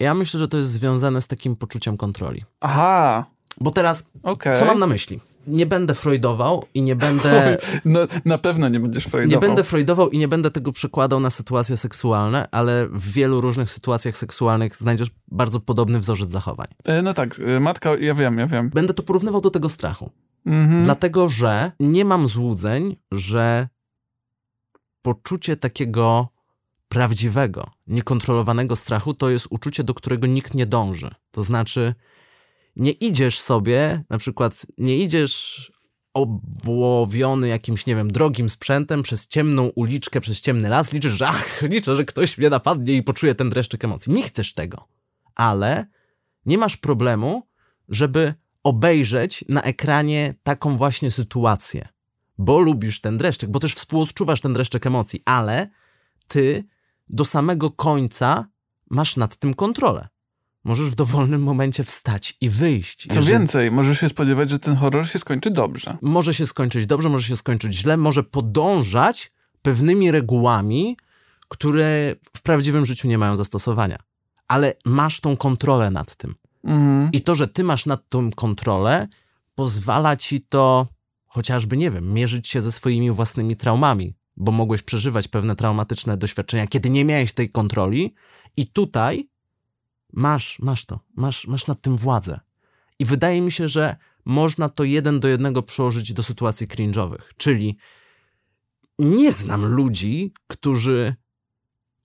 Ja 0.00 0.14
myślę, 0.14 0.40
że 0.40 0.48
to 0.48 0.56
jest 0.56 0.70
związane 0.70 1.20
z 1.20 1.26
takim 1.26 1.56
poczuciem 1.56 1.96
kontroli. 1.96 2.44
Aha, 2.60 3.24
Bo 3.60 3.70
teraz, 3.70 4.10
okej. 4.22 4.56
co 4.56 4.64
mam 4.64 4.78
na 4.78 4.86
myśli? 4.86 5.20
Nie 5.46 5.66
będę 5.66 5.94
freudował 5.94 6.66
i 6.74 6.82
nie 6.82 6.94
będę. 6.94 7.58
No, 7.84 8.00
na 8.24 8.38
pewno 8.38 8.68
nie 8.68 8.80
będziesz 8.80 9.04
Nie 9.04 9.10
frajdował. 9.10 9.40
będę 9.40 9.64
freudował 9.64 10.10
i 10.10 10.18
nie 10.18 10.28
będę 10.28 10.50
tego 10.50 10.72
przekładał 10.72 11.20
na 11.20 11.30
sytuacje 11.30 11.76
seksualne, 11.76 12.48
ale 12.50 12.86
w 12.88 13.12
wielu 13.12 13.40
różnych 13.40 13.70
sytuacjach 13.70 14.16
seksualnych 14.16 14.76
znajdziesz 14.76 15.08
bardzo 15.28 15.60
podobny 15.60 15.98
wzorzec 16.00 16.30
zachowań. 16.32 16.66
E, 16.84 17.02
No 17.02 17.14
tak, 17.14 17.40
e, 17.56 17.60
matka, 17.60 17.90
ja 17.96 18.14
wiem, 18.14 18.38
ja 18.38 18.46
wiem. 18.46 18.70
Będę 18.70 18.94
to 18.94 19.02
porównywał 19.02 19.40
do 19.40 19.50
tego 19.50 19.68
strachu. 19.68 20.10
Mhm. 20.46 20.84
Dlatego, 20.84 21.28
że 21.28 21.72
nie 21.80 22.04
mam 22.04 22.28
złudzeń, 22.28 22.96
że 23.12 23.68
poczucie 25.04 25.56
takiego 25.56 26.28
prawdziwego, 26.88 27.70
niekontrolowanego 27.86 28.76
strachu 28.76 29.14
to 29.14 29.30
jest 29.30 29.46
uczucie, 29.50 29.84
do 29.84 29.94
którego 29.94 30.26
nikt 30.26 30.54
nie 30.54 30.66
dąży. 30.66 31.10
To 31.30 31.42
znaczy, 31.42 31.94
nie 32.76 32.90
idziesz 32.90 33.40
sobie, 33.40 34.04
na 34.10 34.18
przykład 34.18 34.66
nie 34.78 34.98
idziesz 34.98 35.72
obłowiony 36.14 37.48
jakimś, 37.48 37.86
nie 37.86 37.96
wiem, 37.96 38.12
drogim 38.12 38.50
sprzętem 38.50 39.02
przez 39.02 39.28
ciemną 39.28 39.66
uliczkę, 39.66 40.20
przez 40.20 40.40
ciemny 40.40 40.68
las, 40.68 40.92
liczysz, 40.92 41.12
że 41.12 41.28
ach, 41.28 41.62
liczę, 41.62 41.96
że 41.96 42.04
ktoś 42.04 42.38
mnie 42.38 42.50
napadnie 42.50 42.94
i 42.94 43.02
poczuje 43.02 43.34
ten 43.34 43.50
dreszczyk 43.50 43.84
emocji. 43.84 44.12
Nie 44.12 44.22
chcesz 44.22 44.54
tego. 44.54 44.88
Ale 45.34 45.86
nie 46.46 46.58
masz 46.58 46.76
problemu, 46.76 47.48
żeby 47.88 48.34
obejrzeć 48.62 49.44
na 49.48 49.62
ekranie 49.62 50.34
taką 50.42 50.76
właśnie 50.76 51.10
sytuację, 51.10 51.88
bo 52.38 52.60
lubisz 52.60 53.00
ten 53.00 53.18
dreszczyk, 53.18 53.50
bo 53.50 53.60
też 53.60 53.74
współodczuwasz 53.74 54.40
ten 54.40 54.52
dreszczyk 54.52 54.86
emocji, 54.86 55.22
ale 55.24 55.68
ty 56.28 56.64
do 57.08 57.24
samego 57.24 57.70
końca 57.70 58.46
masz 58.90 59.16
nad 59.16 59.36
tym 59.36 59.54
kontrolę. 59.54 60.08
Możesz 60.64 60.88
w 60.90 60.94
dowolnym 60.94 61.42
momencie 61.42 61.84
wstać 61.84 62.36
i 62.40 62.48
wyjść. 62.50 63.06
Co 63.08 63.14
Jeżeli- 63.14 63.32
więcej, 63.32 63.70
możesz 63.70 64.00
się 64.00 64.08
spodziewać, 64.08 64.50
że 64.50 64.58
ten 64.58 64.76
horror 64.76 65.08
się 65.08 65.18
skończy 65.18 65.50
dobrze. 65.50 65.96
Może 66.02 66.34
się 66.34 66.46
skończyć 66.46 66.86
dobrze, 66.86 67.08
może 67.08 67.28
się 67.28 67.36
skończyć 67.36 67.74
źle, 67.74 67.96
może 67.96 68.22
podążać 68.22 69.32
pewnymi 69.62 70.10
regułami, 70.10 70.96
które 71.48 72.14
w 72.36 72.42
prawdziwym 72.42 72.86
życiu 72.86 73.08
nie 73.08 73.18
mają 73.18 73.36
zastosowania. 73.36 73.98
ale 74.48 74.74
masz 74.84 75.20
tą 75.20 75.36
kontrolę 75.36 75.90
nad 75.90 76.14
tym. 76.14 76.34
Mhm. 76.64 77.12
I 77.12 77.20
to, 77.22 77.34
że 77.34 77.48
ty 77.48 77.64
masz 77.64 77.86
nad 77.86 78.08
tą 78.08 78.30
kontrolę, 78.32 79.08
pozwala 79.54 80.16
ci 80.16 80.40
to 80.40 80.86
chociażby, 81.34 81.76
nie 81.76 81.90
wiem, 81.90 82.12
mierzyć 82.12 82.48
się 82.48 82.60
ze 82.60 82.72
swoimi 82.72 83.10
własnymi 83.10 83.56
traumami, 83.56 84.14
bo 84.36 84.52
mogłeś 84.52 84.82
przeżywać 84.82 85.28
pewne 85.28 85.56
traumatyczne 85.56 86.16
doświadczenia, 86.16 86.66
kiedy 86.66 86.90
nie 86.90 87.04
miałeś 87.04 87.32
tej 87.32 87.50
kontroli, 87.50 88.14
i 88.56 88.66
tutaj 88.66 89.28
masz, 90.12 90.58
masz 90.58 90.86
to, 90.86 91.00
masz, 91.16 91.46
masz 91.46 91.66
nad 91.66 91.80
tym 91.80 91.96
władzę. 91.96 92.40
I 92.98 93.04
wydaje 93.04 93.40
mi 93.40 93.52
się, 93.52 93.68
że 93.68 93.96
można 94.24 94.68
to 94.68 94.84
jeden 94.84 95.20
do 95.20 95.28
jednego 95.28 95.62
przełożyć 95.62 96.12
do 96.12 96.22
sytuacji 96.22 96.68
cringe'owych, 96.68 97.22
czyli 97.36 97.76
nie 98.98 99.32
znam 99.32 99.64
ludzi, 99.64 100.32
którzy 100.46 101.14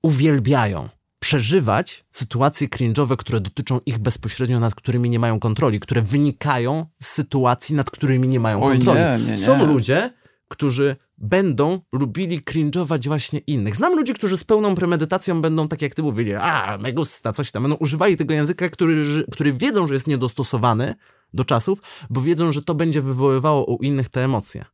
uwielbiają 0.01 0.89
przeżywać 1.19 2.05
sytuacje 2.11 2.67
cringe'owe, 2.67 3.17
które 3.17 3.39
dotyczą 3.41 3.79
ich 3.85 3.97
bezpośrednio, 3.97 4.59
nad 4.59 4.75
którymi 4.75 5.09
nie 5.09 5.19
mają 5.19 5.39
kontroli, 5.39 5.79
które 5.79 6.01
wynikają 6.01 6.85
z 6.99 7.07
sytuacji, 7.07 7.75
nad 7.75 7.91
którymi 7.91 8.27
nie 8.27 8.39
mają 8.39 8.63
Oj, 8.63 8.75
kontroli. 8.75 8.99
nie, 8.99 9.19
nie, 9.19 9.31
nie. 9.31 9.37
Są 9.37 9.65
ludzie, 9.65 10.13
którzy 10.47 10.95
będą 11.17 11.81
lubili 11.91 12.41
cringe'ować 12.41 13.07
właśnie 13.07 13.39
innych. 13.39 13.75
Znam 13.75 13.95
ludzi, 13.95 14.13
którzy 14.13 14.37
z 14.37 14.43
pełną 14.43 14.75
premedytacją 14.75 15.41
będą, 15.41 15.67
tak 15.67 15.81
jak 15.81 15.95
ty 15.95 16.03
mówili, 16.03 16.33
a, 16.33 16.77
megusta, 16.77 17.33
coś 17.33 17.51
tam, 17.51 17.63
będą 17.63 17.77
używali 17.77 18.17
tego 18.17 18.33
języka, 18.33 18.69
który, 18.69 19.25
który 19.31 19.53
wiedzą, 19.53 19.87
że 19.87 19.93
jest 19.93 20.07
niedostosowany 20.07 20.95
do 21.33 21.45
czasów, 21.45 21.81
bo 22.09 22.21
wiedzą, 22.21 22.51
że 22.51 22.61
to 22.61 22.75
będzie 22.75 23.01
wywoływało 23.01 23.75
u 23.75 23.77
innych 23.83 24.09
te 24.09 24.23
emocje. 24.23 24.65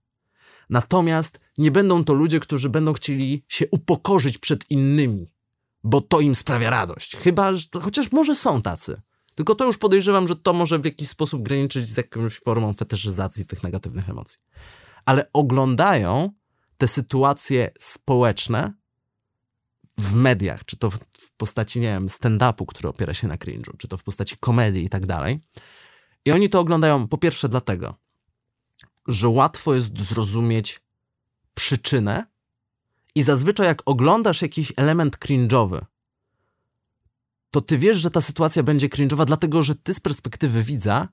Natomiast 0.69 1.39
nie 1.57 1.71
będą 1.71 2.03
to 2.03 2.13
ludzie, 2.13 2.39
którzy 2.39 2.69
będą 2.69 2.93
chcieli 2.93 3.45
się 3.47 3.65
upokorzyć 3.71 4.37
przed 4.37 4.71
innymi, 4.71 5.27
bo 5.85 6.01
to 6.01 6.19
im 6.19 6.35
sprawia 6.35 6.69
radość. 6.69 7.15
Chyba, 7.15 7.53
że, 7.53 7.65
chociaż 7.81 8.11
może 8.11 8.35
są 8.35 8.61
tacy. 8.61 9.01
Tylko 9.35 9.55
to 9.55 9.65
już 9.65 9.77
podejrzewam, 9.77 10.27
że 10.27 10.35
to 10.35 10.53
może 10.53 10.79
w 10.79 10.85
jakiś 10.85 11.09
sposób 11.09 11.43
graniczyć 11.43 11.85
z 11.85 11.97
jakąś 11.97 12.39
formą 12.39 12.73
fetyszyzacji 12.73 13.45
tych 13.45 13.63
negatywnych 13.63 14.09
emocji. 14.09 14.39
Ale 15.05 15.29
oglądają 15.33 16.31
te 16.77 16.87
sytuacje 16.87 17.71
społeczne 17.79 18.73
w 19.97 20.15
mediach, 20.15 20.65
czy 20.65 20.77
to 20.77 20.89
w, 20.89 20.99
postaci, 21.37 21.79
nie 21.79 21.87
wiem, 21.87 22.07
stand-upu, 22.07 22.65
który 22.65 22.89
opiera 22.89 23.13
się 23.13 23.27
na 23.27 23.37
cringe'u, 23.37 23.77
czy 23.77 23.87
to 23.87 23.97
w 23.97 24.03
postaci 24.03 24.37
komedii 24.37 24.85
i 24.85 24.89
tak 24.89 25.05
dalej. 25.05 25.39
I 26.25 26.31
oni 26.31 26.49
to 26.49 26.59
oglądają 26.59 27.07
po 27.07 27.17
pierwsze 27.17 27.49
dlatego, 27.49 27.95
że 29.07 29.29
łatwo 29.29 29.75
jest 29.75 30.01
zrozumieć 30.01 30.81
przyczynę 31.53 32.34
i 33.15 33.23
zazwyczaj 33.23 33.67
jak 33.67 33.81
oglądasz 33.85 34.41
jakiś 34.41 34.73
element 34.75 35.17
cringe'owy, 35.17 35.81
to 37.51 37.61
ty 37.61 37.77
wiesz, 37.77 37.97
że 37.97 38.11
ta 38.11 38.21
sytuacja 38.21 38.63
będzie 38.63 38.89
cringe'owa, 38.89 39.25
dlatego 39.25 39.63
że 39.63 39.75
ty 39.75 39.93
z 39.93 39.99
perspektywy 39.99 40.63
widza 40.63 41.07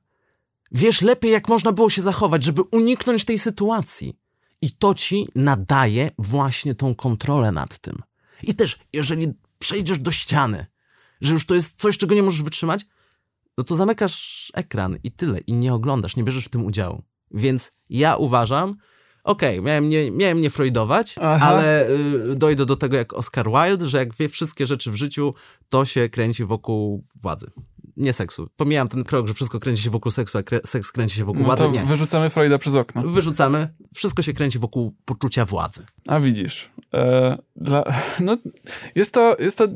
wiesz 0.73 1.03
lepiej, 1.03 1.33
jak 1.33 1.49
można 1.49 1.73
było 1.73 1.91
się 1.91 2.03
zachować, 2.03 2.45
żeby 2.45 2.63
uniknąć 2.63 3.25
tej 3.25 3.39
sytuacji. 3.39 4.19
I 4.63 4.71
to 4.71 4.95
ci 4.95 5.29
nadaje 5.35 6.11
właśnie 6.19 6.75
tą 6.75 6.95
kontrolę 6.95 7.53
nad 7.53 7.79
tym. 7.79 8.03
I 8.43 8.55
też, 8.55 8.79
jeżeli 8.93 9.33
przejdziesz 9.59 9.99
do 9.99 10.11
ściany, 10.11 10.67
że 11.21 11.33
już 11.33 11.47
to 11.47 11.55
jest 11.55 11.81
coś, 11.81 11.99
czego 11.99 12.15
nie 12.15 12.23
możesz 12.23 12.43
wytrzymać, 12.43 12.87
no 13.59 13.65
to 13.65 13.75
zamykasz 13.75 14.51
ekran 14.55 14.99
i 15.05 15.11
tyle, 15.11 15.39
i 15.41 15.53
nie 15.53 15.75
oglądasz, 15.75 16.17
nie 16.17 16.25
bierzesz 16.25 16.45
w 16.45 16.49
tym 16.49 16.65
udziału. 16.65 17.03
Więc 17.31 17.73
ja 17.91 18.17
uważam, 18.17 18.77
okej, 19.25 19.63
miałem, 19.63 19.89
nie, 19.89 20.11
miałem 20.11 20.41
nie 20.41 20.51
freudować, 20.51 21.15
Aha. 21.21 21.47
ale 21.47 21.91
y, 21.91 22.37
dojdę 22.37 22.67
do 22.67 22.77
tego 22.77 22.97
jak 22.97 23.13
Oscar 23.13 23.47
Wilde, 23.51 23.87
że 23.87 23.99
jak 23.99 24.15
wie 24.15 24.29
wszystkie 24.29 24.67
rzeczy 24.67 24.91
w 24.91 24.95
życiu, 24.95 25.35
to 25.69 25.85
się 25.85 26.09
kręci 26.09 26.45
wokół 26.45 27.05
władzy. 27.21 27.51
Nie 27.97 28.13
seksu. 28.13 28.49
Pomijam 28.57 28.89
ten 28.89 29.05
krok, 29.05 29.29
że 29.29 29.35
wszystko 29.35 29.61
kręci 29.61 29.83
się 29.83 29.91
wokół 29.91 30.11
seksu, 30.11 30.39
a 30.39 30.43
kre, 30.43 30.61
seks 30.65 30.93
kręci 30.93 31.17
się 31.17 31.25
wokół 31.25 31.43
No 31.43 31.47
władzy. 31.47 31.69
Nie. 31.69 31.85
wyrzucamy 31.85 32.31
Freuda 32.31 32.59
przez 32.59 32.75
okno. 32.75 33.03
Wyrzucamy. 33.03 33.69
Wszystko 33.95 34.23
się 34.23 34.33
kręci 34.33 34.59
wokół 34.59 34.95
poczucia 35.05 35.45
władzy. 35.45 35.87
A 36.09 36.21
widzisz. 36.21 36.71
E, 36.95 37.39
dla, 37.57 37.85
no, 38.21 38.37
jest 38.95 39.13
to, 39.13 39.37
jest 39.39 39.59
to 39.59 39.65
e, 39.65 39.69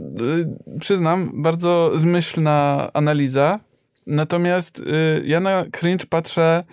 przyznam, 0.80 1.42
bardzo 1.42 1.92
zmyślna 1.96 2.90
analiza. 2.92 3.60
Natomiast 4.06 4.82
e, 4.86 5.26
ja 5.26 5.40
na 5.40 5.64
cringe 5.70 6.06
patrzę 6.06 6.64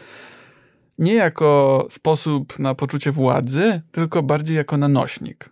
nie 0.98 1.14
jako 1.14 1.88
sposób 1.90 2.60
na 2.60 2.76
poczucie 2.76 3.12
władzy, 3.12 3.82
tylko 3.92 4.24
bardziej 4.24 4.58
jako 4.58 4.78
na 4.78 4.88
nośnik. 4.88 5.50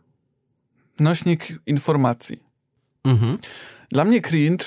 Nośnik 1.00 1.48
informacji. 1.66 2.44
Mhm. 3.04 3.38
Dla 3.90 4.06
mnie 4.06 4.22
cringe 4.22 4.66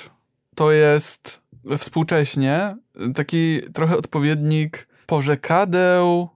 to 0.54 0.72
jest 0.72 1.40
współcześnie 1.78 2.76
taki 3.14 3.60
trochę 3.74 3.96
odpowiednik 3.96 4.88
porzekadeł, 5.06 6.28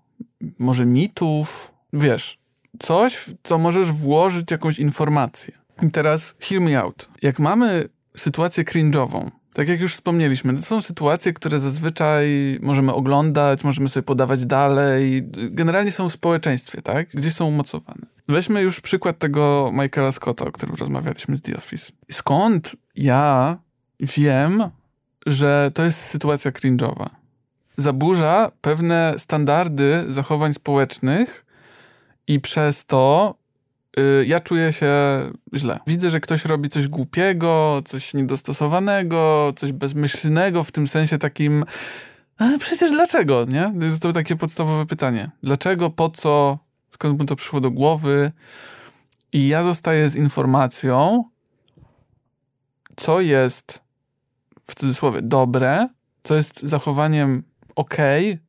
może 0.59 0.87
mitów, 0.87 1.73
wiesz, 1.93 2.39
coś, 2.79 3.25
co 3.43 3.59
możesz 3.59 3.93
włożyć 3.93 4.51
jakąś 4.51 4.79
informację. 4.79 5.59
I 5.83 5.91
teraz 5.91 6.37
hear 6.41 6.61
me 6.61 6.81
out. 6.81 7.09
Jak 7.23 7.39
mamy 7.39 7.89
sytuację 8.17 8.65
cringe'ową, 8.65 9.31
tak 9.59 9.69
jak 9.69 9.81
już 9.81 9.95
wspomnieliśmy, 9.95 10.55
to 10.55 10.63
są 10.63 10.83
sytuacje, 10.83 11.33
które 11.33 11.61
zazwyczaj 11.61 12.59
możemy 12.63 12.95
oglądać, 12.95 13.65
możemy 13.65 13.89
sobie 13.89 14.05
podawać 14.05 14.47
dalej, 14.47 15.29
generalnie 15.33 15.93
są 15.93 16.09
w 16.09 16.13
społeczeństwie, 16.13 16.83
tak? 16.83 17.09
Gdzie 17.09 17.31
są 17.31 17.47
umocowane. 17.47 18.07
Weźmy 18.29 18.63
już 18.63 18.81
przykład 18.81 19.19
tego 19.19 19.71
Michaela 19.73 20.13
Scotta, 20.13 20.45
o 20.45 20.53
którym 20.53 20.75
rozmawialiśmy 20.75 21.37
z 21.37 21.43
The 21.43 21.57
Office. 21.57 21.93
Skąd 22.11 22.77
ja 22.95 23.59
wiem, 24.01 24.71
że 25.27 25.71
to 25.75 25.85
jest 25.85 26.01
sytuacja 26.01 26.51
cringe'owa? 26.51 27.09
Zaburza 27.77 28.53
pewne 28.61 29.15
standardy 29.17 30.05
zachowań 30.09 30.55
społecznych 30.55 31.47
i 32.27 32.41
przez 32.41 32.87
to 32.87 33.35
ja 34.27 34.41
czuję 34.41 34.73
się 34.73 34.93
źle. 35.55 35.81
Widzę, 35.87 36.11
że 36.11 36.21
ktoś 36.21 36.45
robi 36.45 36.69
coś 36.69 36.89
głupiego, 36.89 37.83
coś 37.85 38.15
niedostosowanego, 38.15 39.53
coś 39.57 39.73
bezmyślnego 39.73 40.65
w 40.65 40.73
tym 40.73 40.89
sensie 40.89 41.19
takim 41.19 41.65
ale 42.39 42.59
przecież 42.59 42.91
dlaczego, 42.91 43.45
nie? 43.45 43.73
To 43.79 43.85
jest 43.85 44.03
to 44.03 44.13
takie 44.13 44.37
podstawowe 44.37 44.87
pytanie. 44.87 45.31
Dlaczego, 45.43 45.91
po 45.91 46.11
co, 46.11 46.59
skąd 46.91 47.19
mu 47.19 47.25
to 47.25 47.37
przyszło 47.37 47.61
do 47.61 47.71
głowy? 47.71 48.33
I 49.33 49.49
ja 49.49 49.65
zostaję 49.65 50.11
z 50.11 50.17
informacją, 50.17 51.25
co 52.97 53.21
jest 53.21 53.83
w 54.67 54.75
cudzysłowie 54.75 55.23
dobre, 55.23 55.89
co 56.23 56.35
jest 56.35 56.61
zachowaniem 56.63 57.43
ok, 57.77 57.97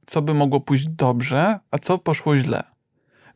co 0.06 0.22
by 0.22 0.34
mogło 0.34 0.60
pójść 0.60 0.88
dobrze, 0.90 1.60
a 1.72 1.80
co 1.80 1.98
poszło 1.98 2.38
źle. 2.38 2.64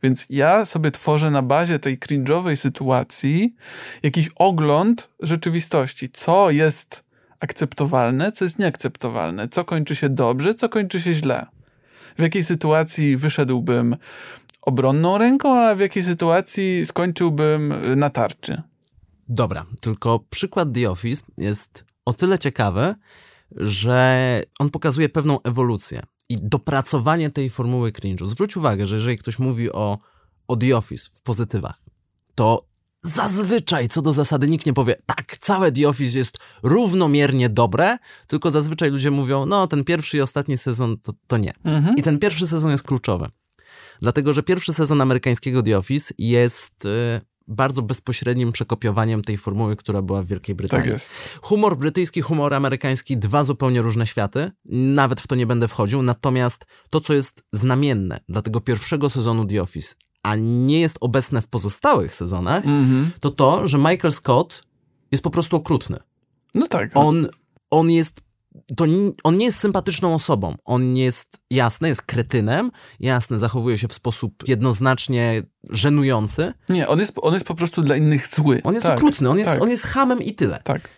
Więc 0.04 0.26
ja 0.30 0.64
sobie 0.64 0.90
tworzę 0.90 1.30
na 1.30 1.42
bazie 1.42 1.78
tej 1.78 1.98
cringe'owej 1.98 2.56
sytuacji 2.56 3.54
jakiś 4.02 4.30
ogląd 4.36 5.10
rzeczywistości, 5.20 6.10
co 6.10 6.50
jest 6.50 7.04
akceptowalne, 7.40 8.32
co 8.32 8.44
jest 8.44 8.58
nieakceptowalne, 8.58 9.48
co 9.48 9.64
kończy 9.64 9.96
się 9.96 10.08
dobrze, 10.08 10.54
co 10.54 10.68
kończy 10.68 11.00
się 11.00 11.14
źle. 11.14 11.46
W 12.18 12.22
jakiej 12.22 12.44
sytuacji 12.44 13.16
wyszedłbym 13.16 13.96
obronną 14.62 15.18
ręką, 15.18 15.60
a 15.60 15.74
w 15.74 15.80
jakiej 15.80 16.02
sytuacji 16.02 16.86
skończyłbym 16.86 17.74
na 17.96 18.10
tarczy. 18.10 18.62
Dobra, 19.28 19.66
tylko 19.80 20.24
przykład 20.30 20.68
The 20.74 20.90
Office 20.90 21.24
jest 21.38 21.84
o 22.04 22.14
tyle 22.14 22.38
ciekawy, 22.38 22.94
że 23.56 24.42
on 24.58 24.70
pokazuje 24.70 25.08
pewną 25.08 25.42
ewolucję 25.42 26.02
i 26.28 26.36
dopracowanie 26.42 27.30
tej 27.30 27.50
formuły 27.50 27.92
cringe'u. 27.92 28.28
Zwróć 28.28 28.56
uwagę, 28.56 28.86
że 28.86 28.96
jeżeli 28.96 29.18
ktoś 29.18 29.38
mówi 29.38 29.72
o, 29.72 29.98
o 30.48 30.56
The 30.56 30.76
Office 30.76 31.10
w 31.12 31.22
pozytywach, 31.22 31.80
to 32.34 32.66
zazwyczaj 33.02 33.88
co 33.88 34.02
do 34.02 34.12
zasady 34.12 34.48
nikt 34.48 34.66
nie 34.66 34.72
powie, 34.72 34.96
tak, 35.06 35.38
całe 35.38 35.72
The 35.72 35.88
Office 35.88 36.18
jest 36.18 36.38
równomiernie 36.62 37.48
dobre, 37.48 37.98
tylko 38.26 38.50
zazwyczaj 38.50 38.90
ludzie 38.90 39.10
mówią, 39.10 39.46
no 39.46 39.66
ten 39.66 39.84
pierwszy 39.84 40.16
i 40.16 40.20
ostatni 40.20 40.56
sezon 40.56 40.98
to, 40.98 41.12
to 41.26 41.36
nie. 41.36 41.52
Mhm. 41.64 41.96
I 41.96 42.02
ten 42.02 42.18
pierwszy 42.18 42.46
sezon 42.46 42.70
jest 42.70 42.82
kluczowy. 42.82 43.26
Dlatego, 44.00 44.32
że 44.32 44.42
pierwszy 44.42 44.72
sezon 44.72 45.00
amerykańskiego 45.00 45.62
The 45.62 45.78
Office 45.78 46.14
jest 46.18 46.84
y, 46.84 47.20
bardzo 47.48 47.82
bezpośrednim 47.82 48.52
przekopiowaniem 48.52 49.22
tej 49.22 49.36
formuły, 49.36 49.76
która 49.76 50.02
była 50.02 50.22
w 50.22 50.26
Wielkiej 50.26 50.54
Brytanii. 50.54 50.84
Tak 50.84 50.92
jest. 50.92 51.10
Humor 51.42 51.76
brytyjski, 51.78 52.20
humor 52.20 52.54
amerykański, 52.54 53.16
dwa 53.16 53.44
zupełnie 53.44 53.82
różne 53.82 54.06
światy. 54.06 54.50
Nawet 54.70 55.20
w 55.20 55.26
to 55.26 55.34
nie 55.34 55.46
będę 55.46 55.68
wchodził. 55.68 56.02
Natomiast 56.02 56.66
to, 56.90 57.00
co 57.00 57.14
jest 57.14 57.44
znamienne 57.52 58.20
dla 58.28 58.42
tego 58.42 58.60
pierwszego 58.60 59.10
sezonu 59.10 59.46
The 59.46 59.62
Office, 59.62 59.94
a 60.22 60.36
nie 60.36 60.80
jest 60.80 60.96
obecne 61.00 61.42
w 61.42 61.46
pozostałych 61.48 62.14
sezonach, 62.14 62.66
Mhm. 62.66 63.10
to 63.20 63.30
to, 63.30 63.68
że 63.68 63.78
Michael 63.78 64.12
Scott 64.12 64.62
jest 65.12 65.24
po 65.24 65.30
prostu 65.30 65.56
okrutny. 65.56 65.96
No 66.54 66.66
tak. 66.66 66.90
On, 66.94 67.28
on 67.70 67.90
jest. 67.90 68.20
To, 68.76 68.84
on 69.24 69.36
nie 69.36 69.44
jest 69.44 69.58
sympatyczną 69.58 70.14
osobą. 70.14 70.54
On 70.64 70.96
jest 70.96 71.40
jasny, 71.50 71.88
jest 71.88 72.02
kretynem, 72.02 72.70
jasny, 73.00 73.38
zachowuje 73.38 73.78
się 73.78 73.88
w 73.88 73.92
sposób 73.92 74.48
jednoznacznie 74.48 75.42
żenujący. 75.70 76.52
Nie, 76.68 76.88
on 76.88 76.98
jest, 76.98 77.12
on 77.22 77.34
jest 77.34 77.46
po 77.46 77.54
prostu 77.54 77.82
dla 77.82 77.96
innych 77.96 78.26
zły. 78.26 78.60
On 78.64 78.74
jest 78.74 78.86
tak, 78.86 78.98
okrutny, 78.98 79.30
on 79.30 79.38
jest, 79.38 79.50
tak. 79.50 79.62
on 79.62 79.70
jest 79.70 79.84
hamem 79.84 80.22
i 80.22 80.34
tyle. 80.34 80.60
Tak. 80.64 80.88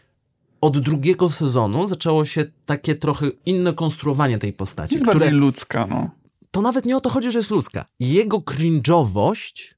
od 0.60 0.78
drugiego 0.78 1.30
sezonu 1.30 1.86
zaczęło 1.86 2.24
się 2.24 2.44
takie 2.66 2.94
trochę 2.94 3.26
inne 3.46 3.72
konstruowanie 3.72 4.38
tej 4.38 4.52
postaci. 4.52 4.94
Jest 4.94 5.04
które, 5.04 5.18
bardziej 5.18 5.38
ludzka, 5.38 5.86
no. 5.86 6.10
To 6.50 6.60
nawet 6.62 6.84
nie 6.84 6.96
o 6.96 7.00
to 7.00 7.10
chodzi, 7.10 7.32
że 7.32 7.38
jest 7.38 7.50
ludzka. 7.50 7.84
Jego 8.00 8.38
cringe'owość 8.38 9.74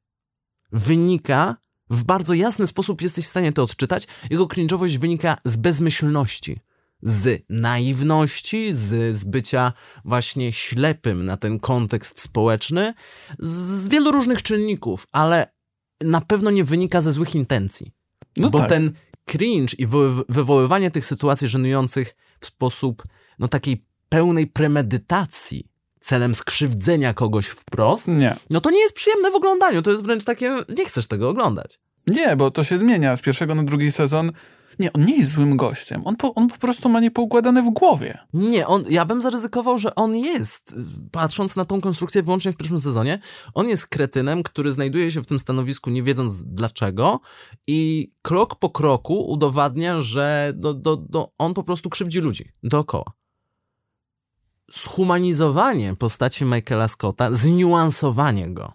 wynika 0.72 1.56
w 1.90 2.04
bardzo 2.04 2.34
jasny 2.34 2.66
sposób, 2.66 3.02
jesteś 3.02 3.24
w 3.24 3.28
stanie 3.28 3.52
to 3.52 3.62
odczytać. 3.62 4.06
Jego 4.30 4.46
cringe'owość 4.46 4.98
wynika 4.98 5.36
z 5.44 5.56
bezmyślności 5.56 6.60
z 7.02 7.44
naiwności, 7.48 8.72
z, 8.72 9.16
z 9.16 9.24
bycia 9.24 9.72
właśnie 10.04 10.52
ślepym 10.52 11.26
na 11.26 11.36
ten 11.36 11.58
kontekst 11.58 12.20
społeczny, 12.20 12.94
z 13.38 13.88
wielu 13.88 14.12
różnych 14.12 14.42
czynników, 14.42 15.06
ale 15.12 15.52
na 16.00 16.20
pewno 16.20 16.50
nie 16.50 16.64
wynika 16.64 17.00
ze 17.00 17.12
złych 17.12 17.34
intencji. 17.34 17.92
No 18.36 18.50
bo 18.50 18.58
tak. 18.58 18.68
ten 18.68 18.92
cringe 19.24 19.74
i 19.78 19.86
wywoływanie 20.28 20.90
tych 20.90 21.06
sytuacji 21.06 21.48
żenujących 21.48 22.14
w 22.40 22.46
sposób 22.46 23.02
no 23.38 23.48
takiej 23.48 23.84
pełnej 24.08 24.46
premedytacji 24.46 25.68
celem 26.00 26.34
skrzywdzenia 26.34 27.14
kogoś 27.14 27.46
wprost, 27.46 28.08
nie. 28.08 28.36
no 28.50 28.60
to 28.60 28.70
nie 28.70 28.80
jest 28.80 28.94
przyjemne 28.94 29.30
w 29.30 29.34
oglądaniu, 29.34 29.82
to 29.82 29.90
jest 29.90 30.04
wręcz 30.04 30.24
takie, 30.24 30.56
nie 30.68 30.84
chcesz 30.84 31.06
tego 31.06 31.28
oglądać. 31.28 31.78
Nie, 32.06 32.36
bo 32.36 32.50
to 32.50 32.64
się 32.64 32.78
zmienia 32.78 33.16
z 33.16 33.20
pierwszego 33.20 33.54
na 33.54 33.62
drugi 33.62 33.92
sezon 33.92 34.32
nie, 34.78 34.92
on 34.92 35.04
nie 35.04 35.18
jest 35.18 35.30
złym 35.30 35.56
gościem. 35.56 36.02
On 36.04 36.16
po, 36.16 36.34
on 36.34 36.48
po 36.48 36.58
prostu 36.58 36.88
ma 36.88 37.00
niepoukładane 37.00 37.62
w 37.62 37.70
głowie. 37.70 38.18
Nie, 38.34 38.66
on, 38.66 38.84
ja 38.90 39.04
bym 39.04 39.20
zaryzykował, 39.20 39.78
że 39.78 39.94
on 39.94 40.16
jest, 40.16 40.76
patrząc 41.12 41.56
na 41.56 41.64
tą 41.64 41.80
konstrukcję 41.80 42.22
wyłącznie 42.22 42.52
w 42.52 42.56
pierwszym 42.56 42.78
sezonie, 42.78 43.18
on 43.54 43.68
jest 43.68 43.86
kretynem, 43.86 44.42
który 44.42 44.70
znajduje 44.70 45.10
się 45.10 45.22
w 45.22 45.26
tym 45.26 45.38
stanowisku 45.38 45.90
nie 45.90 46.02
wiedząc 46.02 46.42
dlaczego 46.42 47.20
i 47.66 48.10
krok 48.22 48.54
po 48.54 48.70
kroku 48.70 49.30
udowadnia, 49.30 50.00
że 50.00 50.52
do, 50.56 50.74
do, 50.74 50.96
do, 50.96 51.32
on 51.38 51.54
po 51.54 51.62
prostu 51.62 51.90
krzywdzi 51.90 52.20
ludzi 52.20 52.52
dookoła. 52.62 53.12
Zhumanizowanie 54.70 55.96
postaci 55.96 56.44
Michaela 56.44 56.88
Scotta, 56.88 57.32
zniuansowanie 57.32 58.50
go, 58.50 58.72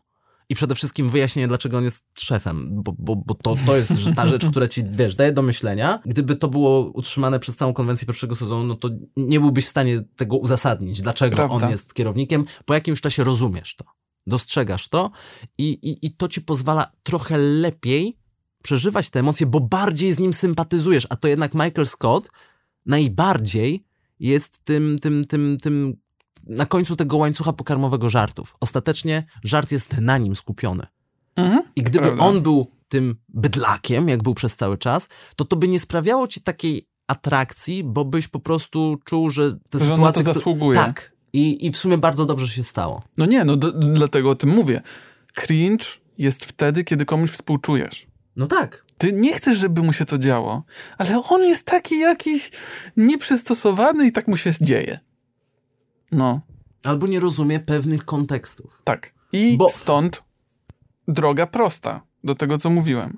i 0.53 0.55
przede 0.55 0.75
wszystkim 0.75 1.09
wyjaśnienie, 1.09 1.47
dlaczego 1.47 1.77
on 1.77 1.83
jest 1.83 2.05
szefem, 2.17 2.83
bo, 2.83 2.95
bo, 2.97 3.15
bo 3.15 3.33
to, 3.33 3.55
to 3.65 3.77
jest 3.77 3.91
ta 4.15 4.27
rzecz, 4.27 4.45
która 4.45 4.67
ci, 4.67 4.83
wiesz, 4.91 5.15
daje 5.15 5.31
do 5.31 5.41
myślenia. 5.41 5.99
Gdyby 6.05 6.35
to 6.35 6.47
było 6.47 6.91
utrzymane 6.91 7.39
przez 7.39 7.55
całą 7.55 7.73
konwencję 7.73 8.07
pierwszego 8.07 8.35
sezonu, 8.35 8.67
no 8.67 8.75
to 8.75 8.89
nie 9.17 9.39
byłbyś 9.39 9.65
w 9.65 9.69
stanie 9.69 10.01
tego 10.15 10.37
uzasadnić, 10.37 11.01
dlaczego 11.01 11.35
Prawda. 11.35 11.65
on 11.65 11.71
jest 11.71 11.93
kierownikiem. 11.93 12.45
Po 12.65 12.73
jakimś 12.73 13.01
czasie 13.01 13.23
rozumiesz 13.23 13.75
to, 13.75 13.85
dostrzegasz 14.27 14.87
to 14.87 15.11
i, 15.57 15.69
i, 15.69 16.05
i 16.05 16.15
to 16.15 16.27
ci 16.27 16.41
pozwala 16.41 16.91
trochę 17.03 17.37
lepiej 17.37 18.17
przeżywać 18.63 19.09
te 19.09 19.19
emocje, 19.19 19.45
bo 19.45 19.59
bardziej 19.59 20.11
z 20.11 20.19
nim 20.19 20.33
sympatyzujesz, 20.33 21.07
a 21.09 21.15
to 21.15 21.27
jednak 21.27 21.53
Michael 21.53 21.85
Scott 21.85 22.31
najbardziej 22.85 23.85
jest 24.19 24.65
tym, 24.65 24.99
tym, 24.99 25.25
tym, 25.25 25.57
tym 25.61 25.97
na 26.47 26.65
końcu 26.65 26.95
tego 26.95 27.17
łańcucha 27.17 27.53
pokarmowego 27.53 28.09
żartów. 28.09 28.55
Ostatecznie 28.59 29.25
żart 29.43 29.71
jest 29.71 30.01
na 30.01 30.17
nim 30.17 30.35
skupiony. 30.35 30.87
Mhm, 31.35 31.63
I 31.75 31.81
gdyby 31.83 32.07
prawda. 32.07 32.25
on 32.25 32.41
był 32.41 32.71
tym 32.89 33.15
bydlakiem, 33.29 34.09
jak 34.09 34.23
był 34.23 34.33
przez 34.33 34.55
cały 34.55 34.77
czas, 34.77 35.09
to 35.35 35.45
to 35.45 35.55
by 35.55 35.67
nie 35.67 35.79
sprawiało 35.79 36.27
ci 36.27 36.41
takiej 36.41 36.87
atrakcji, 37.07 37.83
bo 37.83 38.05
byś 38.05 38.27
po 38.27 38.39
prostu 38.39 38.97
czuł, 39.05 39.29
że 39.29 39.53
te 39.69 39.79
że 39.79 39.85
sytuacje... 39.85 40.23
to 40.23 40.33
zasługuje. 40.33 40.79
Tak. 40.79 41.13
I, 41.33 41.65
I 41.65 41.71
w 41.71 41.77
sumie 41.77 41.97
bardzo 41.97 42.25
dobrze 42.25 42.47
się 42.47 42.63
stało. 42.63 43.03
No 43.17 43.25
nie, 43.25 43.45
no 43.45 43.57
do, 43.57 43.71
dlatego 43.71 44.29
o 44.29 44.35
tym 44.35 44.49
mówię. 44.49 44.81
Cringe 45.35 45.85
jest 46.17 46.45
wtedy, 46.45 46.83
kiedy 46.83 47.05
komuś 47.05 47.31
współczujesz. 47.31 48.07
No 48.35 48.47
tak. 48.47 48.85
Ty 48.97 49.13
nie 49.13 49.33
chcesz, 49.33 49.57
żeby 49.57 49.83
mu 49.83 49.93
się 49.93 50.05
to 50.05 50.17
działo, 50.17 50.63
ale 50.97 51.23
on 51.23 51.41
jest 51.41 51.65
taki 51.65 51.99
jakiś 51.99 52.51
nieprzystosowany 52.97 54.07
i 54.07 54.11
tak 54.11 54.27
mu 54.27 54.37
się 54.37 54.53
dzieje. 54.61 54.99
No. 56.13 56.41
Albo 56.83 57.07
nie 57.07 57.19
rozumie 57.19 57.59
pewnych 57.59 58.05
kontekstów. 58.05 58.81
Tak. 58.83 59.13
I 59.31 59.57
Bo... 59.57 59.69
stąd 59.69 60.23
droga 61.07 61.47
prosta 61.47 62.01
do 62.23 62.35
tego, 62.35 62.57
co 62.57 62.69
mówiłem. 62.69 63.17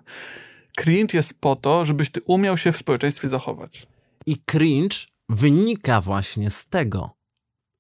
Cringe 0.76 1.18
jest 1.18 1.42
po 1.42 1.56
to, 1.56 1.86
żebyś 1.86 2.10
ty 2.12 2.22
umiał 2.26 2.58
się 2.58 2.72
w 2.72 2.78
społeczeństwie 2.78 3.28
zachować. 3.28 3.88
I 4.26 4.38
cringe 4.52 4.98
wynika 5.30 6.02
właśnie 6.02 6.50
z 6.50 6.68
tego, 6.68 7.18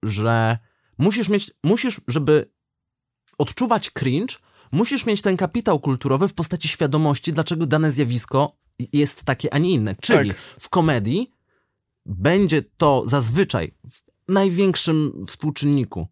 że 0.04 0.58
musisz 0.97 1.30
mieć, 1.30 1.51
musisz, 1.63 2.01
żeby 2.08 2.51
odczuwać 3.38 3.89
cringe, 3.89 4.36
musisz 4.71 5.06
mieć 5.06 5.21
ten 5.21 5.38
kapitał 5.38 5.80
kulturowy 5.80 6.28
w 6.28 6.34
postaci 6.34 6.67
świadomości, 6.67 7.34
dlaczego 7.34 7.65
dane 7.65 7.91
zjawisko 7.91 8.58
jest 8.93 9.23
takie, 9.23 9.54
a 9.54 9.58
nie 9.58 9.71
inne. 9.71 9.95
Czyli 10.01 10.30
tak. 10.30 10.38
w 10.60 10.69
komedii 10.69 11.32
będzie 12.06 12.62
to 12.78 13.04
zazwyczaj 13.06 13.73
największym 14.27 15.23
współczynniku. 15.27 16.07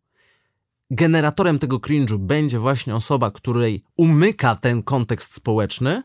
Generatorem 0.91 1.59
tego 1.59 1.77
cringe'u 1.77 2.17
będzie 2.17 2.59
właśnie 2.59 2.95
osoba, 2.95 3.31
której 3.31 3.81
umyka 3.97 4.55
ten 4.55 4.83
kontekst 4.83 5.33
społeczny 5.33 6.03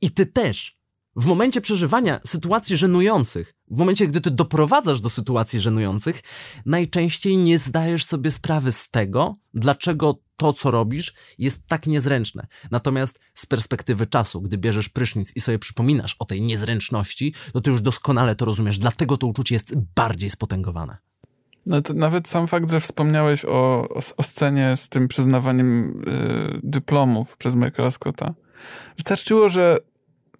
i 0.00 0.10
ty 0.10 0.26
też. 0.26 0.78
W 1.16 1.26
momencie 1.26 1.60
przeżywania 1.60 2.20
sytuacji 2.26 2.76
żenujących, 2.76 3.54
w 3.70 3.78
momencie, 3.78 4.06
gdy 4.06 4.20
ty 4.20 4.30
doprowadzasz 4.30 5.00
do 5.00 5.10
sytuacji 5.10 5.60
żenujących, 5.60 6.22
najczęściej 6.66 7.36
nie 7.36 7.58
zdajesz 7.58 8.04
sobie 8.04 8.30
sprawy 8.30 8.72
z 8.72 8.90
tego, 8.90 9.32
dlaczego 9.54 10.20
to, 10.36 10.52
co 10.52 10.70
robisz, 10.70 11.14
jest 11.38 11.66
tak 11.66 11.86
niezręczne. 11.86 12.46
Natomiast 12.70 13.20
z 13.34 13.46
perspektywy 13.46 14.06
czasu, 14.06 14.40
gdy 14.40 14.58
bierzesz 14.58 14.88
prysznic 14.88 15.36
i 15.36 15.40
sobie 15.40 15.58
przypominasz 15.58 16.16
o 16.18 16.24
tej 16.24 16.42
niezręczności, 16.42 17.34
to 17.52 17.60
ty 17.60 17.70
już 17.70 17.80
doskonale 17.80 18.36
to 18.36 18.44
rozumiesz, 18.44 18.78
dlatego 18.78 19.16
to 19.16 19.26
uczucie 19.26 19.54
jest 19.54 19.76
bardziej 19.76 20.30
spotęgowane. 20.30 21.07
Nawet 21.94 22.28
sam 22.28 22.48
fakt, 22.48 22.70
że 22.70 22.80
wspomniałeś 22.80 23.44
o, 23.44 23.88
o, 24.16 24.22
scenie 24.22 24.76
z 24.76 24.88
tym 24.88 25.08
przyznawaniem 25.08 26.00
y, 26.08 26.60
dyplomów 26.62 27.36
przez 27.36 27.54
Michaela 27.54 27.90
Scotta. 27.90 28.34
Wystarczyło, 28.96 29.48
że, 29.48 29.78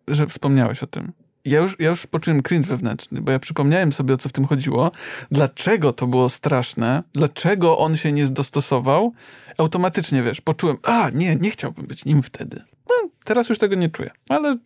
że 0.09 0.27
wspomniałeś 0.27 0.83
o 0.83 0.87
tym. 0.87 1.13
Ja 1.45 1.61
już, 1.61 1.77
ja 1.79 1.91
już 1.91 2.07
poczułem 2.07 2.43
cringe 2.43 2.69
wewnętrzny, 2.69 3.21
bo 3.21 3.33
ja 3.33 3.39
przypomniałem 3.39 3.93
sobie, 3.93 4.15
o 4.15 4.17
co 4.17 4.29
w 4.29 4.33
tym 4.33 4.45
chodziło, 4.45 4.91
dlaczego 5.31 5.93
to 5.93 6.07
było 6.07 6.29
straszne, 6.29 7.03
dlaczego 7.13 7.79
on 7.79 7.97
się 7.97 8.13
nie 8.13 8.27
dostosował. 8.27 9.13
Automatycznie, 9.59 10.23
wiesz, 10.23 10.41
poczułem, 10.41 10.77
a 10.83 11.11
nie, 11.11 11.37
nie 11.37 11.51
chciałbym 11.51 11.87
być 11.87 12.05
nim 12.05 12.23
wtedy. 12.23 12.63
No, 12.89 13.11
teraz 13.25 13.49
już 13.49 13.59
tego 13.59 13.75
nie 13.75 13.89
czuję, 13.89 14.11
ale 14.29 14.59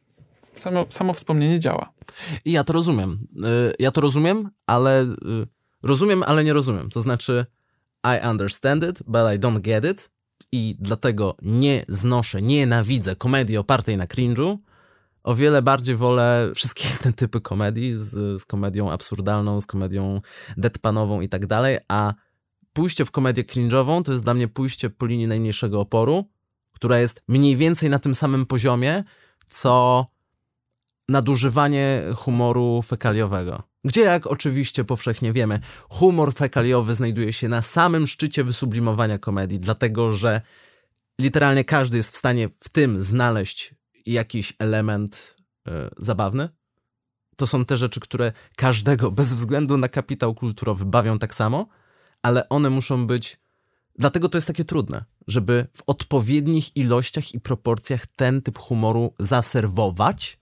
samo, 0.56 0.86
samo 0.88 1.12
wspomnienie 1.12 1.60
działa. 1.60 1.92
Ja 2.44 2.64
to 2.64 2.72
rozumiem. 2.72 3.26
Y, 3.36 3.74
ja 3.78 3.90
to 3.90 4.00
rozumiem, 4.00 4.50
ale 4.66 5.02
y, 5.02 5.06
Rozumiem, 5.82 6.22
ale 6.22 6.44
nie 6.44 6.52
rozumiem. 6.52 6.90
To 6.90 7.00
znaczy, 7.00 7.46
I 8.04 8.26
understand 8.26 8.82
it, 8.82 9.02
but 9.06 9.22
I 9.34 9.38
don't 9.38 9.60
get 9.60 9.84
it. 9.84 10.10
I 10.52 10.76
dlatego 10.80 11.36
nie 11.42 11.84
znoszę, 11.88 12.42
nienawidzę 12.42 13.16
komedii 13.16 13.56
opartej 13.56 13.96
na 13.96 14.06
cringe'u. 14.06 14.58
O 15.22 15.34
wiele 15.34 15.62
bardziej 15.62 15.96
wolę 15.96 16.52
wszystkie 16.54 16.88
te 17.02 17.12
typy 17.12 17.40
komedii 17.40 17.94
z, 17.94 18.40
z 18.40 18.44
komedią 18.44 18.90
absurdalną, 18.90 19.60
z 19.60 19.66
komedią 19.66 20.20
deadpanową 20.56 21.20
i 21.20 21.28
tak 21.28 21.46
dalej, 21.46 21.78
a 21.88 22.14
pójście 22.72 23.04
w 23.04 23.10
komedię 23.10 23.44
cringe'ową 23.44 24.02
to 24.02 24.12
jest 24.12 24.24
dla 24.24 24.34
mnie 24.34 24.48
pójście 24.48 24.90
po 24.90 25.06
linii 25.06 25.26
najmniejszego 25.26 25.80
oporu, 25.80 26.30
która 26.72 26.98
jest 26.98 27.22
mniej 27.28 27.56
więcej 27.56 27.90
na 27.90 27.98
tym 27.98 28.14
samym 28.14 28.46
poziomie, 28.46 29.04
co 29.46 30.06
nadużywanie 31.08 32.02
humoru 32.16 32.82
fekaliowego. 32.82 33.71
Gdzie, 33.84 34.00
jak 34.00 34.26
oczywiście 34.26 34.84
powszechnie 34.84 35.32
wiemy, 35.32 35.60
humor 35.88 36.34
fekaliowy 36.34 36.94
znajduje 36.94 37.32
się 37.32 37.48
na 37.48 37.62
samym 37.62 38.06
szczycie 38.06 38.44
wysublimowania 38.44 39.18
komedii, 39.18 39.60
dlatego 39.60 40.12
że 40.12 40.40
literalnie 41.20 41.64
każdy 41.64 41.96
jest 41.96 42.14
w 42.14 42.16
stanie 42.16 42.48
w 42.60 42.68
tym 42.68 43.00
znaleźć 43.00 43.74
jakiś 44.06 44.52
element 44.58 45.36
yy, 45.66 45.72
zabawny. 45.98 46.48
To 47.36 47.46
są 47.46 47.64
te 47.64 47.76
rzeczy, 47.76 48.00
które 48.00 48.32
każdego, 48.56 49.10
bez 49.10 49.34
względu 49.34 49.76
na 49.76 49.88
kapitał 49.88 50.34
kulturowy, 50.34 50.84
bawią 50.84 51.18
tak 51.18 51.34
samo, 51.34 51.66
ale 52.22 52.48
one 52.48 52.70
muszą 52.70 53.06
być. 53.06 53.40
Dlatego 53.98 54.28
to 54.28 54.38
jest 54.38 54.46
takie 54.46 54.64
trudne, 54.64 55.04
żeby 55.26 55.66
w 55.72 55.82
odpowiednich 55.86 56.76
ilościach 56.76 57.34
i 57.34 57.40
proporcjach 57.40 58.06
ten 58.06 58.42
typ 58.42 58.58
humoru 58.58 59.14
zaserwować, 59.18 60.38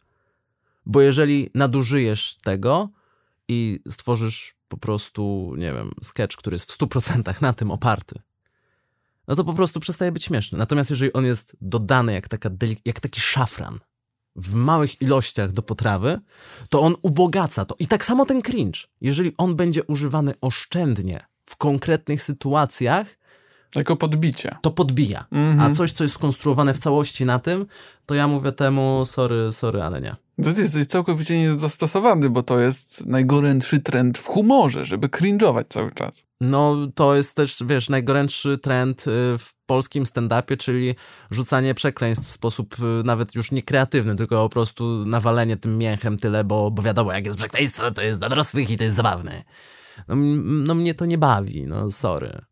bo 0.87 1.01
jeżeli 1.01 1.51
nadużyjesz 1.55 2.37
tego, 2.43 2.89
i 3.51 3.81
stworzysz 3.89 4.55
po 4.69 4.77
prostu, 4.77 5.55
nie 5.59 5.73
wiem, 5.73 5.91
sketch, 6.03 6.37
który 6.37 6.55
jest 6.55 6.73
w 6.73 6.79
100% 6.79 7.43
na 7.43 7.53
tym 7.53 7.71
oparty, 7.71 8.21
no 9.29 9.37
to 9.37 9.45
po 9.45 9.53
prostu 9.53 9.81
przestaje 9.81 10.13
być 10.13 10.25
śmieszny. 10.25 10.59
Natomiast 10.59 10.91
jeżeli 10.91 11.13
on 11.13 11.25
jest 11.25 11.57
dodany 11.61 12.13
jak, 12.13 12.29
taka 12.29 12.51
jak 12.85 13.01
taki 13.01 13.21
szafran 13.21 13.81
w 14.37 14.55
małych 14.55 15.03
ilościach 15.03 15.53
do 15.53 15.63
potrawy, 15.63 16.21
to 16.69 16.81
on 16.81 16.97
ubogaca 17.03 17.65
to. 17.65 17.75
I 17.79 17.87
tak 17.87 18.05
samo 18.05 18.27
ten 18.27 18.43
cringe. 18.43 18.81
Jeżeli 19.01 19.35
on 19.39 19.57
będzie 19.57 19.85
używany 19.85 20.35
oszczędnie 20.41 21.27
w 21.45 21.57
konkretnych 21.57 22.23
sytuacjach, 22.23 23.19
Jako 23.77 23.97
podbicie. 23.97 24.57
To 24.63 24.71
podbija. 24.71 25.25
Mhm. 25.33 25.61
A 25.61 25.75
coś, 25.75 25.93
co 25.93 26.05
jest 26.05 26.15
skonstruowane 26.15 26.75
w 26.75 26.79
całości 26.79 27.25
na 27.25 27.39
tym, 27.39 27.67
to 28.07 28.15
ja 28.15 28.29
mówię 28.29 28.53
temu 28.53 29.05
sorry, 29.05 29.53
sorry, 29.53 29.83
ale 29.83 30.01
nie. 30.01 30.17
To 30.45 30.53
ty 30.53 30.63
jesteś 30.63 30.87
całkowicie 30.87 31.39
niedostosowany, 31.39 32.31
bo 32.31 32.43
to 32.43 32.61
jest 32.61 33.07
najgorętszy 33.07 33.81
trend 33.81 34.19
w 34.19 34.27
humorze, 34.27 34.85
żeby 34.85 35.09
cringe'ować 35.09 35.65
cały 35.69 35.93
czas. 35.93 36.25
No, 36.41 36.77
to 36.95 37.17
jest 37.17 37.37
też, 37.37 37.63
wiesz, 37.67 37.89
najgorętszy 37.89 38.59
trend 38.59 39.01
y, 39.01 39.39
w 39.39 39.55
polskim 39.67 40.05
stand-upie, 40.05 40.57
czyli 40.57 40.95
rzucanie 41.31 41.75
przekleństw 41.75 42.27
w 42.27 42.31
sposób 42.31 42.77
y, 42.79 43.05
nawet 43.05 43.35
już 43.35 43.53
nie 43.53 43.63
kreatywny, 43.63 44.17
tylko 44.17 44.43
po 44.43 44.49
prostu 44.49 45.07
nawalenie 45.07 45.57
tym 45.57 45.79
mięchem 45.79 46.17
tyle, 46.17 46.45
bo, 46.45 46.71
bo 46.71 46.83
wiadomo, 46.83 47.13
jak 47.13 47.27
jest 47.27 47.39
przekleństwo, 47.39 47.91
to 47.91 48.03
jest 48.03 48.19
dla 48.19 48.29
dorosłych 48.29 48.71
i 48.71 48.77
to 48.77 48.85
jest 48.85 48.97
zabawne. 48.97 49.45
No, 50.09 50.15
no 50.41 50.75
mnie 50.75 50.95
to 50.95 51.07
nie 51.07 51.19
bawi, 51.19 51.67
no 51.67 51.91
sorry. 51.91 52.50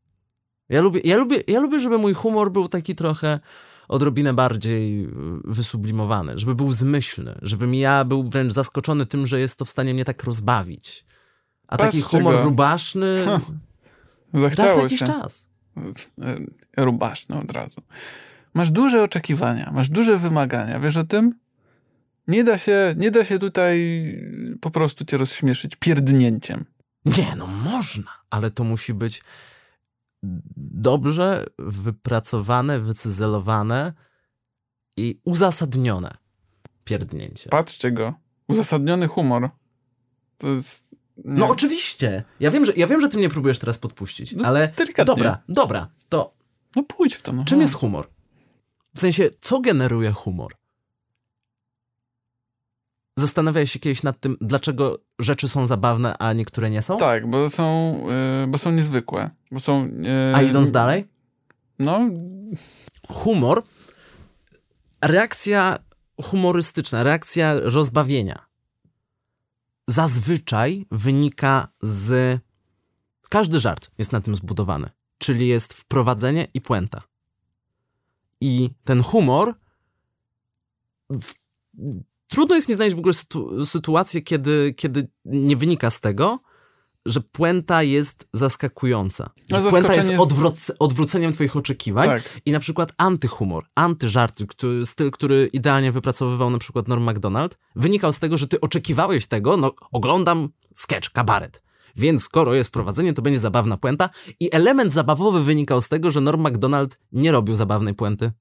Ja 0.68 0.80
lubię, 0.80 1.00
ja, 1.04 1.16
lubię, 1.16 1.42
ja 1.46 1.60
lubię, 1.60 1.80
żeby 1.80 1.98
mój 1.98 2.14
humor 2.14 2.52
był 2.52 2.68
taki 2.68 2.94
trochę 2.94 3.40
odrobinę 3.88 4.34
bardziej 4.34 5.04
y, 5.04 5.08
wysublimowany, 5.44 6.38
żeby 6.38 6.54
był 6.54 6.72
zmyślny, 6.72 7.38
żebym 7.42 7.74
ja 7.74 8.04
był 8.04 8.28
wręcz 8.28 8.52
zaskoczony 8.52 9.06
tym, 9.06 9.26
że 9.26 9.40
jest 9.40 9.58
to 9.58 9.64
w 9.64 9.70
stanie 9.70 9.94
mnie 9.94 10.04
tak 10.04 10.24
rozbawić. 10.24 11.04
A 11.68 11.76
taki 11.76 12.00
humor 12.00 12.34
go. 12.34 12.42
rubaszny 12.44 13.26
na 14.32 14.40
Zachciało 14.40 14.82
jakiś 14.82 14.98
się. 14.98 15.06
czas. 15.06 15.50
E, 16.22 16.84
Rubaszno 16.84 17.38
od 17.38 17.52
razu. 17.52 17.80
Masz 18.54 18.70
duże 18.70 19.02
oczekiwania, 19.02 19.70
masz 19.74 19.88
duże 19.88 20.18
wymagania, 20.18 20.80
wiesz 20.80 20.96
o 20.96 21.04
tym? 21.04 21.34
Nie 22.28 22.44
da 22.44 22.58
się, 22.58 22.94
nie 22.96 23.10
da 23.10 23.24
się 23.24 23.38
tutaj 23.38 23.78
po 24.60 24.70
prostu 24.70 25.04
cię 25.04 25.16
rozśmieszyć 25.16 25.76
pierdnięciem. 25.76 26.64
Nie, 27.04 27.36
no 27.36 27.46
można, 27.46 28.10
ale 28.30 28.50
to 28.50 28.64
musi 28.64 28.94
być 28.94 29.22
dobrze 30.56 31.44
wypracowane, 31.58 32.80
wycyzelowane 32.80 33.92
i 34.96 35.20
uzasadnione 35.24 36.16
pierdnięcie. 36.84 37.50
Patrzcie 37.50 37.92
go. 37.92 38.14
Uzasadniony 38.48 39.08
humor. 39.08 39.50
To 40.38 40.46
jest... 40.48 40.88
Nie. 41.24 41.34
No 41.34 41.48
oczywiście. 41.48 42.24
Ja 42.40 42.50
wiem, 42.50 42.64
że, 42.64 42.72
ja 42.76 42.86
wiem, 42.86 43.00
że 43.00 43.08
ty 43.08 43.18
mnie 43.18 43.28
próbujesz 43.28 43.58
teraz 43.58 43.78
podpuścić, 43.78 44.32
No, 44.32 44.44
ale 44.48 44.68
delikatnie. 44.76 45.04
dobra, 45.14 45.42
dobra, 45.48 45.88
to 46.08 46.34
No 46.76 46.82
pójdź 46.82 47.14
w 47.14 47.22
to. 47.22 47.32
No. 47.32 47.44
czym 47.44 47.60
jest 47.60 47.74
humor? 47.74 48.08
W 48.94 49.00
sensie, 49.00 49.30
co 49.40 49.60
generuje 49.60 50.12
humor? 50.12 50.54
Zastanawiałeś 53.18 53.72
się 53.72 53.78
kiedyś 53.78 54.02
nad 54.02 54.20
tym, 54.20 54.36
dlaczego 54.40 54.98
rzeczy 55.18 55.48
są 55.48 55.66
zabawne, 55.66 56.18
a 56.18 56.32
niektóre 56.32 56.70
nie 56.70 56.82
są? 56.82 56.98
Tak, 56.98 57.30
bo 57.30 57.50
są, 57.50 57.96
y, 58.44 58.46
bo 58.46 58.58
są 58.58 58.72
niezwykłe. 58.72 59.30
Bo 59.50 59.60
są... 59.60 59.84
y, 59.84 60.36
A 60.36 60.42
idąc 60.42 60.70
dalej? 60.70 61.08
No, 61.78 62.00
humor, 63.08 63.62
reakcja 65.02 65.78
humorystyczna, 66.22 67.02
reakcja 67.02 67.54
rozbawienia 67.54 68.48
zazwyczaj 69.88 70.86
wynika 70.90 71.68
z. 71.80 72.38
Każdy 73.28 73.60
żart 73.60 73.90
jest 73.98 74.12
na 74.12 74.20
tym 74.20 74.36
zbudowany, 74.36 74.90
czyli 75.18 75.48
jest 75.48 75.72
wprowadzenie 75.72 76.48
i 76.54 76.60
puenta. 76.60 77.02
I 78.40 78.70
ten 78.84 79.02
humor. 79.02 79.54
Trudno 82.28 82.54
jest 82.54 82.68
mi 82.68 82.74
znaleźć 82.74 82.96
w 82.96 82.98
ogóle 82.98 83.14
sytu... 83.14 83.64
sytuację, 83.66 84.22
kiedy, 84.22 84.74
kiedy 84.76 85.08
nie 85.24 85.56
wynika 85.56 85.90
z 85.90 86.00
tego, 86.00 86.38
że 87.06 87.20
puenta 87.20 87.82
jest 87.82 88.28
zaskakująca. 88.32 89.30
No, 89.50 89.62
puenta 89.70 89.94
jest 89.94 90.10
jest- 90.10 90.76
odwróceniem 90.78 91.32
twoich 91.32 91.56
oczekiwań. 91.56 92.06
tak. 92.06 92.40
I 92.46 92.52
na 92.52 92.60
przykład 92.60 92.92
antyhumor, 92.96 93.64
antyżart, 93.74 94.42
który, 94.48 94.86
styl, 94.86 95.10
który 95.10 95.50
idealnie 95.52 95.92
wypracowywał 95.92 96.50
na 96.50 96.58
przykład 96.58 96.88
Norm 96.88 97.02
MacDonald, 97.02 97.58
wynikał 97.76 98.12
z 98.12 98.18
tego, 98.18 98.36
że 98.36 98.48
ty 98.48 98.60
oczekiwałeś 98.60 99.26
tego, 99.26 99.56
no 99.56 99.72
oglądam 99.92 100.48
sketch, 100.74 101.10
kabaret. 101.10 101.62
Więc 101.96 102.22
skoro 102.22 102.54
jest 102.54 102.70
prowadzenie, 102.72 103.12
to 103.12 103.22
będzie 103.22 103.40
zabawna 103.40 103.76
puenta. 103.76 104.10
I 104.40 104.48
element 104.54 104.92
zabawowy 104.92 105.44
wynikał 105.44 105.80
z 105.80 105.88
tego, 105.88 106.10
że 106.10 106.20
Norm 106.20 106.40
MacDonald 106.40 107.00
nie 107.12 107.32
robił 107.32 107.56
zabawnej 107.56 107.94
puenty. 107.94 108.32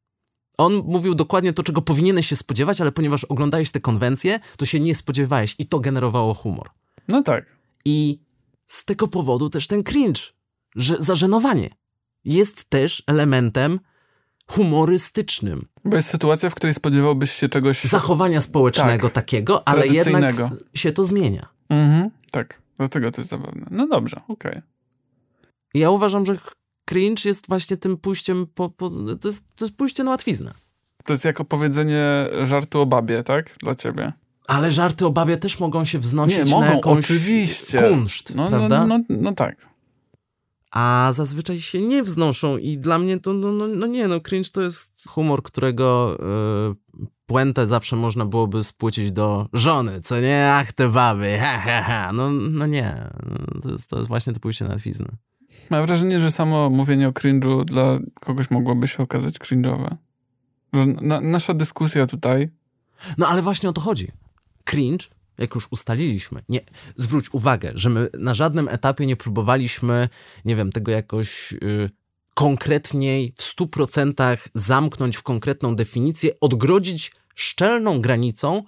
On 0.58 0.74
mówił 0.86 1.16
dokładnie 1.16 1.54
to, 1.54 1.64
czego 1.64 1.82
powinieneś 1.82 2.28
się 2.28 2.36
spodziewać, 2.36 2.82
ale 2.82 2.92
ponieważ 2.92 3.24
oglądałeś 3.24 3.72
te 3.72 3.80
konwencje, 3.80 4.40
to 4.58 4.66
się 4.66 4.80
nie 4.80 4.96
spodziewałeś 4.96 5.56
i 5.60 5.66
to 5.66 5.80
generowało 5.80 6.34
humor. 6.34 6.70
No 7.08 7.24
tak. 7.24 7.46
I 7.86 8.20
z 8.66 8.86
tego 8.86 9.08
powodu 9.08 9.50
też 9.50 9.68
ten 9.68 9.84
cringe, 9.84 10.22
że 10.76 10.96
zażenowanie 11.00 11.70
jest 12.26 12.70
też 12.70 13.04
elementem 13.08 13.80
humorystycznym. 14.48 15.68
Bo 15.86 15.96
jest 15.96 16.10
sytuacja, 16.10 16.50
w 16.50 16.56
której 16.56 16.74
spodziewałbyś 16.74 17.32
się 17.32 17.50
czegoś... 17.50 17.84
Zachowania 17.84 18.42
społecznego 18.42 19.08
Tak. 19.08 19.16
takiego, 19.16 19.68
ale 19.68 19.88
jednak 19.88 20.36
się 20.74 20.92
to 20.92 21.04
zmienia. 21.04 21.48
Mhm, 21.70 22.10
tak. 22.32 22.62
Dlatego 22.78 23.12
to 23.12 23.22
jest 23.22 23.30
zabawne. 23.30 23.66
No 23.72 23.88
dobrze, 23.88 24.22
okej. 24.28 24.62
I 25.74 25.80
ja 25.80 25.90
uważam, 25.90 26.26
że 26.26 26.38
cringe 26.90 27.26
jest 27.26 27.48
właśnie 27.48 27.78
tym 27.78 27.98
pójściem 27.98 28.48
po... 28.56 28.70
po 28.70 28.90
to, 29.22 29.28
jest, 29.28 29.46
to 29.56 29.66
jest 29.66 29.78
pójście 29.78 30.04
na 30.04 30.12
łatwiznę. 30.12 30.54
To 31.06 31.14
jest 31.14 31.26
jak 31.26 31.42
opowiedzenie 31.42 32.30
żartu 32.46 32.82
o 32.82 32.86
babie, 32.86 33.24
tak? 33.24 33.56
Dla 33.60 33.76
ciebie. 33.76 34.14
Ale 34.48 34.72
żarty 34.72 35.06
o 35.06 35.10
babie 35.10 35.38
też 35.38 35.60
mogą 35.60 35.86
się 35.86 36.00
wznosić 36.00 36.38
Nie, 36.38 36.46
na 36.46 36.52
mogą, 36.52 36.76
jakąś 36.76 37.06
oczywiście. 37.06 37.82
kunszt, 37.82 38.36
No, 38.36 38.50
prawda? 38.50 38.86
no, 38.88 38.98
no, 38.98 39.04
no 39.10 39.34
tak. 39.34 39.68
A 40.72 41.10
zazwyczaj 41.14 41.60
się 41.60 41.82
nie 41.82 42.04
wznoszą 42.04 42.58
i 42.58 42.78
dla 42.78 43.00
mnie 43.00 43.20
to, 43.20 43.34
no, 43.34 43.52
no, 43.52 43.68
no 43.68 43.88
nie, 43.88 44.08
no 44.08 44.20
cringe 44.22 44.50
to 44.50 44.62
jest 44.62 45.08
humor, 45.10 45.44
którego 45.44 46.18
y, 47.02 47.06
puentę 47.26 47.68
zawsze 47.68 47.96
można 47.96 48.26
byłoby 48.26 48.64
spłycić 48.64 49.12
do 49.12 49.48
żony, 49.54 50.02
co 50.02 50.22
nie? 50.22 50.54
Ach, 50.54 50.74
te 50.74 50.90
baby, 50.90 51.38
ha, 51.40 51.58
ha, 51.60 51.82
ha. 51.82 52.12
No, 52.14 52.32
no 52.32 52.66
nie, 52.66 53.10
to 53.64 53.72
jest, 53.72 53.90
to 53.90 53.96
jest 53.96 54.08
właśnie 54.08 54.34
to 54.34 54.40
pójście 54.40 54.66
na 54.66 54.72
łatwiznę. 54.72 55.08
Mam 55.70 55.86
wrażenie, 55.86 56.20
że 56.20 56.32
samo 56.32 56.70
mówienie 56.70 57.08
o 57.08 57.12
cringe'u 57.12 57.66
dla 57.66 58.00
kogoś 58.20 58.52
mogłoby 58.52 58.88
się 58.88 59.04
okazać 59.04 59.36
cringe'owe. 59.36 59.96
Na, 61.02 61.22
nasza 61.22 61.54
dyskusja 61.54 62.08
tutaj... 62.08 62.50
No 63.18 63.28
ale 63.28 63.42
właśnie 63.42 63.70
o 63.70 63.74
to 63.74 63.82
chodzi. 63.82 64.12
Cringe, 64.64 65.06
jak 65.38 65.56
już 65.56 65.68
ustaliliśmy, 65.72 66.42
nie, 66.50 66.60
zwróć 66.96 67.34
uwagę, 67.34 67.72
że 67.76 67.90
my 67.90 68.10
na 68.20 68.34
żadnym 68.34 68.68
etapie 68.68 69.06
nie 69.06 69.16
próbowaliśmy, 69.16 70.10
nie 70.46 70.56
wiem, 70.56 70.72
tego 70.72 70.92
jakoś 70.92 71.54
y, 71.54 71.90
konkretniej, 72.34 73.34
w 73.38 73.44
stu 73.44 73.68
procentach 73.68 74.48
zamknąć 74.54 75.18
w 75.18 75.24
konkretną 75.24 75.76
definicję, 75.76 76.40
odgrodzić 76.42 77.12
szczelną 77.36 78.02
granicą 78.02 78.64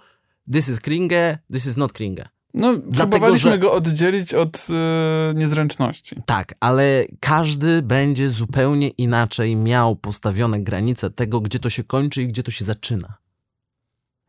this 0.54 0.70
is 0.70 0.80
cringe, 0.80 1.38
this 1.54 1.66
is 1.66 1.78
not 1.78 1.94
cringe. 1.94 2.30
No, 2.54 2.80
próbowaliśmy 2.98 3.52
że- 3.52 3.58
go 3.60 3.72
oddzielić 3.74 4.34
od 4.34 4.68
e, 4.70 5.34
niezręczności. 5.34 6.16
Tak, 6.26 6.54
ale 6.60 7.06
każdy 7.20 7.82
będzie 7.82 8.30
zupełnie 8.30 8.88
inaczej 8.90 9.56
miał 9.56 9.96
postawione 9.96 10.60
granice 10.60 11.10
tego, 11.10 11.42
gdzie 11.42 11.60
to 11.60 11.70
się 11.70 11.84
kończy 11.84 12.22
i 12.24 12.28
gdzie 12.28 12.44
to 12.44 12.52
się 12.52 12.66
zaczyna. 12.66 13.18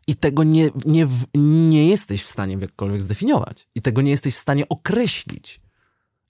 I 0.06 0.16
tego 0.16 0.44
nie, 0.44 0.70
nie, 0.84 1.06
nie 1.34 1.88
jesteś 1.88 2.22
w 2.22 2.28
stanie 2.28 2.58
jakkolwiek 2.60 3.02
zdefiniować. 3.02 3.68
I 3.74 3.82
tego 3.82 4.02
nie 4.02 4.10
jesteś 4.10 4.34
w 4.34 4.38
stanie 4.38 4.68
określić. 4.68 5.60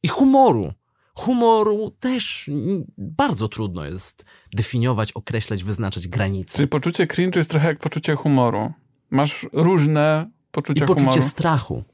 I 0.02 0.08
humoru. 0.08 0.72
Humoru 1.14 1.90
też 2.00 2.50
bardzo 2.98 3.48
trudno 3.48 3.84
jest 3.84 4.24
definiować, 4.54 5.12
określać, 5.12 5.64
wyznaczać 5.64 6.08
granice. 6.08 6.56
Czyli 6.56 6.68
poczucie 6.68 7.06
cringe'u 7.06 7.36
jest 7.36 7.50
trochę 7.50 7.66
jak 7.68 7.78
poczucie 7.78 8.14
humoru. 8.16 8.72
Masz 9.10 9.46
różne 9.52 10.30
I 10.50 10.52
poczucia 10.52 10.86
poczucie 10.86 11.10
humoru. 11.10 11.28
strachu. 11.28 11.84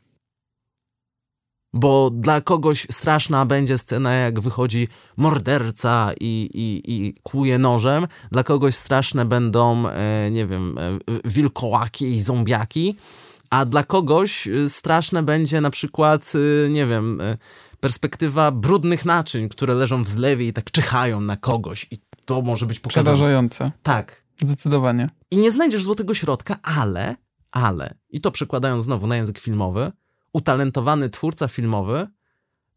Bo 1.72 2.11
dla 2.11 2.40
kogoś 2.40 2.86
straszna 2.90 3.46
będzie 3.46 3.78
scena, 3.78 4.12
jak 4.14 4.40
wychodzi 4.40 4.88
morderca 5.16 6.11
i, 6.20 6.50
i, 6.54 6.92
i 6.92 7.14
kłuje 7.22 7.59
nożem. 7.59 8.07
Dla 8.32 8.44
kogoś 8.44 8.74
straszne 8.74 9.24
będą, 9.24 9.88
e, 9.88 10.30
nie 10.30 10.46
wiem, 10.46 10.78
e, 10.78 10.98
wilkołaki 11.24 12.04
i 12.04 12.22
zombiaki. 12.22 12.96
A 13.50 13.64
dla 13.64 13.82
kogoś 13.84 14.48
e, 14.48 14.68
straszne 14.68 15.22
będzie 15.22 15.61
na 15.61 15.70
przykład, 15.70 16.32
nie 16.70 16.86
wiem, 16.86 17.20
perspektywa 17.80 18.50
brudnych 18.50 19.04
naczyń, 19.04 19.48
które 19.48 19.74
leżą 19.74 20.04
w 20.04 20.09
zlewie 20.09 20.46
i 20.46 20.52
tak 20.52 20.70
czyhają 20.70 21.20
na 21.20 21.36
kogoś. 21.36 21.86
I 21.90 21.98
to 22.24 22.42
może 22.42 22.66
być 22.66 22.80
pokazane. 22.80 23.04
Przerażające. 23.16 23.72
Tak, 23.82 24.22
Zdecydowanie. 24.42 25.11
i 25.30 25.38
nie 25.38 25.50
znajdziesz 25.50 25.82
złotego 25.82 26.14
środka, 26.14 26.57
ale, 26.62 27.14
ale, 27.57 27.94
i 28.11 28.20
to 28.20 28.30
przekładając 28.30 28.84
znowu 28.84 29.07
na 29.07 29.16
język 29.16 29.38
filmowy, 29.38 29.92
utalentowany 30.32 31.11
twórca 31.11 31.48
filmowy 31.48 32.07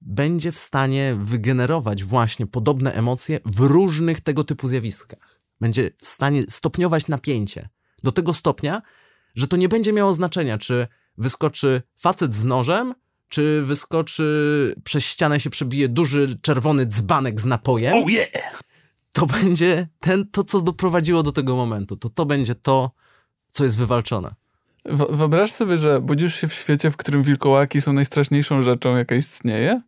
będzie 0.01 0.51
w 0.51 0.57
stanie 0.57 1.15
wygenerować 1.19 2.03
właśnie 2.03 2.47
podobne 2.47 2.93
emocje 2.93 3.39
w 3.45 3.59
różnych 3.59 4.21
tego 4.21 4.43
typu 4.43 4.67
zjawiskach. 4.67 5.39
Będzie 5.61 5.91
w 5.97 6.07
stanie 6.07 6.43
stopniować 6.49 7.07
napięcie 7.07 7.69
do 8.03 8.11
tego 8.11 8.33
stopnia, 8.33 8.81
że 9.35 9.47
to 9.47 9.57
nie 9.57 9.69
będzie 9.69 9.93
miało 9.93 10.13
znaczenia, 10.13 10.57
czy 10.57 10.87
wyskoczy 11.17 11.81
facet 11.97 12.35
z 12.35 12.43
nożem, 12.43 12.95
czy 13.29 13.63
wyskoczy 13.65 14.75
przez 14.83 15.03
ścianę 15.03 15.39
się 15.39 15.49
przebije 15.49 15.89
duży 15.89 16.39
czerwony 16.41 16.85
dzbanek 16.85 17.41
z 17.41 17.45
napojem. 17.45 17.97
Oh 17.97 18.11
yeah! 18.11 18.61
to 19.13 19.25
będzie 19.25 19.87
ten, 19.99 20.27
to, 20.31 20.43
co 20.43 20.61
doprowadziło 20.61 21.23
do 21.23 21.31
tego 21.31 21.55
momentu. 21.55 21.97
To 21.97 22.09
to 22.09 22.25
będzie 22.25 22.55
to, 22.55 22.91
co 23.51 23.63
jest 23.63 23.77
wywalczone. 23.77 24.35
Wyobraź 24.85 25.51
sobie, 25.51 25.77
że 25.77 26.01
budzisz 26.01 26.35
się 26.35 26.47
w 26.47 26.53
świecie, 26.53 26.91
w 26.91 26.97
którym 26.97 27.23
wilkołaki 27.23 27.81
są 27.81 27.93
najstraszniejszą 27.93 28.63
rzeczą, 28.63 28.97
jaka 28.97 29.15
istnieje? 29.15 29.81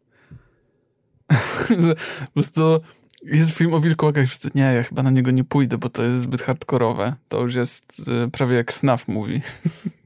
że 1.83 1.95
po 2.25 2.31
prostu 2.33 2.79
jest 3.23 3.51
film 3.51 3.73
o 3.73 3.79
wilkołakach 3.79 4.27
wszyscy, 4.27 4.49
nie, 4.55 4.61
ja 4.61 4.83
chyba 4.83 5.03
na 5.03 5.09
niego 5.09 5.31
nie 5.31 5.43
pójdę, 5.43 5.77
bo 5.77 5.89
to 5.89 6.03
jest 6.03 6.21
zbyt 6.21 6.41
hardkorowe. 6.41 7.15
To 7.27 7.41
już 7.41 7.55
jest 7.55 7.99
y, 7.99 8.31
prawie 8.31 8.55
jak 8.55 8.73
Snaf 8.73 9.07
mówi. 9.07 9.41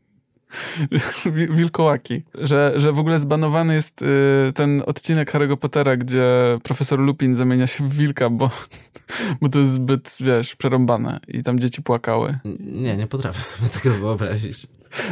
wilkołaki. 1.59 2.23
Że, 2.33 2.73
że 2.75 2.91
w 2.91 2.99
ogóle 2.99 3.19
zbanowany 3.19 3.73
jest 3.73 4.01
y, 4.01 4.05
ten 4.55 4.83
odcinek 4.85 5.33
Harry'ego 5.33 5.57
Pottera, 5.57 5.97
gdzie 5.97 6.23
profesor 6.63 6.99
Lupin 6.99 7.35
zamienia 7.35 7.67
się 7.67 7.89
w 7.89 7.95
wilka, 7.95 8.29
bo, 8.29 8.51
bo 9.41 9.49
to 9.49 9.59
jest 9.59 9.71
zbyt, 9.71 10.17
wiesz, 10.19 10.55
przerąbane 10.55 11.19
i 11.27 11.43
tam 11.43 11.59
dzieci 11.59 11.81
płakały. 11.81 12.39
Nie, 12.59 12.97
nie 12.97 13.07
potrafię 13.07 13.41
sobie 13.41 13.69
tego 13.69 13.95
wyobrazić. 13.95 14.67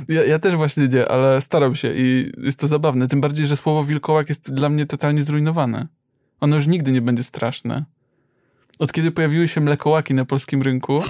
Ja, 0.09 0.23
ja, 0.23 0.39
też 0.39 0.55
właśnie 0.55 0.87
nie, 0.87 1.11
ale 1.11 1.41
staram 1.41 1.75
się 1.75 1.93
i 1.95 2.31
jest 2.37 2.59
to 2.59 2.67
zabawne. 2.67 3.07
Tym 3.07 3.21
bardziej, 3.21 3.47
że 3.47 3.57
słowo 3.57 3.83
wilkołak 3.83 4.29
jest 4.29 4.53
dla 4.53 4.69
mnie 4.69 4.85
totalnie 4.85 5.23
zrujnowane. 5.23 5.87
Ono 6.39 6.55
już 6.55 6.67
nigdy 6.67 6.91
nie 6.91 7.01
będzie 7.01 7.23
straszne. 7.23 7.85
Od 8.79 8.91
kiedy 8.91 9.11
pojawiły 9.11 9.47
się 9.47 9.61
mlekołaki 9.61 10.13
na 10.13 10.25
polskim 10.25 10.61
rynku, 10.61 11.01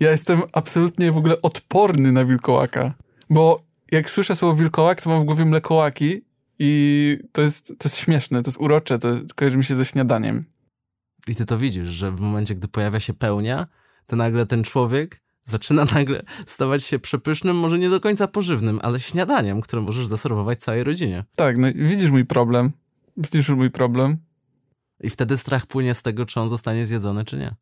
ja 0.00 0.10
jestem 0.10 0.42
absolutnie 0.52 1.12
w 1.12 1.16
ogóle 1.16 1.42
odporny 1.42 2.12
na 2.12 2.24
wilkołaka. 2.24 2.94
Bo 3.30 3.64
jak 3.90 4.10
słyszę 4.10 4.36
słowo 4.36 4.56
wilkołak, 4.56 5.02
to 5.02 5.10
mam 5.10 5.22
w 5.22 5.24
głowie 5.24 5.44
mlekołaki 5.44 6.24
i 6.58 7.18
to 7.32 7.42
jest, 7.42 7.66
to 7.66 7.88
jest 7.88 7.96
śmieszne, 7.96 8.42
to 8.42 8.48
jest 8.50 8.60
urocze, 8.60 8.98
to 8.98 9.08
kojarzy 9.34 9.56
mi 9.56 9.64
się 9.64 9.76
ze 9.76 9.84
śniadaniem. 9.84 10.44
I 11.28 11.34
ty 11.34 11.46
to 11.46 11.58
widzisz, 11.58 11.88
że 11.88 12.12
w 12.12 12.20
momencie, 12.20 12.54
gdy 12.54 12.68
pojawia 12.68 13.00
się 13.00 13.14
pełnia, 13.14 13.66
to 14.06 14.16
nagle 14.16 14.46
ten 14.46 14.64
człowiek 14.64 15.20
zaczyna 15.42 15.84
nagle 15.94 16.22
stawać 16.46 16.84
się 16.84 16.98
przepysznym, 16.98 17.56
może 17.56 17.78
nie 17.78 17.90
do 17.90 18.00
końca 18.00 18.28
pożywnym, 18.28 18.80
ale 18.82 19.00
śniadaniem, 19.00 19.60
które 19.60 19.82
możesz 19.82 20.06
zaserwować 20.06 20.58
całej 20.58 20.84
rodzinie. 20.84 21.24
Tak, 21.36 21.58
no 21.58 21.68
widzisz 21.74 22.10
mój 22.10 22.24
problem. 22.24 22.70
Widzisz 23.16 23.48
mój 23.48 23.70
problem. 23.70 24.16
I 25.00 25.10
wtedy 25.10 25.36
strach 25.36 25.66
płynie 25.66 25.94
z 25.94 26.02
tego, 26.02 26.26
czy 26.26 26.40
on 26.40 26.48
zostanie 26.48 26.86
zjedzony, 26.86 27.24
czy 27.24 27.38
nie. 27.38 27.54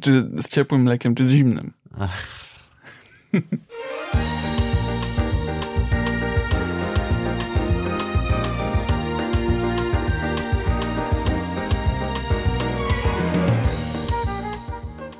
Czy 0.00 0.30
z 0.36 0.48
ciepłym 0.48 0.82
mlekiem, 0.82 1.14
czy 1.14 1.24
z 1.24 1.30
zimnym. 1.30 1.72
Ach. 1.98 2.26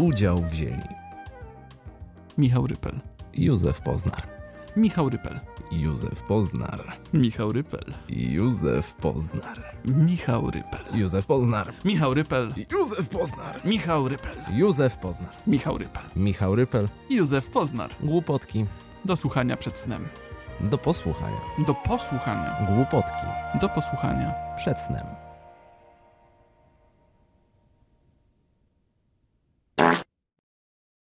Udział 0.01 0.43
wzięli 0.43 0.89
Michał 2.39 2.67
Rypel, 2.67 3.01
Józef 3.35 3.81
Poznar, 3.81 4.23
Michał 4.77 5.09
Rypel, 5.09 5.41
Józef 5.73 6.23
Poznar, 6.23 6.97
Michał 7.15 7.53
Rypel, 7.53 7.85
Józef 8.11 8.95
Poznar, 8.95 9.63
Michał 9.85 10.51
Rypel, 10.51 10.85
Józef 10.95 11.27
Poznar, 11.27 11.73
Michał 11.85 12.15
Rypel, 12.15 12.55
Józef 12.71 13.09
Poznar, 13.09 13.61
Michał 13.65 14.09
Rypel, 14.09 14.43
Józef 14.57 14.99
Poznar, 14.99 15.37
Michał 15.47 15.79
Rypel, 15.79 16.03
Michał 16.17 16.57
Rypel, 16.57 16.89
Józef 17.11 17.51
Poznar. 17.51 17.91
Głupotki. 18.01 18.67
Do 19.05 19.17
słuchania 19.17 19.57
przed 19.57 19.79
snem. 19.79 20.09
Do 20.61 20.79
posłuchania. 20.79 21.41
Do 21.67 21.75
posłuchania. 21.75 22.67
Głupotki. 22.69 23.27
Do 23.61 23.69
posłuchania. 23.69 24.35
Przed 24.57 24.81
snem. 24.83 25.20